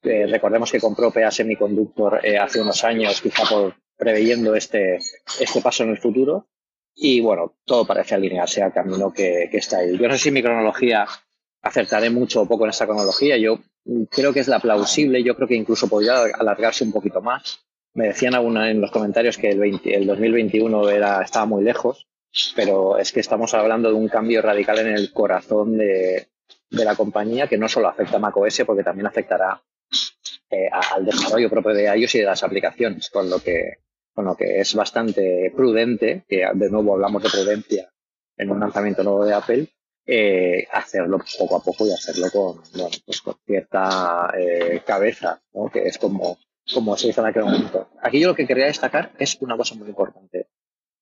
eh, 0.05 0.27
recordemos 0.27 0.71
que 0.71 0.81
compró 0.81 1.11
PA 1.11 1.31
Semiconductor 1.31 2.21
hace 2.41 2.61
unos 2.61 2.85
años, 2.85 3.21
quizá 3.21 3.45
por 3.45 3.75
preveyendo 3.97 4.55
este, 4.55 4.99
este 5.41 5.61
paso 5.61 5.85
en 5.85 5.91
el 5.91 5.99
futuro. 5.99 6.49
Y 6.95 7.21
bueno, 7.21 7.57
todo 7.65 7.87
parece 7.87 8.15
alinearse 8.15 8.63
al 8.63 8.73
camino 8.73 9.13
que, 9.13 9.49
está 9.53 9.79
ahí. 9.79 9.99
Yo 9.99 10.09
no 10.09 10.15
sé 10.15 10.21
si 10.21 10.31
mi 10.31 10.43
cronología 10.43 11.07
acertaré 11.63 12.11
mucho 12.11 12.43
o 12.43 12.47
poco 12.47 12.65
en 12.65 12.71
esta 12.71 12.87
cronología. 12.87 13.37
Yo 13.37 13.59
creo 14.11 14.33
que 14.33 14.41
es 14.41 14.49
la 14.49 14.61
plausible. 14.61 15.23
Yo 15.23 15.35
creo 15.35 15.49
que 15.49 15.57
incluso 15.57 15.89
podría 15.89 16.23
alargarse 16.39 16.85
un 16.85 16.93
poquito 16.93 17.21
más. 17.21 17.65
Me 17.95 18.09
decían 18.09 18.35
alguna 18.35 18.71
en 18.71 18.81
los 18.81 18.91
comentarios 18.91 19.39
que 19.39 19.51
el, 19.51 19.81
el 19.85 20.07
2021 20.07 20.89
era, 20.91 21.23
estaba 21.23 21.47
muy 21.47 21.63
lejos, 21.63 22.09
pero 22.57 22.99
es 22.99 23.13
que 23.13 23.21
estamos 23.21 23.55
hablando 23.55 23.89
de 23.89 23.95
un 23.95 24.09
cambio 24.09 24.43
radical 24.43 24.79
en 24.81 24.89
el 24.89 25.13
corazón 25.13 25.77
de, 25.77 26.29
de 26.71 26.85
la 26.85 26.97
compañía 26.97 27.47
que 27.47 27.59
no 27.59 27.69
solo 27.69 27.89
afecta 27.89 28.17
a 28.17 28.21
macOS, 28.21 28.63
porque 28.67 28.83
también 28.83 29.07
afectará 29.07 29.63
eh, 30.51 30.69
al 30.71 31.05
desarrollo 31.05 31.51
propio 31.51 31.75
de 31.75 31.97
iOS 31.97 32.15
y 32.17 32.19
de 32.21 32.27
las 32.27 32.43
aplicaciones, 32.43 33.11
con 33.11 33.29
lo 33.29 33.41
que 33.41 33.85
con 34.15 34.27
lo 34.27 34.37
que 34.37 34.61
es 34.61 34.75
bastante 34.75 35.53
prudente, 35.55 36.25
que 36.29 36.47
de 36.55 36.71
nuevo 36.71 36.95
hablamos 36.95 37.23
de 37.23 37.31
prudencia 37.31 37.91
en 38.37 38.51
un 38.51 38.61
lanzamiento 38.61 39.03
nuevo 39.03 39.25
de 39.25 39.35
Apple, 39.35 39.69
eh, 40.07 40.67
hacerlo 40.71 41.19
poco 41.39 41.57
a 41.57 41.63
poco 41.63 41.87
y 41.87 41.93
hacerlo 41.93 42.31
con, 42.31 42.63
pues 43.05 43.21
con 43.23 43.35
cierta 43.45 44.33
eh, 44.39 44.83
cabeza, 44.87 45.43
que 45.73 45.89
es 45.89 45.99
como, 45.99 46.39
como 46.73 46.97
se 46.97 47.09
hizo 47.09 47.23
en 47.23 47.27
aquel 47.27 47.45
momento. 47.45 47.89
Aquí 48.03 48.21
yo 48.21 48.29
lo 48.29 48.35
que 48.35 48.47
quería 48.47 48.67
destacar 48.67 49.13
es 49.19 49.37
una 49.41 49.57
cosa 49.57 49.75
muy 49.75 49.89
importante. 49.89 50.49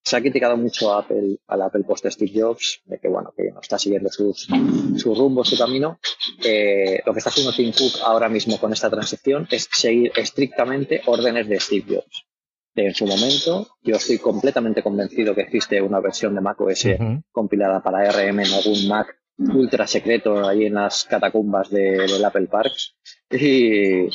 Se 0.05 0.17
ha 0.17 0.21
criticado 0.21 0.57
mucho 0.57 0.93
a 0.93 1.01
Apple, 1.01 1.38
al 1.47 1.62
Apple 1.62 1.85
post 1.85 2.07
Steve 2.07 2.33
Jobs, 2.35 2.83
de 2.85 2.99
que 2.99 3.09
bueno, 3.09 3.33
que 3.37 3.51
no 3.53 3.61
está 3.61 3.79
siguiendo 3.79 4.11
sus, 4.11 4.49
su 4.97 5.15
rumbo, 5.15 5.45
su 5.45 5.57
camino. 5.57 5.99
Eh, 6.45 7.01
lo 7.07 7.12
que 7.12 7.19
está 7.19 7.31
haciendo 7.31 7.53
Tim 7.53 7.73
Cook 7.73 8.01
ahora 8.05 8.29
mismo 8.29 8.59
con 8.59 8.73
esta 8.73 8.91
transición 8.91 9.47
es 9.51 9.69
seguir 9.71 10.12
estrictamente 10.17 11.03
órdenes 11.07 11.49
de 11.49 11.61
Steve 11.61 11.97
Jobs 11.97 12.27
en 12.75 12.95
su 12.95 13.07
momento. 13.07 13.69
Yo 13.83 13.97
estoy 13.97 14.19
completamente 14.19 14.83
convencido 14.83 15.35
que 15.35 15.43
existe 15.43 15.81
una 15.81 16.01
versión 16.01 16.35
de 16.35 16.41
macOS 16.41 16.87
compilada 17.31 17.83
para 17.83 18.09
ARM 18.09 18.41
en 18.41 18.53
algún 18.53 18.88
Mac 18.88 19.17
ultra 19.38 19.87
secreto 19.87 20.49
ahí 20.49 20.67
en 20.67 20.75
las 20.75 21.05
catacumbas 21.05 21.71
del 21.71 22.25
Apple 22.25 22.47
Parks. 22.47 22.97
Y, 23.31 24.09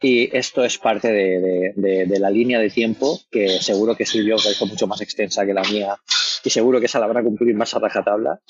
y 0.00 0.36
esto 0.36 0.62
es 0.62 0.78
parte 0.78 1.10
de, 1.10 2.18
la 2.18 2.30
línea 2.30 2.58
de 2.58 2.70
tiempo 2.70 3.18
que 3.30 3.60
seguro 3.60 3.96
que 3.96 4.04
la 4.04 4.50
hizo 4.50 4.66
mucho 4.66 4.86
más 4.86 5.00
extensa 5.00 5.46
que 5.46 5.54
la 5.54 5.62
mía 5.62 5.96
y 6.44 6.50
seguro 6.50 6.80
que 6.80 6.86
esa 6.86 7.00
la 7.00 7.06
van 7.06 7.16
a 7.16 7.22
cumplir 7.22 7.54
más 7.54 7.74
a 7.74 7.78
rajatabla 7.78 8.40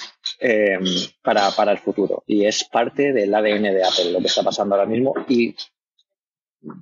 eh, 0.40 0.78
para, 1.22 1.72
el 1.72 1.78
futuro. 1.78 2.24
Y 2.26 2.44
es 2.44 2.64
parte 2.64 3.12
del 3.12 3.35
ADN 3.35 3.62
de 3.62 3.85
Apple 3.85 4.12
lo 4.12 4.20
que 4.20 4.26
está 4.26 4.42
pasando 4.42 4.74
ahora 4.74 4.88
mismo 4.88 5.14
y 5.28 5.54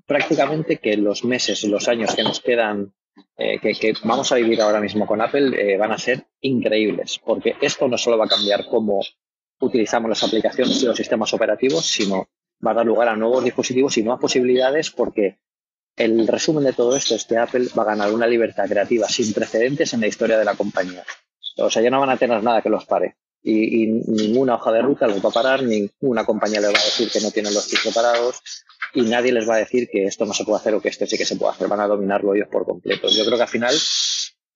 prácticamente 0.07 0.79
que 0.79 0.97
los 0.97 1.25
meses 1.25 1.63
los 1.65 1.87
años 1.89 2.15
que 2.15 2.23
nos 2.23 2.41
quedan, 2.41 2.95
eh, 3.37 3.59
que, 3.61 3.95
vamos 4.05 4.33
a 4.33 4.37
vivir 4.37 4.63
ahora 4.63 4.81
mismo 4.81 5.07
con 5.07 5.21
Apple, 5.21 5.75
eh, 5.75 5.77
van 5.77 5.93
a 5.93 5.99
ser 5.99 6.27
increíbles, 6.41 7.21
porque 7.23 7.55
esto 7.61 7.87
no 7.87 7.99
solo 7.99 8.17
va 8.17 8.25
a 8.25 8.29
cambiar 8.29 8.67
cómo 8.67 9.01
utilizamos 9.61 10.09
las 10.09 10.23
aplicaciones 10.25 10.83
y 10.83 10.87
los 10.87 10.97
sistemas 10.97 11.33
operativos, 11.35 11.85
sino 11.85 12.29
va 12.65 12.73
a 12.73 12.75
dar 12.75 12.87
lugar 12.87 13.09
a 13.09 13.17
nuevos 13.17 13.45
dispositivos 13.45 13.97
y 13.97 14.03
nuevas 14.03 14.21
posibilidades, 14.21 14.91
porque 14.91 15.39
el 15.97 16.27
resumen 16.27 16.65
de 16.65 16.73
todo 16.73 16.97
esto 16.97 17.15
es 17.15 17.25
que 17.25 17.37
Apple 17.37 17.69
va 17.79 17.83
a 17.83 17.87
ganar 17.87 18.13
una 18.13 18.27
libertad 18.27 18.69
creativa 18.69 19.09
sin 19.09 19.33
precedentes 19.33 19.93
en 19.95 20.01
la 20.01 20.07
historia 20.07 20.39
de 20.39 20.45
la 20.45 20.55
compañía. 20.55 21.05
O 21.59 21.71
sea, 21.71 21.83
ya 21.83 21.91
no 21.91 22.01
van 22.01 22.11
a 22.11 22.17
tener 22.17 22.43
nada 22.43 22.63
que 22.63 22.71
los 22.71 22.85
pare. 22.85 23.17
y, 23.47 23.87
ninguna 23.87 24.55
hoja 24.55 24.73
de 24.73 24.81
ruta 24.81 25.07
los 25.07 25.23
va 25.23 25.29
a 25.29 25.33
parar, 25.33 25.63
ninguna 25.63 26.25
compañía 26.25 26.61
les 26.61 26.73
va 26.73 26.79
a 26.79 26.85
decir 26.85 27.11
que 27.11 27.21
no 27.21 27.31
tienen 27.31 27.53
los 27.53 27.69
chips 27.69 27.83
preparados 27.83 28.41
y 28.95 29.03
nadie 29.03 29.33
les 29.33 29.49
va 29.49 29.57
a 29.57 29.59
decir 29.59 29.89
que 29.91 30.05
esto 30.05 30.25
no 30.25 30.33
se 30.33 30.45
puede 30.45 30.59
hacer 30.59 30.75
o 30.75 30.81
que 30.81 30.89
esto 30.89 31.05
sí 31.07 31.19
que 31.19 31.27
se 31.27 31.37
puede 31.37 31.53
hacer. 31.53 31.69
Van 31.69 31.81
a 31.81 31.87
dominarlo 31.87 32.35
ellos 32.35 32.49
por 32.51 32.65
completo. 32.65 33.09
Yo 33.09 33.25
creo 33.25 33.37
que 33.37 33.43
al 33.43 33.49
final 33.49 33.75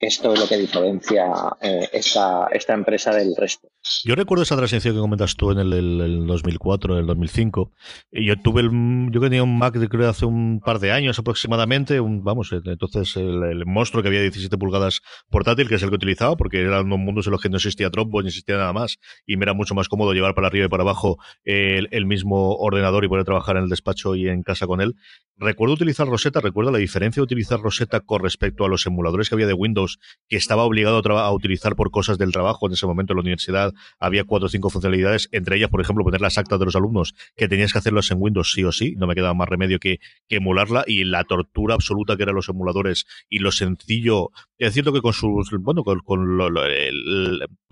esto 0.01 0.33
es 0.33 0.41
lo 0.41 0.47
que 0.47 0.57
diferencia 0.57 1.27
eh, 1.61 1.89
esta, 1.93 2.47
esta 2.53 2.75
empresa 2.75 3.13
del 3.13 3.35
resto. 3.37 3.69
Yo 4.05 4.15
recuerdo 4.15 4.43
esa 4.43 4.57
transición 4.57 4.95
que 4.95 5.01
comentas 5.01 5.35
tú 5.35 5.51
en 5.51 5.59
el, 5.59 5.73
el, 5.73 6.27
2004, 6.27 6.95
en 6.95 7.01
el 7.01 7.07
2005. 7.07 7.73
Y 8.13 8.27
yo 8.27 8.41
tuve 8.41 8.61
el, 8.61 8.71
yo 9.11 9.21
tenía 9.21 9.43
un 9.43 9.59
Mac 9.59 9.75
de 9.75 9.89
creo 9.89 10.09
hace 10.09 10.27
un 10.27 10.61
par 10.61 10.79
de 10.79 10.93
años 10.93 11.19
aproximadamente, 11.19 12.01
un, 12.01 12.23
vamos, 12.23 12.53
entonces 12.53 13.17
el, 13.17 13.65
monstruo 13.67 14.03
que 14.03 14.09
había 14.09 14.21
17 14.21 14.57
pulgadas 14.57 15.01
portátil, 15.31 15.69
que 15.69 15.77
es 15.77 15.83
el 15.83 15.89
que 15.89 15.97
utilizaba, 15.97 16.37
porque 16.37 16.61
eran 16.61 16.87
unos 16.87 16.99
mundos 16.99 17.27
en 17.27 17.33
los 17.33 17.41
que 17.41 17.49
no 17.49 17.57
existía 17.57 17.91
Dropbox, 17.91 18.25
ni 18.25 18.29
existía 18.29 18.57
nada 18.57 18.73
más, 18.73 18.99
y 19.27 19.37
me 19.37 19.45
era 19.45 19.55
mucho 19.55 19.75
más 19.75 19.89
cómodo 19.89 20.13
llevar 20.13 20.35
para 20.35 20.49
arriba 20.49 20.67
y 20.67 20.69
para 20.69 20.83
abajo 20.83 21.19
el, 21.45 21.89
el 21.91 22.07
mismo 22.07 22.55
ordenador 22.57 23.05
y 23.05 23.09
poder 23.09 23.25
trabajar 23.25 23.57
en 23.57 23.65
el 23.65 23.69
despacho 23.69 24.15
y 24.15 24.29
en 24.29 24.43
casa 24.43 24.67
con 24.67 24.81
él. 24.81 24.95
Recuerdo 25.37 25.75
utilizar 25.75 26.07
Rosetta, 26.07 26.41
recuerdo 26.41 26.73
la 26.73 26.79
diferencia 26.79 27.21
de 27.21 27.25
utilizar 27.25 27.61
Rosetta 27.61 28.01
con 28.01 28.23
respecto 28.23 28.65
a 28.65 28.69
los 28.69 28.85
emuladores 28.87 29.29
que 29.29 29.37
había 29.37 29.47
de 29.47 29.55
Windows, 29.55 29.88
que 30.29 30.37
estaba 30.37 30.65
obligado 30.65 30.99
a, 31.19 31.33
utilizar 31.33 31.75
por 31.77 31.91
cosas 31.91 32.19
del 32.19 32.33
trabajo. 32.33 32.67
En 32.67 32.75
ese 32.75 32.87
momento 32.87 33.13
en 33.13 33.19
la 33.19 33.23
universidad 33.23 33.73
había 33.99 34.25
cuatro 34.25 34.47
o 34.47 34.49
cinco 34.49 34.69
funcionalidades, 34.69 35.29
entre 35.33 35.57
ellas, 35.57 35.71
por 35.71 35.81
ejemplo, 35.81 36.05
poner 36.05 36.21
las 36.21 36.37
actas 36.37 36.59
de 36.59 36.67
los 36.67 36.77
alumnos, 36.77 37.15
que 37.37 37.49
tenías 37.49 37.73
que 37.73 37.79
hacerlos 37.79 38.11
en 38.11 38.19
Windows 38.21 38.53
sí 38.53 38.65
o 38.65 38.73
sí, 38.73 38.95
no 38.97 39.07
me 39.07 39.15
quedaba 39.15 39.35
más 39.35 39.49
remedio 39.49 39.79
que, 39.79 40.01
emularla, 40.29 40.85
y 40.87 41.05
la 41.05 41.25
tortura 41.25 41.75
absoluta 41.75 42.17
que 42.17 42.23
eran 42.25 42.35
los 42.35 42.49
emuladores 42.49 43.07
y 43.29 43.39
lo 43.39 43.51
sencillo, 43.51 44.31
es 44.59 44.75
cierto 44.75 44.93
que 44.93 45.01
con 45.01 45.13
sus, 45.13 45.51
bueno, 45.61 45.83
con, 45.85 46.27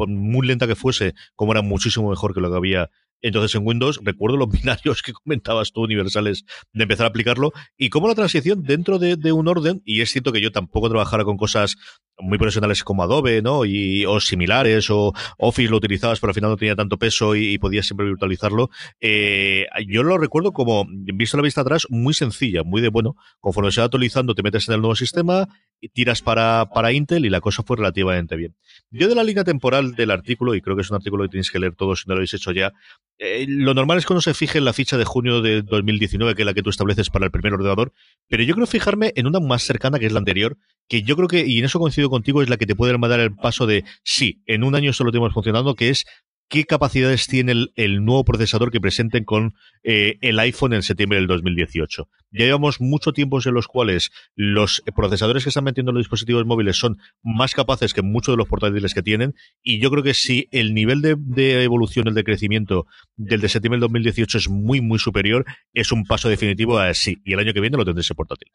muy 0.09 0.47
lenta 0.47 0.67
que 0.67 0.75
fuese, 0.75 1.15
como 1.35 1.53
era 1.53 1.63
muchísimo 1.63 2.11
mejor 2.11 2.35
que 2.35 2.41
lo 2.41 2.51
que 2.51 2.57
había 2.57 2.91
entonces 3.23 3.55
en 3.55 3.67
Windows 3.67 4.01
recuerdo 4.03 4.37
los 4.37 4.49
binarios 4.51 5.03
que 5.03 5.13
comentabas 5.13 5.73
tú 5.73 5.83
universales 5.83 6.45
de 6.73 6.83
empezar 6.83 7.07
a 7.07 7.09
aplicarlo. 7.09 7.53
Y 7.77 7.89
cómo 7.89 8.09
la 8.09 8.15
transición 8.15 8.63
dentro 8.63 8.99
de, 8.99 9.17
de, 9.17 9.33
un 9.33 9.49
orden, 9.49 9.83
y 9.85 10.01
es 10.01 10.11
cierto 10.11 10.33
que 10.33 10.41
yo 10.41 10.53
tampoco 10.53 10.89
trabajara 10.89 11.25
con 11.25 11.37
cosas 11.37 11.77
muy 12.19 12.39
profesionales 12.39 12.83
como 12.83 13.03
Adobe, 13.03 13.43
¿no? 13.43 13.65
Y, 13.65 14.05
o 14.07 14.21
similares, 14.21 14.91
o 14.91 15.13
Office 15.39 15.71
lo 15.71 15.77
utilizabas, 15.77 16.21
pero 16.21 16.31
al 16.31 16.35
final 16.35 16.51
no 16.51 16.57
tenía 16.57 16.77
tanto 16.77 16.99
peso 16.99 17.35
y, 17.35 17.59
podías 17.59 17.87
siempre 17.87 18.07
virtualizarlo. 18.07 18.71
Eh, 19.01 19.67
yo 19.87 20.03
lo 20.03 20.19
recuerdo 20.19 20.53
como, 20.53 20.87
visto 20.89 21.37
la 21.37 21.43
vista 21.43 21.61
atrás, 21.63 21.87
muy 21.91 22.15
sencilla, 22.15 22.63
muy 22.63 22.81
de, 22.81 22.89
bueno, 22.89 23.17
conforme 23.41 23.73
se 23.73 23.81
va 23.81 23.87
actualizando, 23.87 24.35
te 24.35 24.43
metes 24.43 24.69
en 24.69 24.75
el 24.75 24.81
nuevo 24.81 24.97
sistema, 24.97 25.49
y 25.81 25.89
tiras 25.89 26.23
para, 26.23 26.71
para 26.73 26.93
Intel 26.93 27.27
y 27.27 27.31
la 27.31 27.41
cosa 27.41 27.63
fue 27.63 27.77
relativamente 27.77 28.37
bien. 28.37 28.57
Yo 28.91 29.09
de 29.09 29.15
la 29.15 29.25
línea 29.25 29.45
temporal 29.45 29.95
del 29.95 30.11
artículo, 30.11 30.55
y 30.55 30.61
creo 30.63 30.77
que 30.77 30.83
es 30.83 30.91
un 30.91 30.97
artículo 30.97 31.25
que 31.25 31.31
tenéis 31.31 31.51
que 31.51 31.59
leer 31.59 31.75
todos 31.75 32.01
si 32.01 32.09
no 32.09 32.15
lo 32.15 32.19
habéis 32.19 32.35
hecho 32.35 32.53
ya, 32.53 32.73
eh, 33.19 33.47
lo 33.49 33.75
normal 33.75 33.99
es 33.99 34.07
que 34.07 34.13
uno 34.13 34.23
se 34.23 34.35
fije 34.35 34.59
en 34.59 34.65
la 34.65 34.73
ficha 34.73 34.97
de 34.97 35.05
junio 35.05 35.43
de 35.43 35.63
2019, 35.63 36.35
que 36.35 36.43
es 36.43 36.47
la 36.47 36.55
que 36.55 36.63
tú 36.63 36.71
estableces 36.71 37.11
para 37.11 37.27
el 37.27 37.31
primer 37.31 37.55
ordenador, 37.55 37.93
pero 38.29 38.43
yo 38.43 38.55
creo 38.55 38.67
fijarme 38.67 39.13
en 39.17 39.27
una 39.27 39.41
más 39.41 39.63
cercana, 39.63 39.99
que 39.99 40.07
es 40.07 40.13
la 40.13 40.19
anterior, 40.19 40.57
que 40.89 41.03
yo 41.03 41.17
creo 41.17 41.29
que, 41.29 41.47
y 41.47 41.59
en 41.59 41.65
eso 41.65 41.79
coincido 41.79 42.11
contigo, 42.11 42.43
es 42.43 42.49
la 42.49 42.57
que 42.57 42.67
te 42.67 42.75
puede 42.77 42.97
dar 42.97 43.21
el 43.21 43.35
paso 43.35 43.67
de 43.67 43.85
sí, 44.05 44.43
en 44.47 44.65
un 44.65 44.75
año 44.75 44.93
solo 44.93 45.11
tenemos 45.11 45.33
funcionando, 45.33 45.75
que 45.75 45.91
es 45.91 46.05
qué 46.49 46.65
capacidades 46.65 47.27
tiene 47.27 47.67
el, 47.75 48.05
nuevo 48.05 48.25
procesador 48.25 48.71
que 48.71 48.81
presenten 48.81 49.25
con 49.25 49.55
eh, 49.83 50.19
el 50.21 50.39
iPhone 50.39 50.73
en 50.73 50.83
septiembre 50.83 51.19
del 51.19 51.27
2018. 51.27 52.09
Ya 52.31 52.45
llevamos 52.45 52.81
mucho 52.81 53.13
tiempo 53.13 53.39
en 53.45 53.55
los 53.55 53.67
cuales 53.67 54.11
los 54.35 54.83
procesadores 54.95 55.43
que 55.43 55.51
están 55.51 55.65
metiendo 55.65 55.91
en 55.91 55.97
los 55.97 56.05
dispositivos 56.05 56.47
móviles 56.47 56.77
son 56.77 56.99
más 57.23 57.55
capaces 57.55 57.95
que 57.95 58.03
muchos 58.03 58.33
de 58.33 58.37
los 58.37 58.49
portátiles 58.49 58.95
que 58.95 59.03
tienen 59.03 59.35
y 59.63 59.81
yo 59.81 59.91
creo 59.91 60.03
que 60.03 60.15
si 60.15 60.49
el 60.53 60.75
nivel 60.75 61.03
de, 61.03 61.63
evolución, 61.63 62.09
el 62.09 62.15
de 62.15 62.25
crecimiento 62.25 62.87
del 63.17 63.41
de 63.41 63.49
septiembre 63.49 63.77
del 63.77 63.89
2018 63.89 64.39
es 64.39 64.49
muy, 64.49 64.81
muy 64.81 64.99
superior, 64.99 65.45
es 65.73 65.93
un 65.93 66.05
paso 66.05 66.29
definitivo 66.29 66.79
a 66.79 66.93
sí. 66.95 67.19
Y 67.25 67.33
el 67.33 67.41
año 67.41 67.53
que 67.53 67.61
viene 67.61 67.77
lo 67.77 67.85
tendré 67.85 68.03
ese 68.03 68.15
portátil. 68.15 68.51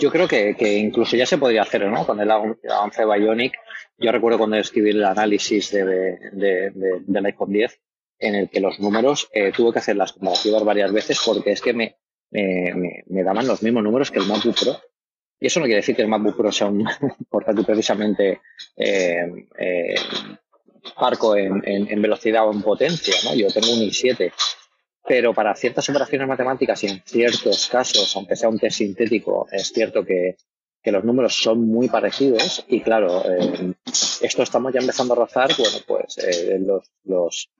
Yo 0.00 0.10
creo 0.10 0.26
que, 0.26 0.78
incluso 0.78 1.16
ya 1.16 1.26
se 1.26 1.38
podría 1.38 1.62
hacer, 1.62 1.86
¿no? 1.90 2.06
Con 2.06 2.20
el 2.20 2.30
11 2.30 2.58
Bionic 3.04 3.54
yo 3.98 4.12
recuerdo 4.12 4.38
cuando 4.38 4.56
escribí 4.56 4.90
el 4.90 5.04
análisis 5.04 5.70
de, 5.70 5.84
de, 5.84 6.70
de, 6.70 7.02
del 7.06 7.26
iPhone 7.26 7.52
10, 7.52 7.80
en 8.18 8.34
el 8.34 8.50
que 8.50 8.60
los 8.60 8.78
números 8.80 9.28
eh, 9.32 9.52
tuve 9.52 9.72
que 9.72 9.78
hacer 9.78 9.96
las 9.96 10.12
comparativas 10.12 10.64
varias 10.64 10.92
veces 10.92 11.20
porque 11.24 11.52
es 11.52 11.60
que 11.60 11.72
me, 11.72 11.96
me, 12.30 13.02
me, 13.06 13.22
daban 13.22 13.46
los 13.46 13.62
mismos 13.62 13.82
números 13.82 14.10
que 14.10 14.18
el 14.18 14.26
MacBook 14.26 14.58
Pro. 14.58 14.80
Y 15.38 15.46
eso 15.46 15.60
no 15.60 15.66
quiere 15.66 15.80
decir 15.80 15.94
que 15.94 16.02
el 16.02 16.08
MacBook 16.08 16.36
Pro 16.36 16.52
sea 16.52 16.66
un 16.68 16.84
portátil 17.30 17.64
precisamente 17.64 18.40
eh, 18.76 19.46
eh, 19.58 19.94
parco 20.98 21.36
en, 21.36 21.62
en, 21.66 21.90
en, 21.90 22.02
velocidad 22.02 22.46
o 22.48 22.52
en 22.52 22.62
potencia. 22.62 23.14
¿no? 23.24 23.34
Yo 23.34 23.48
tengo 23.48 23.72
un 23.72 23.80
i7, 23.80 24.32
pero 25.06 25.34
para 25.34 25.54
ciertas 25.54 25.88
operaciones 25.88 26.28
matemáticas 26.28 26.82
y 26.84 26.88
en 26.88 27.02
ciertos 27.04 27.68
casos, 27.68 28.14
aunque 28.16 28.36
sea 28.36 28.48
un 28.48 28.58
test 28.58 28.78
sintético, 28.78 29.46
es 29.52 29.68
cierto 29.68 30.04
que, 30.04 30.36
que 30.86 30.92
los 30.92 31.02
números 31.02 31.34
son 31.34 31.66
muy 31.66 31.88
parecidos 31.88 32.64
y 32.68 32.80
claro, 32.80 33.24
eh, 33.28 33.74
esto 34.20 34.44
estamos 34.44 34.72
ya 34.72 34.78
empezando 34.78 35.14
a 35.14 35.16
rozar, 35.16 35.50
bueno, 35.58 35.78
pues 35.84 36.16
eh, 36.18 36.60
los, 36.60 36.88
los 37.02 37.50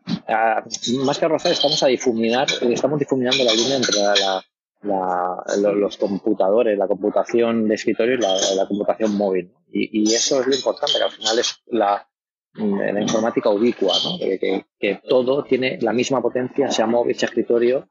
más 1.04 1.18
que 1.18 1.24
a 1.24 1.28
rozar 1.28 1.50
estamos 1.50 1.82
a 1.82 1.88
difuminar, 1.88 2.46
estamos 2.70 3.00
difuminando 3.00 3.42
la 3.42 3.52
línea 3.52 3.78
entre 3.78 4.00
la, 4.00 4.44
la, 4.82 5.72
los, 5.72 5.96
computadores, 5.96 6.78
la 6.78 6.86
computación 6.86 7.66
de 7.66 7.74
escritorio 7.74 8.14
y 8.14 8.18
la, 8.18 8.68
computación 8.68 9.16
móvil. 9.16 9.52
Y, 9.72 10.14
eso 10.14 10.40
es 10.42 10.46
lo 10.46 10.54
importante, 10.54 10.96
que 10.96 11.02
al 11.02 11.10
final 11.10 11.38
es 11.40 11.64
la, 11.66 12.08
la 12.54 13.02
informática 13.02 13.50
ubicua, 13.50 13.94
¿no? 14.04 14.20
que, 14.20 14.66
que, 14.78 15.00
todo 15.08 15.42
tiene 15.42 15.80
la 15.80 15.92
misma 15.92 16.22
potencia, 16.22 16.70
sea 16.70 16.86
móvil, 16.86 17.16
sea 17.16 17.26
escritorio, 17.26 17.88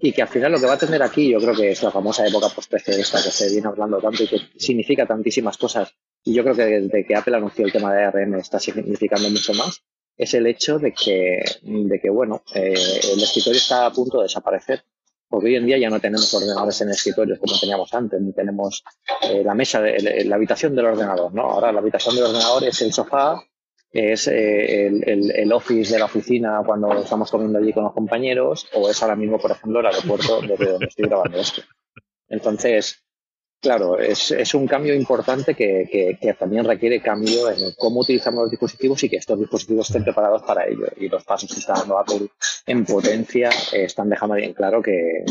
y 0.00 0.12
que 0.12 0.22
al 0.22 0.28
final 0.28 0.52
lo 0.52 0.60
que 0.60 0.66
va 0.66 0.74
a 0.74 0.78
tener 0.78 1.02
aquí, 1.02 1.30
yo 1.30 1.38
creo 1.38 1.54
que 1.54 1.70
es 1.70 1.82
la 1.82 1.90
famosa 1.90 2.26
época 2.26 2.48
post-PC 2.48 3.00
esta 3.00 3.22
que 3.22 3.30
se 3.30 3.50
viene 3.50 3.68
hablando 3.68 3.98
tanto 3.98 4.22
y 4.22 4.28
que 4.28 4.40
significa 4.56 5.06
tantísimas 5.06 5.58
cosas. 5.58 5.94
Y 6.24 6.34
yo 6.34 6.42
creo 6.42 6.56
que 6.56 6.64
desde 6.64 7.04
que 7.04 7.14
Apple 7.14 7.36
anunció 7.36 7.64
el 7.64 7.72
tema 7.72 7.94
de 7.94 8.04
ARM 8.04 8.34
está 8.36 8.58
significando 8.58 9.28
mucho 9.30 9.54
más. 9.54 9.82
Es 10.16 10.34
el 10.34 10.46
hecho 10.46 10.78
de 10.78 10.92
que, 10.92 11.44
de 11.62 12.00
que 12.00 12.10
bueno, 12.10 12.42
eh, 12.54 12.72
el 12.72 13.22
escritorio 13.22 13.58
está 13.58 13.86
a 13.86 13.92
punto 13.92 14.18
de 14.18 14.24
desaparecer. 14.24 14.82
Porque 15.28 15.48
hoy 15.48 15.56
en 15.56 15.66
día 15.66 15.76
ya 15.76 15.90
no 15.90 16.00
tenemos 16.00 16.32
ordenadores 16.34 16.80
en 16.80 16.90
escritorios 16.90 17.40
como 17.40 17.58
teníamos 17.58 17.92
antes, 17.92 18.20
ni 18.20 18.32
tenemos 18.32 18.84
eh, 19.22 19.42
la 19.44 19.54
mesa, 19.54 19.80
de, 19.80 20.24
la 20.24 20.36
habitación 20.36 20.74
del 20.76 20.86
ordenador, 20.86 21.34
¿no? 21.34 21.42
Ahora 21.42 21.72
la 21.72 21.80
habitación 21.80 22.14
del 22.14 22.26
ordenador 22.26 22.62
es 22.64 22.80
el 22.82 22.92
sofá, 22.92 23.42
es 23.92 24.28
eh, 24.28 24.86
el, 24.86 25.30
el, 25.30 25.52
office 25.52 25.94
de 25.94 25.98
la 25.98 26.06
oficina 26.06 26.62
cuando 26.64 26.92
estamos 26.92 27.30
comiendo 27.30 27.58
allí 27.58 27.72
con 27.72 27.84
los 27.84 27.92
compañeros, 27.92 28.68
o 28.74 28.90
es 28.90 29.02
ahora 29.02 29.16
mismo, 29.16 29.38
por 29.38 29.52
ejemplo, 29.52 29.80
el 29.80 29.86
aeropuerto 29.86 30.40
desde 30.42 30.72
donde 30.72 30.86
estoy 30.86 31.06
grabando 31.06 31.38
esto. 31.38 31.62
Entonces, 32.28 33.02
claro, 33.60 33.98
es, 33.98 34.30
es 34.30 34.54
un 34.54 34.66
cambio 34.66 34.94
importante 34.94 35.54
que, 35.54 35.88
que, 35.90 36.18
que, 36.20 36.34
también 36.34 36.64
requiere 36.64 37.00
cambio 37.00 37.50
en 37.50 37.72
cómo 37.78 38.00
utilizamos 38.00 38.42
los 38.42 38.50
dispositivos 38.50 39.02
y 39.04 39.08
que 39.08 39.16
estos 39.16 39.38
dispositivos 39.38 39.88
estén 39.88 40.04
preparados 40.04 40.42
para 40.42 40.66
ello. 40.66 40.86
Y 40.96 41.08
los 41.08 41.24
pasos 41.24 41.52
que 41.52 41.60
está 41.60 41.74
dando 41.74 41.98
Apple 41.98 42.28
en 42.66 42.84
potencia 42.84 43.50
eh, 43.72 43.84
están 43.84 44.10
dejando 44.10 44.34
bien 44.34 44.52
claro 44.52 44.82
que, 44.82 45.24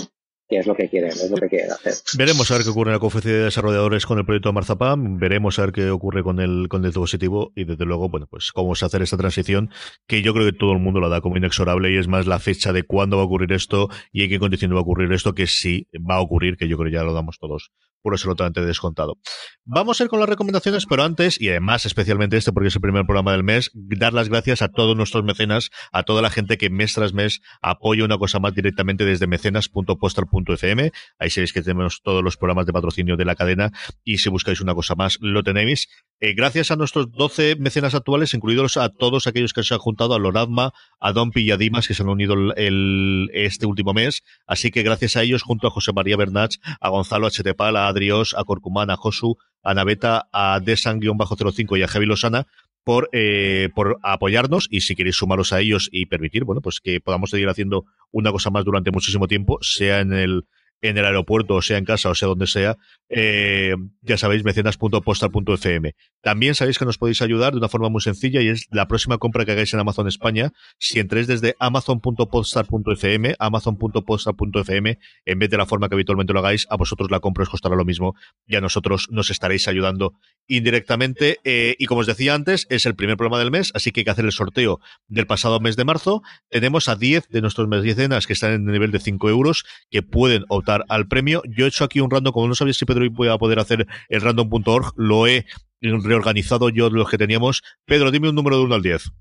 que 0.47 0.57
es 0.57 0.67
lo 0.67 0.75
que 0.75 0.89
quieren, 0.89 1.09
es 1.09 1.29
lo 1.29 1.37
que 1.37 1.47
quieren 1.47 1.71
hacer. 1.71 1.93
Veremos 2.17 2.49
a 2.51 2.55
ver 2.55 2.63
qué 2.63 2.69
ocurre 2.69 2.91
en 2.91 2.95
la 2.95 2.99
conferencia 2.99 3.33
de 3.33 3.43
desarrolladores 3.45 4.05
con 4.05 4.19
el 4.19 4.25
proyecto 4.25 4.49
de 4.49 4.53
Marzapam, 4.53 5.17
veremos 5.17 5.57
a 5.57 5.63
ver 5.63 5.71
qué 5.71 5.89
ocurre 5.89 6.23
con 6.23 6.39
el, 6.39 6.67
con 6.69 6.83
el 6.83 6.91
dispositivo 6.91 7.51
y 7.55 7.65
desde 7.65 7.85
luego, 7.85 8.09
bueno, 8.09 8.27
pues 8.27 8.51
cómo 8.51 8.75
se 8.75 8.85
hacer 8.85 9.01
esta 9.01 9.17
transición, 9.17 9.71
que 10.07 10.21
yo 10.21 10.33
creo 10.33 10.45
que 10.45 10.57
todo 10.57 10.71
el 10.73 10.79
mundo 10.79 10.99
la 10.99 11.09
da 11.09 11.21
como 11.21 11.37
inexorable 11.37 11.91
y 11.91 11.97
es 11.97 12.07
más 12.07 12.27
la 12.27 12.39
fecha 12.39 12.73
de 12.73 12.83
cuándo 12.83 13.17
va 13.17 13.23
a 13.23 13.25
ocurrir 13.25 13.53
esto 13.53 13.89
y 14.11 14.23
en 14.23 14.29
qué 14.29 14.39
condiciones 14.39 14.75
va 14.75 14.79
a 14.79 14.83
ocurrir 14.83 15.11
esto, 15.13 15.33
que 15.33 15.47
sí 15.47 15.87
va 15.93 16.15
a 16.15 16.21
ocurrir, 16.21 16.57
que 16.57 16.67
yo 16.67 16.77
creo 16.77 16.91
que 16.91 16.97
ya 16.97 17.03
lo 17.03 17.13
damos 17.13 17.39
todos 17.39 17.71
por 18.05 18.13
absolutamente 18.13 18.61
descontado. 18.61 19.17
Vamos 19.63 19.99
a 19.99 20.03
ir 20.03 20.11
con 20.11 20.19
las 20.19 20.29
recomendaciones, 20.29 20.85
pero 20.85 21.01
antes, 21.01 21.41
y 21.41 21.49
además 21.49 21.87
especialmente 21.87 22.37
este 22.37 22.53
porque 22.53 22.67
es 22.67 22.75
el 22.75 22.81
primer 22.81 23.03
programa 23.05 23.31
del 23.31 23.43
mes, 23.43 23.71
dar 23.73 24.13
las 24.13 24.29
gracias 24.29 24.61
a 24.61 24.67
todos 24.67 24.95
nuestros 24.95 25.23
mecenas, 25.23 25.71
a 25.91 26.03
toda 26.03 26.21
la 26.21 26.29
gente 26.29 26.59
que 26.59 26.69
mes 26.69 26.93
tras 26.93 27.13
mes 27.13 27.41
apoya 27.63 28.05
una 28.05 28.19
cosa 28.19 28.37
más 28.37 28.53
directamente 28.53 29.05
desde 29.05 29.25
mecenas.postal.fm. 29.25 30.91
Ahí 31.17 31.29
sabéis 31.31 31.51
que 31.51 31.63
tenemos 31.63 32.03
todos 32.03 32.23
los 32.23 32.37
programas 32.37 32.67
de 32.67 32.73
patrocinio 32.73 33.17
de 33.17 33.25
la 33.25 33.33
cadena 33.33 33.71
y 34.03 34.19
si 34.19 34.29
buscáis 34.29 34.61
una 34.61 34.75
cosa 34.75 34.93
más 34.93 35.17
lo 35.19 35.41
tenéis. 35.41 35.87
Eh, 36.19 36.35
gracias 36.35 36.69
a 36.69 36.75
nuestros 36.75 37.11
12 37.11 37.55
mecenas 37.57 37.95
actuales, 37.95 38.35
incluidos 38.35 38.77
a 38.77 38.89
todos 38.89 39.25
aquellos 39.25 39.51
que 39.51 39.63
se 39.63 39.73
han 39.73 39.79
juntado 39.79 40.13
a 40.13 40.19
Loradma, 40.19 40.73
a 40.99 41.11
Don 41.11 41.31
y 41.33 41.49
a 41.49 41.57
Dimas, 41.57 41.87
que 41.87 41.95
se 41.95 42.03
han 42.03 42.09
unido 42.09 42.35
el, 42.55 43.31
este 43.33 43.65
último 43.65 43.93
mes. 43.93 44.21
Así 44.45 44.69
que 44.69 44.83
gracias 44.83 45.15
a 45.15 45.23
ellos, 45.23 45.41
junto 45.41 45.67
a 45.67 45.71
José 45.71 45.91
María 45.91 46.17
Bernach, 46.17 46.55
a 46.79 46.89
Gonzalo 46.89 47.29
Htepal, 47.29 47.75
a 47.75 47.91
A 48.35 48.43
Corcumán, 48.43 48.89
a 48.89 48.97
Josu, 48.97 49.37
a 49.63 49.73
Naveta, 49.73 50.27
a 50.31 50.59
Desan-05 50.59 51.79
y 51.79 51.83
a 51.83 51.87
Javi 51.87 52.05
Losana 52.05 52.45
por, 52.83 53.09
eh, 53.13 53.69
por 53.73 53.97
apoyarnos 54.03 54.67
y 54.69 54.81
si 54.81 54.95
queréis 54.95 55.15
sumaros 55.15 55.53
a 55.53 55.59
ellos 55.59 55.89
y 55.91 56.05
permitir, 56.05 56.43
bueno, 56.43 56.61
pues 56.61 56.79
que 56.79 57.01
podamos 57.01 57.31
seguir 57.31 57.49
haciendo 57.49 57.85
una 58.11 58.31
cosa 58.31 58.51
más 58.51 58.63
durante 58.63 58.91
muchísimo 58.91 59.27
tiempo, 59.27 59.57
sea 59.61 60.01
en 60.01 60.13
el 60.13 60.45
en 60.87 60.97
el 60.97 61.05
aeropuerto, 61.05 61.55
o 61.55 61.61
sea 61.61 61.77
en 61.77 61.85
casa, 61.85 62.09
o 62.09 62.15
sea 62.15 62.27
donde 62.27 62.47
sea, 62.47 62.77
eh, 63.09 63.75
ya 64.01 64.17
sabéis, 64.17 64.43
mecenas.postal.fm. 64.43 65.95
También 66.21 66.55
sabéis 66.55 66.79
que 66.79 66.85
nos 66.85 66.97
podéis 66.97 67.21
ayudar 67.21 67.53
de 67.53 67.59
una 67.59 67.69
forma 67.69 67.89
muy 67.89 68.01
sencilla 68.01 68.41
y 68.41 68.47
es 68.47 68.67
la 68.71 68.87
próxima 68.87 69.17
compra 69.17 69.45
que 69.45 69.51
hagáis 69.51 69.73
en 69.73 69.79
Amazon 69.79 70.07
España. 70.07 70.51
Si 70.79 70.99
entréis 70.99 71.27
desde 71.27 71.55
amazon.postal.fm, 71.59 73.35
amazon.postal.fm, 73.39 74.99
en 75.25 75.39
vez 75.39 75.49
de 75.49 75.57
la 75.57 75.65
forma 75.65 75.87
que 75.89 75.95
habitualmente 75.95 76.33
lo 76.33 76.39
hagáis, 76.39 76.67
a 76.69 76.77
vosotros 76.77 77.11
la 77.11 77.19
compra 77.19 77.43
os 77.43 77.49
costará 77.49 77.75
lo 77.75 77.85
mismo 77.85 78.15
y 78.47 78.55
a 78.55 78.61
nosotros 78.61 79.07
nos 79.11 79.29
estaréis 79.29 79.67
ayudando 79.67 80.13
indirectamente. 80.47 81.39
Eh, 81.43 81.75
y 81.79 81.85
como 81.85 82.01
os 82.01 82.07
decía 82.07 82.33
antes, 82.33 82.67
es 82.69 82.85
el 82.85 82.95
primer 82.95 83.17
programa 83.17 83.39
del 83.39 83.51
mes, 83.51 83.71
así 83.73 83.91
que 83.91 84.01
hay 84.01 84.05
que 84.05 84.11
hacer 84.11 84.25
el 84.25 84.31
sorteo 84.31 84.79
del 85.07 85.27
pasado 85.27 85.59
mes 85.59 85.75
de 85.75 85.85
marzo. 85.85 86.21
Tenemos 86.49 86.89
a 86.89 86.95
10 86.95 87.29
de 87.29 87.41
nuestros 87.41 87.67
mecenas 87.67 88.27
que 88.27 88.33
están 88.33 88.51
en 88.51 88.67
el 88.67 88.73
nivel 88.73 88.91
de 88.91 88.99
5 88.99 89.29
euros 89.29 89.63
que 89.89 90.01
pueden 90.01 90.43
optar 90.49 90.74
al 90.89 91.07
premio. 91.07 91.41
Yo 91.45 91.65
he 91.65 91.69
hecho 91.69 91.83
aquí 91.83 91.99
un 92.01 92.11
random, 92.11 92.33
como 92.33 92.47
no 92.47 92.55
sabía 92.55 92.73
si 92.73 92.85
Pedro 92.85 93.05
iba 93.05 93.33
a 93.33 93.37
poder 93.37 93.59
hacer 93.59 93.87
el 94.09 94.21
random.org, 94.21 94.93
lo 94.95 95.27
he 95.27 95.45
reorganizado 95.81 96.69
yo 96.69 96.89
de 96.89 96.97
los 96.97 97.09
que 97.09 97.17
teníamos. 97.17 97.63
Pedro, 97.85 98.11
dime 98.11 98.29
un 98.29 98.35
número 98.35 98.57
de 98.57 98.63
1 98.63 98.75
al 98.75 98.81
10. 98.81 99.11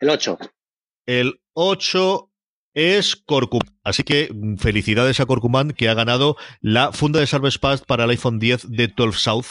El 0.00 0.10
8. 0.10 0.38
El 1.06 1.40
8 1.54 2.32
es 2.74 3.16
Corcum. 3.16 3.60
Así 3.84 4.02
que 4.02 4.30
mm, 4.32 4.56
felicidades 4.56 5.20
a 5.20 5.26
Corcuman 5.26 5.70
que 5.72 5.88
ha 5.88 5.94
ganado 5.94 6.36
la 6.60 6.92
funda 6.92 7.20
de 7.20 7.26
Salves 7.26 7.58
Pass 7.58 7.82
para 7.82 8.04
el 8.04 8.10
iPhone 8.10 8.38
10 8.38 8.70
de 8.70 8.88
12 8.88 9.18
South 9.18 9.46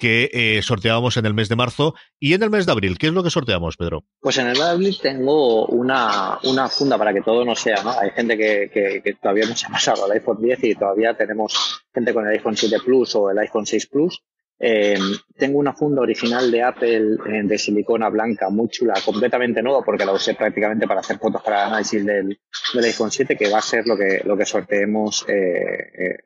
que 0.00 0.30
eh, 0.32 0.62
sorteábamos 0.62 1.18
en 1.18 1.26
el 1.26 1.34
mes 1.34 1.48
de 1.50 1.56
marzo 1.56 1.94
y 2.18 2.32
en 2.32 2.42
el 2.42 2.50
mes 2.50 2.64
de 2.64 2.72
abril. 2.72 2.96
¿Qué 2.98 3.08
es 3.08 3.12
lo 3.12 3.22
que 3.22 3.30
sorteamos, 3.30 3.76
Pedro? 3.76 4.04
Pues 4.18 4.38
en 4.38 4.48
el 4.48 4.60
abril 4.60 4.96
tengo 5.00 5.66
una, 5.66 6.38
una 6.44 6.68
funda 6.68 6.96
para 6.96 7.12
que 7.12 7.20
todo 7.20 7.44
no 7.44 7.54
sea, 7.54 7.82
¿no? 7.84 7.90
Hay 7.90 8.10
gente 8.10 8.36
que, 8.36 8.70
que, 8.72 9.14
todavía 9.20 9.46
no 9.46 9.54
se 9.54 9.66
ha 9.66 9.68
pasado 9.68 10.06
al 10.06 10.12
iPhone 10.12 10.40
10 10.40 10.64
y 10.64 10.74
todavía 10.74 11.14
tenemos 11.14 11.82
gente 11.94 12.14
con 12.14 12.26
el 12.26 12.32
iPhone 12.32 12.56
7 12.56 12.78
Plus 12.84 13.14
o 13.14 13.30
el 13.30 13.38
iPhone 13.38 13.66
6 13.66 13.86
Plus 13.88 14.22
eh, 14.62 14.98
tengo 15.38 15.58
una 15.58 15.72
funda 15.72 16.02
original 16.02 16.50
de 16.50 16.62
Apple 16.62 17.16
eh, 17.26 17.40
de 17.44 17.58
silicona 17.58 18.10
blanca 18.10 18.50
muy 18.50 18.68
chula, 18.68 18.92
completamente 19.02 19.62
nueva, 19.62 19.82
porque 19.82 20.04
la 20.04 20.12
usé 20.12 20.34
prácticamente 20.34 20.86
para 20.86 21.00
hacer 21.00 21.18
fotos 21.18 21.42
para 21.42 21.62
el 21.62 21.68
análisis 21.68 22.04
del, 22.04 22.38
del 22.74 22.84
iPhone 22.84 23.10
7, 23.10 23.36
que 23.36 23.48
va 23.48 23.58
a 23.58 23.62
ser 23.62 23.86
lo 23.86 23.96
que, 23.96 24.20
lo 24.24 24.36
que 24.36 24.44
sorteemos 24.44 25.24
eh, 25.28 26.18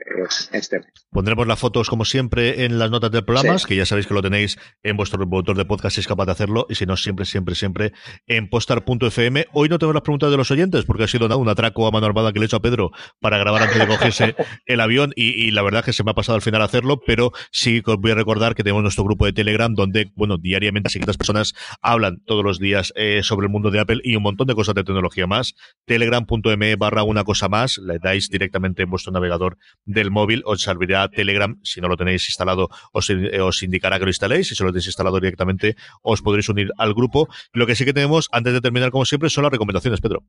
este 0.53 0.81
mes. 0.81 0.89
Pondremos 1.11 1.47
las 1.47 1.61
fotos, 1.61 1.89
como 1.89 2.05
siempre, 2.05 2.65
en 2.65 2.81
las 2.81 2.91
notas 2.91 3.13
del 3.13 3.25
programa, 3.25 3.57
que 3.67 3.77
ya 3.77 3.87
sabéis 3.87 4.09
que 4.09 4.15
lo 4.15 4.23
tenéis 4.23 4.59
en 4.83 4.97
vuestro 4.97 5.25
motor 5.25 5.57
de 5.57 5.65
podcast 5.65 5.95
si 5.95 6.01
es 6.01 6.09
capaz 6.09 6.27
de 6.27 6.33
hacerlo, 6.33 6.67
y 6.69 6.75
si 6.75 6.87
no, 6.87 6.97
siempre, 6.97 7.25
siempre, 7.27 7.55
siempre 7.55 7.93
en 8.27 8.51
postar.fm. 8.51 9.47
Hoy 9.53 9.69
no 9.69 9.79
tengo 9.79 9.93
las 9.93 10.03
preguntas 10.03 10.33
de 10.33 10.37
los 10.37 10.51
oyentes, 10.51 10.85
porque 10.85 11.05
ha 11.05 11.09
sido 11.09 11.25
un 11.39 11.49
atraco 11.49 11.87
a 11.87 11.93
mano 11.93 12.07
armada 12.07 12.33
que 12.33 12.41
le 12.41 12.47
he 12.47 12.47
hecho 12.47 12.57
a 12.57 12.63
Pedro 12.63 12.91
para 13.21 13.39
grabar 13.39 13.63
antes 13.63 13.79
de 13.79 13.87
cogerse 13.87 14.35
el 14.67 14.81
avión, 14.81 15.13
y, 15.15 15.53
la 15.53 15.63
verdad 15.63 15.81
es 15.81 15.87
que 15.87 15.93
se 15.93 16.03
me 16.03 16.11
ha 16.11 16.15
pasado 16.15 16.35
al 16.35 16.43
final 16.43 16.63
hacerlo, 16.63 17.01
pero 17.07 17.31
sí 17.53 17.81
voy 17.81 18.11
a 18.11 18.24
recordar 18.25 18.55
que 18.55 18.63
tenemos 18.63 18.83
nuestro 18.83 19.05
grupo 19.05 19.27
de 19.27 19.35
Telegram 19.35 19.75
donde, 19.75 20.11
bueno, 20.15 20.39
diariamente 20.39 20.89
siguientes 20.89 21.19
personas 21.19 21.55
hablan 21.83 22.23
todos 22.25 22.43
los 22.43 22.59
días 22.59 22.93
eh, 22.97 23.21
sobre 23.23 23.47
el 23.47 23.53
mundo 23.53 23.71
de 23.71 23.81
Apple 23.81 24.01
y 24.03 24.17
un 24.17 24.23
montón 24.23 24.47
de 24.47 24.55
cosas 24.55 24.75
de 24.75 24.83
tecnología 24.83 25.27
más. 25.27 25.55
Telegram.me 25.85 26.77
barra 26.77 27.03
una 27.03 27.23
cosa 27.23 27.51
más, 27.51 27.77
le 27.79 27.99
dais 27.99 28.31
directamente 28.31 28.83
en 28.83 28.91
vuestro 28.91 29.13
navegador 29.13 29.59
del 29.85 30.11
móvil, 30.11 30.43
os 30.47 30.63
servirá 30.63 31.09
Telegram, 31.09 31.61
si 31.63 31.83
no 31.83 31.89
lo 31.89 31.99
tenéis 31.99 32.27
instalado, 32.31 32.71
os, 32.93 33.11
eh, 33.11 33.41
indicará 33.61 33.99
que 33.99 34.05
lo 34.05 34.11
instaléis, 34.11 34.49
si 34.49 34.55
se 34.55 34.65
lo 34.65 34.71
tenéis 34.71 34.87
instalado 34.87 35.21
directamente, 35.21 35.77
os 36.01 36.23
podréis 36.23 36.49
unir 36.49 36.71
al 36.79 36.95
grupo. 36.95 37.29
Lo 37.53 37.67
que 37.67 37.75
sí 37.75 37.85
que 37.85 37.93
tenemos, 37.93 38.29
antes 38.33 38.55
de 38.55 38.63
terminar, 38.63 38.91
como 38.91 39.05
siempre, 39.05 39.29
son 39.29 39.43
las 39.43 39.53
recomendaciones, 39.53 40.01
Pedro. 40.01 40.25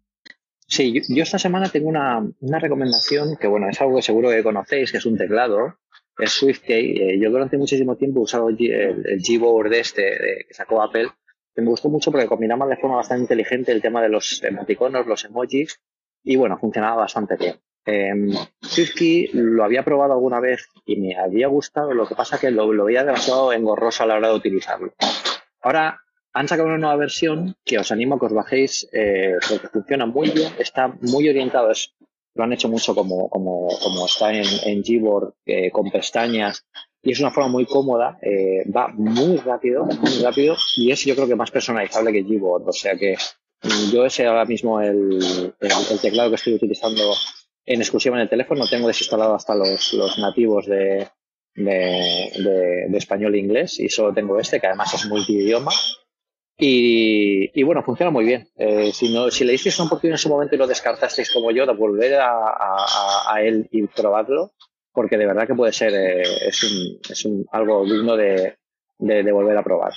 Sí, 0.67 1.01
yo, 1.07 1.23
esta 1.23 1.37
semana 1.37 1.69
tengo 1.69 1.87
una, 1.87 2.27
una, 2.39 2.59
recomendación 2.59 3.37
que, 3.39 3.47
bueno, 3.47 3.69
es 3.69 3.79
algo 3.79 3.97
que 3.97 4.01
seguro 4.01 4.31
que 4.31 4.41
conocéis, 4.41 4.91
que 4.91 4.97
es 4.97 5.05
un 5.05 5.15
teclado, 5.15 5.77
es 6.17 6.31
SwiftKey. 6.31 6.97
Eh, 6.97 7.19
yo 7.19 7.29
durante 7.29 7.57
muchísimo 7.57 7.95
tiempo 7.95 8.19
he 8.19 8.23
usado 8.23 8.49
el, 8.49 8.57
el 8.59 9.21
Gboard 9.21 9.73
este 9.73 10.45
que 10.47 10.53
sacó 10.53 10.81
Apple, 10.81 11.09
me 11.61 11.69
gustó 11.69 11.89
mucho 11.89 12.11
porque 12.11 12.27
combinaba 12.27 12.67
de 12.67 12.77
forma 12.77 12.97
bastante 12.97 13.23
inteligente 13.23 13.71
el 13.71 13.81
tema 13.81 14.01
de 14.01 14.09
los 14.09 14.43
emoticonos, 14.43 15.07
los 15.07 15.23
emojis, 15.25 15.79
y 16.23 16.35
bueno, 16.35 16.57
funcionaba 16.57 16.97
bastante 16.97 17.37
bien. 17.37 17.55
Eh, 17.85 18.11
SwiftKey 18.61 19.29
lo 19.33 19.63
había 19.63 19.83
probado 19.83 20.13
alguna 20.13 20.39
vez 20.39 20.67
y 20.85 20.97
me 20.97 21.15
había 21.15 21.47
gustado, 21.47 21.93
lo 21.93 22.07
que 22.07 22.15
pasa 22.15 22.39
que 22.39 22.51
lo, 22.51 22.73
lo 22.73 22.85
veía 22.85 23.03
demasiado 23.03 23.53
engorroso 23.53 24.03
a 24.03 24.07
la 24.07 24.15
hora 24.15 24.29
de 24.29 24.35
utilizarlo. 24.35 24.93
Ahora 25.61 26.01
han 26.33 26.47
sacado 26.47 26.67
una 26.67 26.77
nueva 26.77 26.97
versión 26.97 27.55
que 27.63 27.77
os 27.79 27.91
animo 27.91 28.15
a 28.15 28.19
que 28.19 28.25
os 28.25 28.33
bajéis 28.33 28.89
eh, 28.91 29.35
porque 29.47 29.69
funciona 29.69 30.05
muy 30.05 30.31
bien, 30.31 30.51
está 30.59 30.93
muy 31.01 31.29
orientado, 31.29 31.71
es 31.71 31.95
lo 32.35 32.43
han 32.43 32.53
hecho 32.53 32.69
mucho 32.69 32.93
como, 32.93 33.29
como, 33.29 33.67
como 33.81 34.05
está 34.05 34.31
en, 34.33 34.45
en 34.65 34.83
Gboard, 34.83 35.33
eh, 35.45 35.71
con 35.71 35.89
pestañas, 35.89 36.65
y 37.01 37.11
es 37.11 37.19
una 37.19 37.31
forma 37.31 37.49
muy 37.49 37.65
cómoda, 37.65 38.17
eh, 38.21 38.69
va 38.69 38.89
muy 38.89 39.37
rápido, 39.37 39.85
muy 39.85 40.19
rápido, 40.21 40.55
y 40.75 40.91
es 40.91 41.05
yo 41.05 41.15
creo 41.15 41.27
que 41.27 41.35
más 41.35 41.51
personalizable 41.51 42.11
que 42.11 42.23
Gboard, 42.23 42.67
o 42.67 42.73
sea 42.73 42.95
que 42.97 43.15
mm, 43.63 43.91
yo 43.93 44.05
ese 44.05 44.25
ahora 44.25 44.45
mismo 44.45 44.81
el, 44.81 45.53
el, 45.59 45.99
teclado 46.01 46.29
que 46.29 46.35
estoy 46.35 46.55
utilizando 46.55 47.13
en 47.65 47.79
exclusiva 47.79 48.17
en 48.17 48.23
el 48.23 48.29
teléfono, 48.29 48.67
tengo 48.67 48.87
desinstalado 48.87 49.33
hasta 49.33 49.55
los, 49.55 49.93
los 49.93 50.19
nativos 50.19 50.65
de, 50.65 51.07
de, 51.55 52.87
de, 52.89 52.97
español 52.97 53.33
e 53.35 53.39
inglés, 53.39 53.79
y 53.79 53.87
solo 53.87 54.13
tengo 54.13 54.37
este, 54.39 54.59
que 54.59 54.67
además 54.67 54.93
es 54.93 55.05
multidioma, 55.07 55.71
y, 56.57 57.63
bueno, 57.63 57.83
funciona 57.83 58.11
muy 58.11 58.25
bien. 58.25 58.47
Eh, 58.55 58.91
si, 58.93 59.13
no, 59.13 59.29
si 59.29 59.43
le 59.43 59.53
disteis 59.53 59.77
una 59.79 59.87
oportunidad 59.87 60.15
en 60.15 60.19
su 60.19 60.29
momento 60.29 60.55
y 60.55 60.57
lo 60.57 60.67
descartasteis 60.67 61.31
como 61.31 61.51
yo, 61.51 61.65
de 61.65 61.73
volver 61.73 62.19
a, 62.19 63.41
él 63.41 63.67
y 63.71 63.85
probarlo, 63.87 64.53
porque 64.93 65.17
de 65.17 65.25
verdad 65.25 65.47
que 65.47 65.55
puede 65.55 65.73
ser, 65.73 65.93
eh, 65.93 66.21
es, 66.47 66.63
un, 66.63 66.99
es 67.09 67.25
un, 67.25 67.45
algo 67.51 67.83
digno 67.83 68.15
de, 68.15 68.57
de 68.97 69.31
volver 69.31 69.57
a 69.57 69.63
probar. 69.63 69.93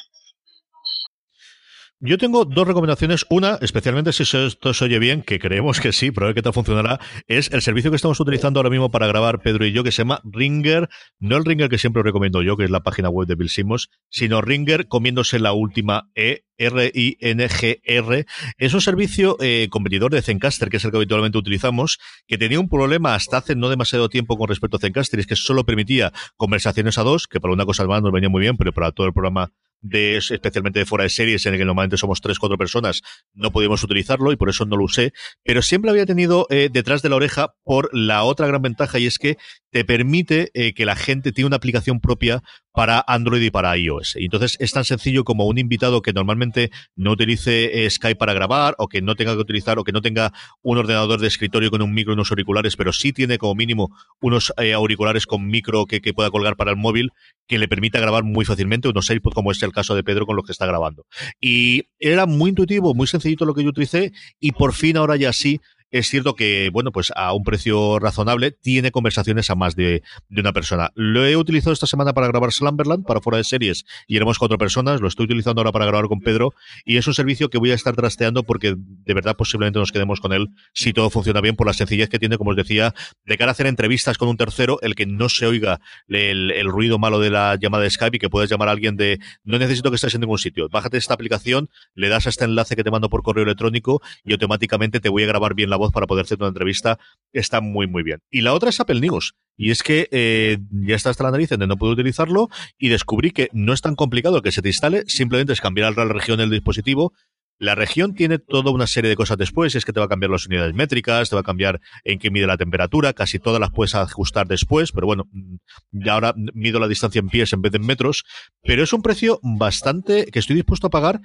Yo 2.01 2.17
tengo 2.17 2.45
dos 2.45 2.65
recomendaciones. 2.65 3.27
Una, 3.29 3.59
especialmente 3.61 4.13
si 4.13 4.23
esto 4.23 4.73
se 4.73 4.85
oye 4.85 5.01
bien, 5.01 5.23
que 5.23 5.41
creemos 5.41 5.81
que 5.81 5.91
sí, 5.91 6.13
pero 6.13 6.33
que 6.33 6.43
tal 6.43 6.53
funcionará, 6.53 7.01
es 7.27 7.51
el 7.51 7.61
servicio 7.61 7.91
que 7.91 7.97
estamos 7.97 8.21
utilizando 8.21 8.61
ahora 8.61 8.71
mismo 8.71 8.89
para 8.89 9.09
grabar 9.09 9.41
Pedro 9.41 9.67
y 9.67 9.73
yo, 9.73 9.83
que 9.83 9.91
se 9.91 10.03
llama 10.03 10.21
Ringer. 10.23 10.89
No 11.19 11.37
el 11.37 11.45
Ringer 11.45 11.69
que 11.69 11.77
siempre 11.77 12.05
recomiendo 12.05 12.41
yo, 12.43 12.57
que 12.57 12.63
es 12.63 12.71
la 12.71 12.85
página 12.85 13.09
web 13.09 13.27
de 13.27 13.35
Bill 13.35 13.49
Simmons, 13.49 13.91
sino 14.11 14.41
Ringer 14.41 14.87
comiéndose 14.87 15.41
la 15.41 15.53
última 15.53 16.09
E, 16.15 16.45
R-I-N-G-R. 16.57 18.27
Es 18.59 18.75
un 18.75 18.81
servicio 18.81 19.37
eh, 19.41 19.67
competidor 19.69 20.13
de 20.13 20.23
Zencaster, 20.23 20.69
que 20.69 20.77
es 20.77 20.85
el 20.85 20.93
que 20.93 20.99
habitualmente 20.99 21.37
utilizamos, 21.37 21.99
que 22.29 22.39
tenía 22.39 22.61
un 22.61 22.69
problema 22.69 23.17
hasta 23.17 23.39
hace 23.39 23.57
no 23.57 23.69
demasiado 23.69 24.09
tiempo 24.09 24.39
con 24.39 24.47
respecto 24.47 24.77
a 24.77 24.81
Zencaster, 24.81 25.19
y 25.19 25.23
es 25.23 25.27
que 25.27 25.35
solo 25.35 25.67
permitía 25.67 26.13
conversaciones 26.37 26.97
a 26.97 27.03
dos, 27.03 27.27
que 27.27 27.41
para 27.41 27.55
una 27.55 27.65
cosa 27.65 27.85
más 27.87 28.03
nos 28.03 28.13
venía 28.13 28.29
muy 28.29 28.43
bien, 28.43 28.57
pero 28.57 28.73
para 28.73 28.93
todo 28.93 29.09
el 29.09 29.13
programa 29.13 29.51
de 29.81 30.17
especialmente 30.17 30.81
de 30.81 30.87
fuera 30.87 31.05
de 31.05 31.11
series 31.11 31.47
en 31.47 31.55
el 31.55 31.59
que 31.59 31.64
normalmente 31.64 31.97
somos 31.97 32.21
tres 32.21 32.38
cuatro 32.38 32.59
personas 32.59 33.03
no 33.35 33.53
podíamos 33.53 33.83
utilizarlo 33.85 34.33
y 34.33 34.37
por 34.37 34.49
eso 34.49 34.64
no 34.64 34.77
lo 34.77 34.85
usé 34.85 35.12
pero 35.45 35.62
siempre 35.62 35.91
había 35.91 36.07
tenido 36.07 36.47
eh, 36.51 36.69
detrás 36.73 37.03
de 37.03 37.09
la 37.09 37.17
oreja 37.17 37.55
por 37.64 37.88
la 37.93 38.25
otra 38.25 38.47
gran 38.47 38.62
ventaja 38.62 38.99
y 38.99 39.07
es 39.07 39.19
que 39.19 39.37
te 39.71 39.85
permite 39.85 40.51
eh, 40.55 40.75
que 40.75 40.85
la 40.85 40.97
gente 40.97 41.33
tiene 41.33 41.47
una 41.47 41.57
aplicación 41.57 42.01
propia 42.01 42.43
para 42.72 43.04
Android 43.07 43.42
y 43.42 43.50
para 43.50 43.76
iOS. 43.76 44.16
Entonces 44.16 44.57
es 44.61 44.72
tan 44.72 44.85
sencillo 44.85 45.24
como 45.24 45.46
un 45.46 45.59
invitado 45.59 46.02
que 46.02 46.12
normalmente 46.12 46.70
no 46.96 47.12
utilice 47.12 47.85
eh, 47.85 47.90
Skype 47.90 48.16
para 48.16 48.35
grabar 48.35 48.74
o 48.78 48.88
que 48.88 49.02
no 49.02 49.14
tenga 49.14 49.35
que 49.35 49.40
utilizar 49.40 49.78
o 49.78 49.85
que 49.85 49.92
no 49.92 50.02
tenga 50.02 50.33
un 50.62 50.78
ordenador 50.78 51.20
de 51.20 51.26
escritorio 51.26 51.70
con 51.70 51.83
un 51.83 51.92
micro 51.92 52.12
y 52.12 52.14
unos 52.14 52.31
auriculares, 52.31 52.76
pero 52.76 52.92
sí 52.92 53.12
tiene 53.12 53.38
como 53.38 53.54
mínimo 53.54 53.90
unos 54.20 54.52
eh, 54.59 54.72
auriculares 54.72 55.26
con 55.26 55.46
micro 55.46 55.87
que, 55.87 56.00
que, 56.00 56.14
pueda 56.14 56.31
colgar 56.31 56.57
para 56.57 56.70
el 56.70 56.76
móvil 56.76 57.11
que 57.46 57.59
le 57.59 57.68
permita 57.68 58.00
grabar 58.00 58.24
muy 58.24 58.44
fácilmente, 58.44 58.88
unos 58.88 59.09
AirPods 59.09 59.35
como 59.35 59.52
es 59.52 59.62
el 59.62 59.72
caso 59.72 59.94
de 59.94 60.04
Pedro 60.04 60.26
con 60.26 60.37
lo 60.37 60.42
que 60.42 60.52
está 60.52 60.66
grabando. 60.66 61.07
Y 61.40 61.85
era 61.98 62.26
muy 62.26 62.50
intuitivo, 62.50 62.94
muy 62.94 63.07
sencillito 63.07 63.44
lo 63.44 63.54
que 63.54 63.62
yo 63.62 63.70
utilicé 63.70 64.12
y 64.40 64.52
por 64.52 64.72
fin 64.72 64.96
ahora 64.96 65.16
ya 65.16 65.33
sí 65.33 65.61
es 65.90 66.09
cierto 66.09 66.35
que, 66.35 66.70
bueno, 66.72 66.92
pues 66.92 67.12
a 67.16 67.33
un 67.33 67.44
precio 67.44 67.98
razonable 67.98 68.51
tiene 68.51 68.90
conversaciones 68.90 69.51
a 69.51 69.55
más 69.55 69.74
de, 69.74 70.03
una 70.31 70.53
persona. 70.53 70.90
Lo 70.94 71.27
he 71.27 71.37
utilizado 71.37 71.72
esta 71.72 71.87
semana 71.87 72.12
para 72.12 72.29
grabar 72.29 72.53
Slumberland, 72.53 73.05
para 73.07 73.20
fuera 73.20 73.38
de 73.38 73.44
series, 73.44 73.85
y 74.07 74.16
éramos 74.16 74.38
cuatro 74.38 74.59
personas. 74.59 75.01
Lo 75.01 75.09
estoy 75.09 75.24
utilizando 75.24 75.61
ahora 75.61 75.72
para 75.72 75.87
grabar 75.87 76.09
con 76.09 76.20
Pedro, 76.20 76.53
y 76.85 76.96
es 76.96 77.07
un 77.07 77.14
servicio 77.14 77.48
que 77.48 77.59
voy 77.59 77.70
a 77.70 77.74
estar 77.74 77.96
trasteando 77.96 78.42
porque 78.42 78.74
de 78.77 79.14
verdad 79.14 79.37
posiblemente 79.37 79.79
nos 79.79 79.92
quedemos 79.92 80.20
con 80.20 80.33
él 80.33 80.48
si 80.74 80.92
todo 80.92 81.11
funciona 81.11 81.40
bien 81.40 81.57
por 81.57 81.66
la 81.66 81.72
sencillez 81.72 82.09
que 82.09 82.18
tiene, 82.18 82.37
como 82.37 82.51
os 82.51 82.57
decía, 82.57 82.94
de 83.24 83.38
cara 83.38 83.51
a 83.51 83.53
hacer 83.53 83.66
entrevistas 83.66 84.18
con 84.18 84.29
un 84.29 84.37
tercero, 84.37 84.79
el 84.83 84.94
que 84.94 85.07
no 85.07 85.29
se 85.29 85.46
oiga 85.46 85.81
el, 86.09 86.51
el 86.51 86.68
ruido 86.68 86.98
malo 86.98 87.18
de 87.18 87.31
la 87.31 87.57
llamada 87.57 87.85
de 87.85 87.90
Skype 87.90 88.16
y 88.16 88.20
que 88.20 88.29
puedas 88.29 88.51
llamar 88.51 88.69
a 88.69 88.73
alguien 88.73 88.96
de 88.96 89.19
no 89.42 89.58
necesito 89.58 89.90
que 89.90 89.96
estés 89.96 90.15
en 90.15 90.21
ningún 90.21 90.38
sitio. 90.38 90.69
Bájate 90.69 90.98
esta 90.98 91.15
aplicación, 91.15 91.71
le 91.94 92.08
das 92.08 92.27
a 92.27 92.29
este 92.29 92.44
enlace 92.44 92.77
que 92.77 92.85
te 92.85 92.90
mando 92.90 93.08
por 93.08 93.23
correo 93.23 93.44
electrónico 93.44 94.02
y 94.25 94.33
automáticamente 94.33 95.00
te 95.00 95.08
voy 95.08 95.23
a 95.23 95.27
grabar 95.27 95.54
bien 95.54 95.71
la 95.71 95.77
voz 95.79 95.92
para 95.92 96.06
poder 96.06 96.24
hacer 96.24 96.38
una 96.38 96.48
entrevista, 96.48 96.98
está 97.33 97.60
muy, 97.60 97.87
muy 97.87 98.02
bien. 98.02 98.20
Y 98.31 98.42
la 98.42 98.52
otra 98.52 98.70
es 98.70 98.81
Apple 98.81 99.00
News. 99.00 99.35
Y 99.56 99.72
es 99.72 99.83
que 99.83 100.08
eh, 100.12 100.58
ya 100.70 100.94
está 100.94 101.10
hasta 101.10 101.24
la 101.24 101.33
nariz 101.33 101.50
de 101.50 101.66
no 101.66 101.76
puedo 101.76 101.92
utilizarlo 101.92 102.48
y 102.79 102.88
descubrí 102.90 103.33
que 103.33 103.48
no 103.52 103.72
es 103.72 103.81
tan 103.81 103.96
complicado 103.96 104.40
que 104.40 104.52
se 104.52 104.62
te 104.62 104.68
instale, 104.68 105.02
simplemente 105.06 105.52
es 105.52 105.60
cambiar 105.60 105.96
la 105.96 106.04
región 106.04 106.38
del 106.38 106.50
dispositivo 106.50 107.12
La 107.58 107.74
región 107.74 108.14
tiene 108.14 108.38
toda 108.38 108.70
una 108.70 108.87
serie 108.87 109.10
de 109.10 109.16
cosas 109.16 109.37
después, 109.37 109.74
es 109.74 109.85
que 109.85 109.92
te 109.92 109.98
va 109.98 110.06
a 110.06 110.08
cambiar 110.08 110.31
las 110.31 110.46
unidades 110.46 110.74
métricas, 110.74 111.29
te 111.29 111.35
va 111.35 111.40
a 111.40 111.44
cambiar 111.44 111.81
en 112.04 112.20
qué 112.20 112.31
mide 112.31 112.46
la 112.46 112.56
temperatura, 112.56 113.12
casi 113.14 113.40
todas 113.40 113.60
las 113.60 113.70
puedes 113.72 113.96
ajustar 113.96 114.46
después, 114.46 114.92
pero 114.92 115.08
bueno, 115.08 115.24
mm, 115.33 115.56
ya 115.90 116.12
ahora 116.12 116.35
mido 116.37 116.79
la 116.79 116.87
distancia 116.87 117.18
en 117.18 117.29
pies 117.29 117.52
en 117.52 117.60
vez 117.60 117.72
de 117.72 117.79
en 117.79 117.87
metros, 117.87 118.22
pero 118.62 118.85
es 118.85 118.92
un 118.92 119.02
precio 119.02 119.40
bastante 119.42 120.26
que 120.26 120.38
estoy 120.38 120.54
dispuesto 120.54 120.87
a 120.87 120.90
pagar 120.90 121.20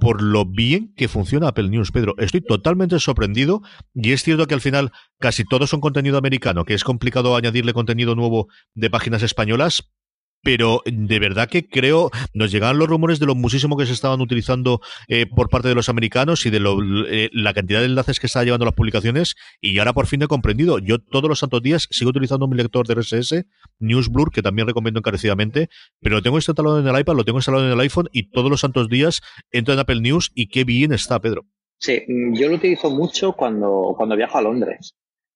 por 0.00 0.22
lo 0.22 0.44
bien 0.44 0.92
que 0.96 1.06
funciona 1.06 1.48
Apple 1.48 1.68
News, 1.68 1.92
Pedro. 1.92 2.14
Estoy 2.18 2.40
totalmente 2.40 2.98
sorprendido 2.98 3.62
y 3.94 4.12
es 4.12 4.24
cierto 4.24 4.46
que 4.46 4.54
al 4.54 4.60
final 4.60 4.90
casi 5.20 5.44
todos 5.44 5.70
son 5.70 5.80
contenido 5.80 6.18
americano, 6.18 6.64
que 6.64 6.74
es 6.74 6.82
complicado 6.82 7.36
añadirle 7.36 7.72
contenido 7.72 8.16
nuevo 8.16 8.48
de 8.74 8.90
páginas 8.90 9.22
españolas, 9.22 9.92
pero 10.42 10.82
de 10.84 11.18
verdad 11.18 11.48
que 11.48 11.68
creo, 11.68 12.10
nos 12.34 12.50
llegaban 12.50 12.78
los 12.78 12.88
rumores 12.88 13.18
de 13.18 13.26
lo 13.26 13.34
muchísimo 13.34 13.76
que 13.76 13.86
se 13.86 13.92
estaban 13.92 14.20
utilizando 14.20 14.80
eh, 15.08 15.26
por 15.26 15.48
parte 15.48 15.68
de 15.68 15.74
los 15.74 15.88
americanos 15.88 16.46
y 16.46 16.50
de 16.50 16.60
lo, 16.60 16.78
eh, 17.06 17.30
la 17.32 17.54
cantidad 17.54 17.80
de 17.80 17.86
enlaces 17.86 18.20
que 18.20 18.26
está 18.26 18.44
llevando 18.44 18.64
las 18.64 18.74
publicaciones 18.74 19.34
y 19.60 19.78
ahora 19.78 19.92
por 19.92 20.06
fin 20.06 20.22
he 20.22 20.26
comprendido. 20.26 20.78
Yo 20.78 20.98
todos 20.98 21.28
los 21.28 21.38
santos 21.38 21.62
días 21.62 21.88
sigo 21.90 22.10
utilizando 22.10 22.48
mi 22.48 22.56
lector 22.56 22.86
de 22.86 22.94
RSS, 22.94 23.46
NewsBlur, 23.78 24.30
que 24.30 24.42
también 24.42 24.68
recomiendo 24.68 25.00
encarecidamente, 25.00 25.68
pero 26.00 26.16
lo 26.16 26.22
tengo 26.22 26.38
instalado 26.38 26.80
en 26.80 26.86
el 26.86 26.98
iPad, 26.98 27.14
lo 27.14 27.24
tengo 27.24 27.38
instalado 27.38 27.66
en 27.66 27.72
el 27.72 27.80
iPhone 27.80 28.08
y 28.12 28.30
todos 28.30 28.50
los 28.50 28.60
santos 28.60 28.88
días 28.88 29.20
entro 29.50 29.74
en 29.74 29.80
Apple 29.80 30.00
News 30.00 30.30
y 30.34 30.48
qué 30.48 30.64
bien 30.64 30.92
está, 30.92 31.20
Pedro. 31.20 31.46
Sí, 31.78 32.02
yo 32.34 32.48
lo 32.48 32.56
utilizo 32.56 32.90
mucho 32.90 33.32
cuando, 33.32 33.94
cuando 33.96 34.16
viajo 34.16 34.36
a 34.36 34.42
Londres. 34.42 34.94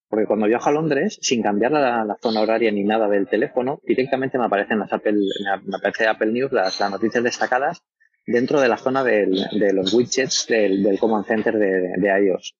Porque 0.08 0.26
cuando 0.26 0.46
viajo 0.46 0.68
a 0.68 0.72
Londres, 0.72 1.18
sin 1.20 1.42
cambiar 1.42 1.72
la, 1.72 2.16
zona 2.20 2.40
horaria 2.40 2.70
ni 2.70 2.84
nada 2.84 3.08
del 3.08 3.26
teléfono, 3.26 3.80
directamente 3.84 4.38
me 4.38 4.44
aparecen 4.44 4.78
las 4.78 4.92
Apple, 4.92 5.18
me 5.64 5.76
aparece 5.76 6.06
Apple 6.06 6.32
News, 6.32 6.52
las, 6.52 6.80
noticias 6.90 7.24
destacadas 7.24 7.82
dentro 8.26 8.60
de 8.60 8.68
la 8.68 8.76
zona 8.76 9.02
de 9.04 9.26
los 9.72 9.92
widgets 9.92 10.46
del, 10.48 10.98
Command 10.98 11.26
Center 11.26 11.54
de, 11.58 12.24
iOS. 12.24 12.54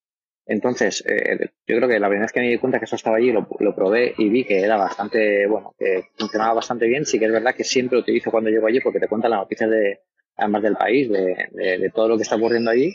Entonces, 0.46 1.02
eh, 1.06 1.38
yo 1.66 1.76
creo 1.76 1.88
que 1.88 1.98
la 1.98 2.08
primera 2.08 2.26
vez 2.26 2.32
que 2.32 2.40
me 2.40 2.50
di 2.50 2.58
cuenta 2.58 2.78
que 2.78 2.84
eso 2.84 2.96
estaba 2.96 3.16
allí, 3.16 3.32
lo, 3.32 3.46
probé 3.74 4.14
y 4.18 4.28
vi 4.28 4.44
que 4.44 4.60
era 4.60 4.76
bastante, 4.76 5.46
bueno, 5.46 5.74
que 5.78 6.04
funcionaba 6.18 6.54
bastante 6.54 6.86
bien. 6.86 7.06
Sí 7.06 7.18
que 7.18 7.26
es 7.26 7.32
verdad 7.32 7.54
que 7.54 7.64
siempre 7.64 7.96
lo 7.96 8.02
utilizo 8.02 8.30
cuando 8.30 8.50
llego 8.50 8.66
allí 8.66 8.80
porque 8.80 9.00
te 9.00 9.08
cuentan 9.08 9.30
las 9.30 9.40
noticias 9.40 9.70
de, 9.70 10.00
además 10.36 10.62
del 10.62 10.76
país, 10.76 11.10
de, 11.10 11.48
de 11.52 11.90
todo 11.94 12.08
lo 12.08 12.16
que 12.16 12.24
está 12.24 12.36
ocurriendo 12.36 12.70
allí. 12.70 12.94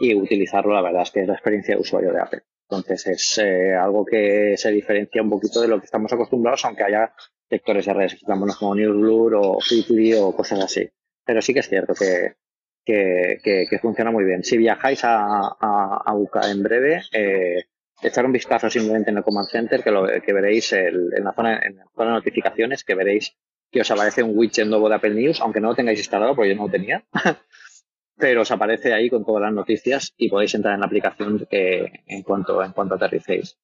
Y 0.00 0.14
utilizarlo, 0.14 0.74
la 0.74 0.82
verdad 0.82 1.02
es 1.02 1.10
que 1.10 1.20
es 1.20 1.28
la 1.28 1.34
experiencia 1.34 1.74
de 1.74 1.80
usuario 1.80 2.12
de 2.12 2.20
Apple. 2.20 2.42
Entonces 2.70 3.06
es 3.06 3.38
eh, 3.38 3.74
algo 3.74 4.04
que 4.04 4.54
se 4.58 4.70
diferencia 4.70 5.22
un 5.22 5.30
poquito 5.30 5.62
de 5.62 5.68
lo 5.68 5.78
que 5.78 5.86
estamos 5.86 6.12
acostumbrados, 6.12 6.64
aunque 6.66 6.84
haya 6.84 7.14
sectores 7.48 7.86
de 7.86 7.94
redes 7.94 8.20
como 8.58 8.74
NewsBlur 8.74 9.34
o 9.36 9.58
Fitly 9.60 10.12
o 10.14 10.32
cosas 10.36 10.60
así. 10.60 10.86
Pero 11.24 11.40
sí 11.40 11.54
que 11.54 11.60
es 11.60 11.68
cierto 11.68 11.94
que, 11.94 12.34
que, 12.84 13.78
funciona 13.80 14.10
muy 14.10 14.24
bien. 14.24 14.44
Si 14.44 14.58
viajáis 14.58 15.02
a, 15.04 15.48
a, 15.48 16.02
a 16.04 16.14
UCA 16.14 16.50
en 16.50 16.62
breve, 16.62 17.02
eh, 17.12 17.64
echar 18.02 18.26
un 18.26 18.32
vistazo 18.32 18.68
simplemente 18.68 19.10
en 19.10 19.16
el 19.16 19.24
Command 19.24 19.48
Center, 19.48 19.82
que, 19.82 19.90
lo, 19.90 20.06
que 20.06 20.32
veréis 20.34 20.72
en, 20.74 21.10
la 21.24 21.32
zona, 21.32 21.60
en 21.62 21.76
la 21.76 21.86
zona 21.94 22.10
de 22.10 22.16
notificaciones, 22.16 22.84
que 22.84 22.94
veréis 22.94 23.34
que 23.70 23.80
os 23.80 23.90
aparece 23.90 24.22
un 24.22 24.36
widget 24.36 24.66
nuevo 24.66 24.88
de 24.88 24.94
Apple 24.96 25.14
News, 25.14 25.40
aunque 25.40 25.60
no 25.60 25.68
lo 25.68 25.74
tengáis 25.74 25.98
instalado, 25.98 26.34
porque 26.34 26.50
yo 26.50 26.56
no 26.56 26.66
lo 26.66 26.70
tenía. 26.70 27.04
pero 28.18 28.42
os 28.42 28.50
aparece 28.50 28.92
ahí 28.92 29.08
con 29.08 29.24
todas 29.24 29.42
las 29.42 29.52
noticias 29.52 30.12
y 30.16 30.28
podéis 30.28 30.54
entrar 30.54 30.74
en 30.74 30.80
la 30.80 30.86
aplicación 30.86 31.46
en 31.50 32.22
cuanto 32.22 32.62
en 32.62 32.72
cuanto 32.72 32.94
aterricéis. 32.94 33.56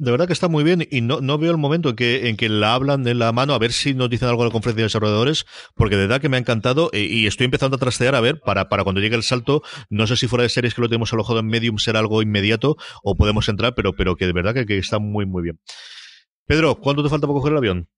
De 0.00 0.10
verdad 0.10 0.26
que 0.26 0.32
está 0.32 0.48
muy 0.48 0.64
bien 0.64 0.88
y 0.90 1.02
no, 1.02 1.20
no 1.20 1.36
veo 1.36 1.50
el 1.50 1.58
momento 1.58 1.90
en 1.90 1.96
que, 1.96 2.30
en 2.30 2.38
que 2.38 2.48
la 2.48 2.72
hablan 2.72 3.02
de 3.04 3.12
la 3.12 3.32
mano 3.32 3.52
a 3.52 3.58
ver 3.58 3.70
si 3.70 3.92
nos 3.92 4.08
dicen 4.08 4.28
algo 4.28 4.40
en 4.40 4.48
la 4.48 4.52
conferencia 4.52 4.80
de 4.80 4.86
desarrolladores, 4.86 5.44
porque 5.74 5.96
de 5.96 6.06
verdad 6.06 6.22
que 6.22 6.30
me 6.30 6.38
ha 6.38 6.40
encantado 6.40 6.88
eh, 6.94 7.02
y, 7.02 7.26
estoy 7.26 7.44
empezando 7.44 7.76
a 7.76 7.78
trastear 7.78 8.14
a 8.14 8.20
ver 8.22 8.40
para, 8.40 8.70
para 8.70 8.82
cuando 8.82 9.02
llegue 9.02 9.16
el 9.16 9.22
salto. 9.22 9.60
No 9.90 10.06
sé 10.06 10.16
si 10.16 10.26
fuera 10.26 10.42
de 10.42 10.48
series 10.48 10.72
que 10.72 10.80
lo 10.80 10.88
tenemos 10.88 11.12
alojado 11.12 11.40
en 11.40 11.48
Medium 11.48 11.76
será 11.76 11.98
algo 11.98 12.22
inmediato 12.22 12.78
o 13.02 13.14
podemos 13.14 13.46
entrar, 13.50 13.74
pero, 13.74 13.92
pero 13.92 14.16
que 14.16 14.24
de 14.24 14.32
verdad 14.32 14.54
que, 14.54 14.64
que 14.64 14.78
está 14.78 14.98
muy, 14.98 15.26
muy 15.26 15.42
bien. 15.42 15.60
Pedro, 16.46 16.76
¿cuánto 16.76 17.02
te 17.02 17.10
falta 17.10 17.26
para 17.26 17.34
coger 17.34 17.52
el 17.52 17.58
avión? 17.58 17.88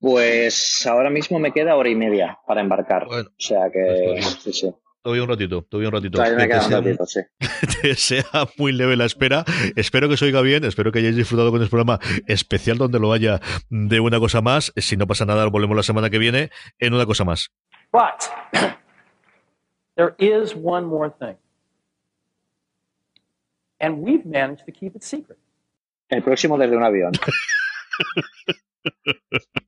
Pues 0.00 0.86
ahora 0.86 1.10
mismo 1.10 1.38
me 1.38 1.52
queda 1.52 1.76
hora 1.76 1.88
y 1.88 1.96
media 1.96 2.38
para 2.46 2.60
embarcar. 2.60 3.06
o 3.08 3.24
sea 3.36 3.70
que 3.70 4.12
pues 4.12 4.26
sí, 4.42 4.52
sí. 4.52 4.74
Todavía 5.02 5.22
un 5.22 5.28
ratito, 5.28 5.62
todavía 5.62 5.88
un 5.88 5.94
ratito. 5.94 6.18
Todavía 6.18 6.38
me 6.38 6.48
queda 6.48 6.66
un 6.66 6.72
ratito, 6.72 7.06
sí. 7.06 7.20
Te 7.82 7.94
sea 7.94 8.24
muy 8.58 8.72
leve 8.72 8.96
la 8.96 9.06
espera. 9.06 9.44
Espero 9.74 10.08
que 10.08 10.16
se 10.16 10.26
oiga 10.26 10.40
bien, 10.42 10.64
espero 10.64 10.92
que 10.92 10.98
hayáis 10.98 11.16
disfrutado 11.16 11.50
con 11.50 11.62
este 11.62 11.70
programa 11.70 11.98
especial 12.26 12.78
donde 12.78 12.98
lo 12.98 13.12
haya 13.12 13.40
de 13.70 14.00
una 14.00 14.20
cosa 14.20 14.40
más. 14.40 14.72
Si 14.76 14.96
no 14.96 15.06
pasa 15.06 15.24
nada, 15.24 15.46
volvemos 15.46 15.76
la 15.76 15.82
semana 15.82 16.10
que 16.10 16.18
viene 16.18 16.50
en 16.78 16.94
una 16.94 17.06
cosa 17.06 17.24
más. 17.24 17.50
But 17.92 18.28
there 19.96 20.14
is 20.18 20.54
one 20.54 20.86
more 20.86 21.10
thing. 21.10 21.36
And 23.80 24.02
we've 24.02 24.26
managed 24.26 24.66
to 24.66 24.72
keep 24.72 24.94
it 24.94 25.02
secret. 25.02 25.38
El 26.08 26.22
próximo 26.22 26.58
desde 26.58 26.76
un 26.76 26.82
avión. 26.82 27.12